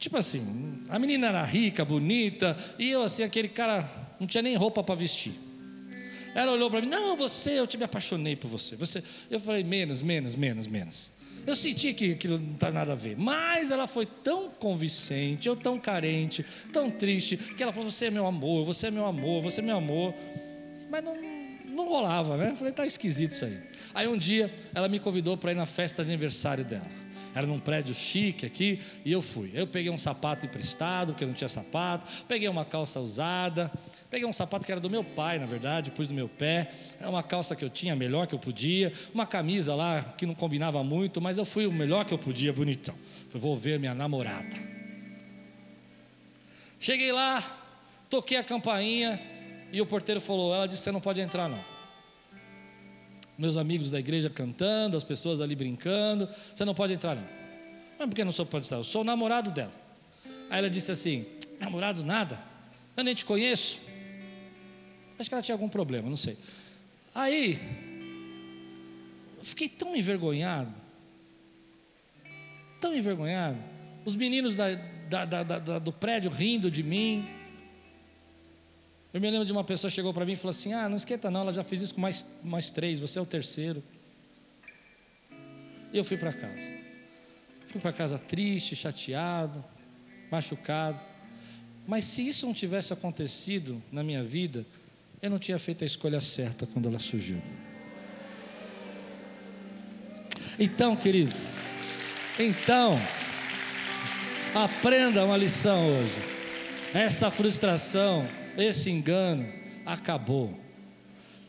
Tipo 0.03 0.17
assim, 0.17 0.83
a 0.89 0.99
menina 0.99 1.29
era 1.29 1.45
rica, 1.45 1.85
bonita, 1.85 2.57
e 2.77 2.91
eu 2.91 3.05
assim, 3.05 3.23
aquele 3.23 3.47
cara 3.47 3.89
não 4.19 4.27
tinha 4.27 4.43
nem 4.43 4.57
roupa 4.57 4.83
para 4.83 4.97
vestir. 4.97 5.35
Ela 6.35 6.51
olhou 6.51 6.69
para 6.69 6.81
mim, 6.81 6.89
não, 6.89 7.17
você, 7.17 7.61
eu 7.61 7.69
te 7.69 7.79
me 7.79 7.85
apaixonei 7.85 8.35
por 8.35 8.49
você. 8.49 8.75
você. 8.75 9.01
Eu 9.31 9.39
falei, 9.39 9.63
menos, 9.63 10.03
menos, 10.03 10.35
menos, 10.35 10.67
menos. 10.67 11.09
Eu 11.47 11.55
senti 11.55 11.95
que 11.95 12.15
aquilo 12.15 12.37
não 12.37 12.55
está 12.55 12.73
nada 12.73 12.93
a 12.93 12.95
ver. 12.97 13.17
Mas 13.17 13.71
ela 13.71 13.87
foi 13.87 14.05
tão 14.05 14.51
convincente, 14.51 15.47
eu 15.47 15.55
tão 15.55 15.79
carente, 15.79 16.45
tão 16.73 16.91
triste, 16.91 17.37
que 17.37 17.63
ela 17.63 17.73
falou: 17.73 17.89
Você 17.89 18.07
é 18.07 18.11
meu 18.11 18.27
amor, 18.27 18.65
você 18.65 18.89
é 18.89 18.91
meu 18.91 19.07
amor, 19.07 19.41
você 19.41 19.61
é 19.61 19.63
meu 19.63 19.77
amor. 19.77 20.13
Mas 20.91 21.05
não, 21.05 21.17
não 21.65 21.89
rolava, 21.89 22.37
né? 22.37 22.51
Eu 22.51 22.57
falei: 22.57 22.73
Tá 22.73 22.85
esquisito 22.85 23.33
isso 23.33 23.45
aí. 23.45 23.57
Aí 23.95 24.09
um 24.09 24.19
dia 24.19 24.53
ela 24.75 24.89
me 24.89 24.99
convidou 24.99 25.37
para 25.37 25.53
ir 25.53 25.57
na 25.57 25.67
festa 25.67 26.05
de 26.05 26.11
aniversário 26.11 26.65
dela 26.65 27.03
era 27.35 27.47
num 27.47 27.59
prédio 27.59 27.95
chique 27.95 28.47
aqui, 28.47 28.81
e 29.05 29.13
eu 29.13 29.23
fui. 29.23 29.51
Eu 29.55 29.67
peguei 29.67 29.91
um 29.91 29.99
sapato 29.99 30.47
emprestado, 30.47 31.13
porque 31.13 31.25
não 31.25 31.33
tinha 31.33 31.49
sapato, 31.49 32.07
peguei 32.29 32.49
uma 32.49 32.65
calça 32.65 33.01
usada, 33.01 33.71
peguei 34.11 34.27
um 34.27 34.33
sapato 34.33 34.67
que 34.67 34.73
era 34.73 34.81
do 34.81 34.91
meu 34.91 35.03
pai, 35.03 35.39
na 35.39 35.47
verdade, 35.47 35.91
pus 35.91 36.11
no 36.11 36.17
meu 36.17 36.29
pé, 36.29 36.71
era 36.99 37.09
uma 37.09 37.23
calça 37.23 37.57
que 37.57 37.65
eu 37.65 37.71
tinha, 37.71 37.97
melhor 37.97 38.27
que 38.27 38.35
eu 38.35 38.39
podia, 38.39 38.93
uma 39.15 39.27
camisa 39.27 39.75
lá 39.75 40.03
que 40.17 40.27
não 40.27 40.35
combinava 40.35 40.85
muito, 40.85 41.21
mas 41.21 41.39
eu 41.39 41.45
fui 41.45 41.67
o 41.67 41.73
melhor 41.73 42.05
que 42.05 42.13
eu 42.13 42.19
podia, 42.19 42.53
bonitão. 42.53 42.95
Falei, 43.29 43.41
vou 43.41 43.57
ver 43.57 43.79
minha 43.79 43.95
namorada. 43.95 44.73
Cheguei 46.79 47.13
lá, 47.13 47.43
toquei 48.11 48.37
a 48.37 48.45
campainha, 48.45 49.21
e 49.73 49.81
o 49.81 49.87
porteiro 49.87 50.21
falou: 50.21 50.55
ela 50.55 50.67
disse, 50.67 50.83
você 50.83 50.93
não 50.93 51.01
pode 51.01 51.21
entrar 51.21 51.49
não 51.49 51.72
meus 53.39 53.57
amigos 53.57 53.91
da 53.91 53.99
igreja 53.99 54.29
cantando, 54.29 54.97
as 54.97 55.05
pessoas 55.05 55.41
ali 55.41 55.55
brincando. 55.55 56.29
Você 56.55 56.65
não 56.65 56.75
pode 56.75 56.93
entrar, 56.93 57.15
não. 57.15 57.27
Mas 57.99 58.09
por 58.09 58.15
que 58.15 58.25
não 58.25 58.33
sou 58.33 58.45
pode 58.45 58.67
estar? 58.67 58.77
Eu 58.77 58.85
sou 58.85 59.03
o 59.03 59.05
namorado 59.05 59.51
dela. 59.51 59.73
Aí 60.51 60.59
ela 60.59 60.71
disse 60.71 60.93
assim: 60.93 61.27
Namorado 61.61 62.05
nada? 62.05 62.39
Eu 62.97 63.05
nem 63.05 63.15
te 63.15 63.25
conheço. 63.25 63.81
Acho 65.19 65.29
que 65.29 65.35
ela 65.35 65.43
tinha 65.43 65.55
algum 65.55 65.69
problema, 65.69 66.09
não 66.09 66.17
sei. 66.17 66.37
Aí, 67.15 67.59
eu 69.39 69.45
fiquei 69.45 69.69
tão 69.69 69.95
envergonhado, 69.95 70.73
tão 72.81 72.95
envergonhado. 72.95 73.59
Os 74.05 74.17
meninos 74.17 74.57
da, 74.57 74.75
da, 75.25 75.43
da, 75.43 75.79
do 75.79 75.93
prédio 75.93 76.31
rindo 76.31 76.71
de 76.71 76.83
mim. 76.83 77.29
Eu 79.13 79.21
me 79.21 79.31
lembro 79.31 79.45
de 79.45 79.53
uma 79.53 79.63
pessoa 79.63 79.91
chegou 79.91 80.15
para 80.15 80.25
mim 80.25 80.33
e 80.33 80.37
falou 80.37 80.51
assim: 80.51 80.73
Ah, 80.73 80.89
não 80.89 80.97
esquenta 80.97 81.31
não, 81.31 81.43
ela 81.43 81.53
já 81.53 81.63
fez 81.63 81.83
isso 81.83 81.95
com 81.95 82.01
mais, 82.01 82.25
mais 82.43 82.71
três, 82.71 82.99
você 82.99 83.19
é 83.19 83.23
o 83.23 83.27
terceiro. 83.27 83.83
E 85.93 85.99
eu 85.99 86.05
fui 86.05 86.17
para 86.17 86.33
casa. 86.33 86.73
Fui 87.69 87.81
para 87.81 87.93
casa 87.93 88.19
triste, 88.19 88.75
chateado, 88.75 89.63
machucado. 90.31 91.05
Mas 91.87 92.05
se 92.07 92.27
isso 92.27 92.47
não 92.47 92.55
tivesse 92.55 92.93
acontecido 92.93 93.83
na 93.93 94.03
minha 94.03 94.25
vida, 94.25 94.65
eu 95.21 95.29
não 95.29 95.39
tinha 95.39 95.59
feito 95.59 95.85
a 95.85 95.87
escolha 95.87 96.21
certa 96.21 96.67
quando 96.67 96.89
ela 96.89 96.99
surgiu. 96.99 97.43
Então, 100.59 100.97
querido, 100.97 101.35
então, 102.39 102.99
aprenda 104.55 105.25
uma 105.25 105.37
lição 105.37 105.99
hoje. 105.99 106.15
Essa 106.95 107.31
frustração 107.31 108.27
esse 108.57 108.91
engano 108.91 109.47
acabou. 109.85 110.62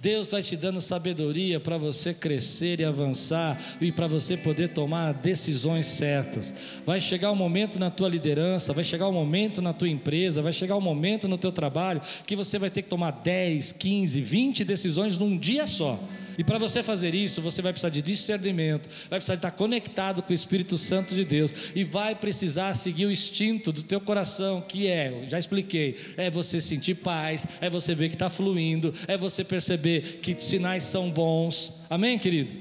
Deus 0.03 0.27
vai 0.27 0.43
te 0.43 0.57
dando 0.57 0.81
sabedoria 0.81 1.61
para 1.61 1.77
você 1.77 2.13
crescer 2.13 2.81
e 2.81 2.83
avançar 2.83 3.57
e 3.79 3.89
para 3.89 4.05
você 4.05 4.35
poder 4.35 4.67
tomar 4.73 5.13
decisões 5.13 5.85
certas. 5.85 6.53
Vai 6.85 6.99
chegar 6.99 7.31
um 7.31 7.35
momento 7.35 7.79
na 7.79 7.89
tua 7.89 8.09
liderança, 8.09 8.73
vai 8.73 8.83
chegar 8.83 9.07
um 9.07 9.13
momento 9.13 9.61
na 9.61 9.71
tua 9.71 9.87
empresa, 9.87 10.41
vai 10.41 10.51
chegar 10.51 10.75
um 10.75 10.81
momento 10.81 11.25
no 11.25 11.37
teu 11.37 11.53
trabalho 11.53 12.01
que 12.27 12.35
você 12.35 12.59
vai 12.59 12.69
ter 12.69 12.81
que 12.81 12.89
tomar 12.89 13.11
10, 13.11 13.71
15, 13.71 14.19
20 14.19 14.65
decisões 14.65 15.17
num 15.17 15.37
dia 15.37 15.65
só. 15.65 15.97
E 16.37 16.43
para 16.43 16.57
você 16.57 16.81
fazer 16.81 17.13
isso, 17.15 17.41
você 17.41 17.61
vai 17.61 17.71
precisar 17.71 17.89
de 17.89 18.01
discernimento, 18.01 18.89
vai 19.09 19.19
precisar 19.19 19.35
estar 19.35 19.51
conectado 19.51 20.21
com 20.21 20.31
o 20.31 20.35
Espírito 20.35 20.77
Santo 20.77 21.13
de 21.13 21.23
Deus 21.23 21.53
e 21.75 21.83
vai 21.83 22.15
precisar 22.15 22.73
seguir 22.73 23.05
o 23.05 23.11
instinto 23.11 23.71
do 23.71 23.83
teu 23.83 24.01
coração, 24.01 24.59
que 24.59 24.87
é, 24.87 25.25
já 25.29 25.37
expliquei, 25.37 25.95
é 26.17 26.29
você 26.29 26.59
sentir 26.59 26.95
paz, 26.95 27.45
é 27.61 27.69
você 27.69 27.93
ver 27.93 28.09
que 28.09 28.15
está 28.15 28.29
fluindo, 28.29 28.93
é 29.07 29.17
você 29.17 29.43
perceber 29.43 29.92
que 30.01 30.39
sinais 30.39 30.83
são 30.83 31.09
bons. 31.09 31.73
Amém, 31.89 32.17
querido? 32.17 32.59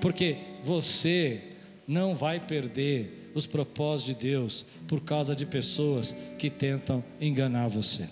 Porque 0.00 0.36
você 0.62 1.40
não 1.86 2.14
vai 2.14 2.40
perder 2.40 3.30
os 3.34 3.46
propósitos 3.46 4.14
de 4.14 4.28
Deus 4.28 4.66
por 4.88 5.00
causa 5.02 5.36
de 5.36 5.44
pessoas 5.44 6.14
que 6.38 6.48
tentam 6.48 7.04
enganar 7.20 7.68
você. 7.68 8.08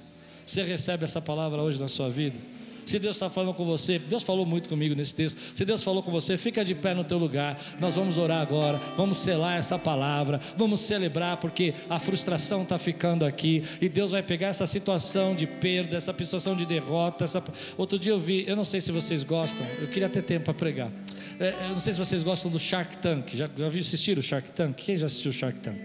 Você 0.46 0.62
recebe 0.62 1.04
essa 1.04 1.20
palavra 1.20 1.62
hoje 1.62 1.80
na 1.80 1.88
sua 1.88 2.10
vida? 2.10 2.38
Se 2.86 2.98
Deus 2.98 3.16
está 3.16 3.30
falando 3.30 3.54
com 3.54 3.64
você, 3.64 3.98
Deus 3.98 4.22
falou 4.22 4.44
muito 4.44 4.68
comigo 4.68 4.94
nesse 4.94 5.14
texto. 5.14 5.40
Se 5.54 5.64
Deus 5.64 5.82
falou 5.82 6.02
com 6.02 6.10
você, 6.10 6.36
fica 6.36 6.64
de 6.64 6.74
pé 6.74 6.94
no 6.94 7.04
teu 7.04 7.18
lugar. 7.18 7.60
Nós 7.80 7.94
vamos 7.94 8.18
orar 8.18 8.40
agora, 8.40 8.80
vamos 8.96 9.18
selar 9.18 9.58
essa 9.58 9.78
palavra, 9.78 10.40
vamos 10.56 10.80
celebrar, 10.80 11.38
porque 11.38 11.74
a 11.88 11.98
frustração 11.98 12.62
está 12.62 12.78
ficando 12.78 13.24
aqui. 13.24 13.62
E 13.80 13.88
Deus 13.88 14.10
vai 14.10 14.22
pegar 14.22 14.48
essa 14.48 14.66
situação 14.66 15.34
de 15.34 15.46
perda, 15.46 15.96
essa 15.96 16.14
situação 16.18 16.56
de 16.56 16.66
derrota. 16.66 17.24
Essa... 17.24 17.42
Outro 17.76 17.98
dia 17.98 18.12
eu 18.12 18.20
vi, 18.20 18.44
eu 18.46 18.56
não 18.56 18.64
sei 18.64 18.80
se 18.80 18.92
vocês 18.92 19.24
gostam, 19.24 19.66
eu 19.80 19.88
queria 19.88 20.08
ter 20.08 20.22
tempo 20.22 20.46
para 20.46 20.54
pregar. 20.54 20.90
É, 21.38 21.54
eu 21.64 21.70
não 21.70 21.80
sei 21.80 21.92
se 21.92 21.98
vocês 21.98 22.22
gostam 22.22 22.50
do 22.50 22.58
Shark 22.58 22.98
Tank. 22.98 23.34
Já, 23.34 23.48
já 23.56 23.68
viu 23.68 23.80
assistir 23.80 24.18
o 24.18 24.22
Shark 24.22 24.50
Tank? 24.50 24.74
Quem 24.76 24.98
já 24.98 25.06
assistiu 25.06 25.30
o 25.30 25.34
Shark 25.34 25.58
Tank? 25.60 25.80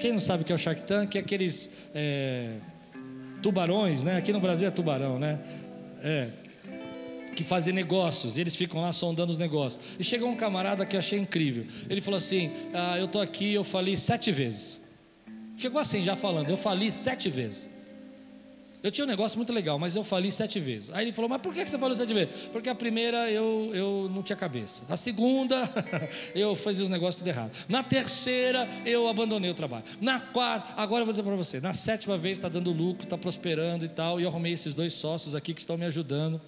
Quem 0.00 0.12
não 0.12 0.20
sabe 0.20 0.42
o 0.42 0.46
que 0.46 0.52
é 0.52 0.54
o 0.54 0.58
Shark 0.58 0.82
Tank? 0.82 1.16
É 1.16 1.20
aqueles. 1.20 1.70
É 1.94 2.56
tubarões, 3.42 4.04
né? 4.04 4.16
Aqui 4.16 4.32
no 4.32 4.40
Brasil 4.40 4.66
é 4.66 4.70
tubarão, 4.70 5.18
né? 5.18 5.38
É, 6.02 6.28
que 7.34 7.44
fazem 7.44 7.72
negócios, 7.72 8.36
e 8.36 8.40
eles 8.40 8.56
ficam 8.56 8.80
lá 8.80 8.92
sondando 8.92 9.30
os 9.30 9.38
negócios. 9.38 9.82
E 9.98 10.02
chegou 10.02 10.28
um 10.28 10.36
camarada 10.36 10.84
que 10.84 10.96
eu 10.96 10.98
achei 10.98 11.18
incrível. 11.18 11.66
Ele 11.88 12.00
falou 12.00 12.18
assim: 12.18 12.50
ah, 12.74 12.98
Eu 12.98 13.04
estou 13.04 13.20
aqui, 13.20 13.54
eu 13.54 13.62
falei 13.62 13.96
sete 13.96 14.32
vezes. 14.32 14.80
Chegou 15.56 15.80
assim, 15.80 16.04
já 16.04 16.14
falando, 16.14 16.50
eu 16.50 16.56
falei 16.56 16.90
sete 16.90 17.28
vezes. 17.28 17.70
Eu 18.82 18.90
tinha 18.92 19.04
um 19.04 19.08
negócio 19.08 19.36
muito 19.36 19.52
legal, 19.52 19.78
mas 19.78 19.96
eu 19.96 20.04
falei 20.04 20.30
sete 20.30 20.60
vezes. 20.60 20.90
Aí 20.90 21.04
ele 21.04 21.12
falou: 21.12 21.28
Mas 21.28 21.40
por 21.40 21.52
que 21.52 21.66
você 21.66 21.78
falou 21.78 21.96
sete 21.96 22.14
vezes? 22.14 22.48
Porque 22.52 22.68
a 22.68 22.74
primeira 22.74 23.30
eu, 23.30 23.70
eu 23.74 24.10
não 24.12 24.22
tinha 24.22 24.36
cabeça. 24.36 24.84
A 24.88 24.96
segunda, 24.96 25.68
eu 26.34 26.54
fazia 26.54 26.84
os 26.84 26.90
negócios 26.90 27.16
tudo 27.16 27.28
errado. 27.28 27.50
Na 27.68 27.82
terceira, 27.82 28.68
eu 28.86 29.08
abandonei 29.08 29.50
o 29.50 29.54
trabalho. 29.54 29.84
Na 30.00 30.20
quarta, 30.20 30.80
agora 30.80 31.02
eu 31.02 31.06
vou 31.06 31.12
dizer 31.12 31.22
para 31.22 31.34
você: 31.34 31.60
na 31.60 31.72
sétima 31.72 32.16
vez 32.16 32.38
está 32.38 32.48
dando 32.48 32.70
lucro, 32.70 33.04
está 33.04 33.18
prosperando 33.18 33.84
e 33.84 33.88
tal. 33.88 34.20
E 34.20 34.22
eu 34.22 34.28
arrumei 34.28 34.52
esses 34.52 34.74
dois 34.74 34.92
sócios 34.92 35.34
aqui 35.34 35.52
que 35.52 35.60
estão 35.60 35.76
me 35.76 35.84
ajudando 35.84 36.40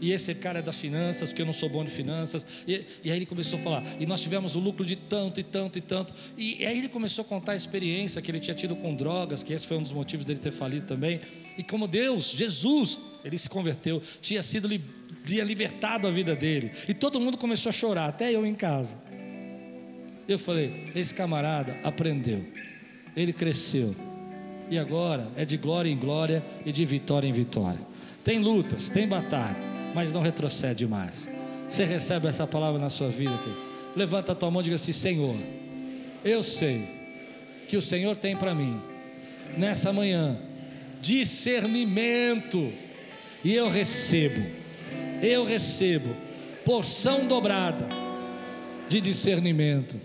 e 0.00 0.12
esse 0.12 0.34
cara 0.34 0.60
é 0.60 0.62
da 0.62 0.72
finanças, 0.72 1.30
porque 1.30 1.42
eu 1.42 1.46
não 1.46 1.52
sou 1.52 1.68
bom 1.68 1.84
de 1.84 1.90
finanças. 1.90 2.46
E, 2.66 2.84
e, 3.02 3.10
aí 3.10 3.18
ele 3.18 3.26
começou 3.26 3.58
a 3.58 3.62
falar, 3.62 3.82
e 3.98 4.06
nós 4.06 4.20
tivemos 4.20 4.54
o 4.54 4.60
lucro 4.60 4.84
de 4.84 4.94
tanto 4.94 5.40
e 5.40 5.42
tanto 5.42 5.78
e 5.78 5.80
tanto. 5.80 6.14
E, 6.36 6.62
e, 6.62 6.66
aí 6.66 6.78
ele 6.78 6.88
começou 6.88 7.22
a 7.22 7.24
contar 7.24 7.52
a 7.52 7.56
experiência 7.56 8.22
que 8.22 8.30
ele 8.30 8.40
tinha 8.40 8.54
tido 8.54 8.76
com 8.76 8.94
drogas, 8.94 9.42
que 9.42 9.52
esse 9.52 9.66
foi 9.66 9.76
um 9.76 9.82
dos 9.82 9.92
motivos 9.92 10.24
dele 10.24 10.38
ter 10.38 10.52
falido 10.52 10.86
também. 10.86 11.20
E 11.56 11.62
como 11.62 11.88
Deus, 11.88 12.30
Jesus, 12.30 13.00
ele 13.24 13.36
se 13.36 13.48
converteu, 13.48 14.00
tinha 14.20 14.42
sido 14.42 14.68
tinha 15.24 15.44
libertado 15.44 16.06
a 16.06 16.10
vida 16.10 16.34
dele. 16.34 16.70
E 16.88 16.94
todo 16.94 17.20
mundo 17.20 17.36
começou 17.36 17.70
a 17.70 17.72
chorar, 17.72 18.08
até 18.08 18.32
eu 18.32 18.46
em 18.46 18.54
casa. 18.54 18.96
Eu 20.28 20.38
falei, 20.38 20.90
esse 20.94 21.12
camarada 21.14 21.76
aprendeu, 21.82 22.44
ele 23.16 23.32
cresceu. 23.32 23.94
E 24.70 24.78
agora 24.78 25.28
é 25.34 25.44
de 25.44 25.56
glória 25.56 25.90
em 25.90 25.96
glória 25.96 26.44
e 26.64 26.70
de 26.70 26.84
vitória 26.84 27.26
em 27.26 27.32
vitória. 27.32 27.80
Tem 28.22 28.38
lutas, 28.38 28.90
tem 28.90 29.08
batalha 29.08 29.67
mas 29.94 30.12
não 30.12 30.22
retrocede 30.22 30.86
mais. 30.86 31.28
Você 31.68 31.84
recebe 31.84 32.28
essa 32.28 32.46
palavra 32.46 32.78
na 32.78 32.90
sua 32.90 33.08
vida, 33.08 33.36
querido? 33.38 33.68
Levanta 33.94 34.32
a 34.32 34.34
tua 34.34 34.50
mão 34.50 34.60
e 34.60 34.64
diga 34.64 34.76
assim: 34.76 34.92
Senhor, 34.92 35.36
eu 36.24 36.42
sei 36.42 36.88
que 37.66 37.76
o 37.76 37.82
Senhor 37.82 38.16
tem 38.16 38.36
para 38.36 38.54
mim, 38.54 38.80
nessa 39.56 39.92
manhã, 39.92 40.38
discernimento, 41.00 42.72
e 43.44 43.54
eu 43.54 43.68
recebo, 43.68 44.44
eu 45.22 45.44
recebo 45.44 46.14
porção 46.64 47.26
dobrada 47.26 47.86
de 48.88 49.00
discernimento 49.00 49.96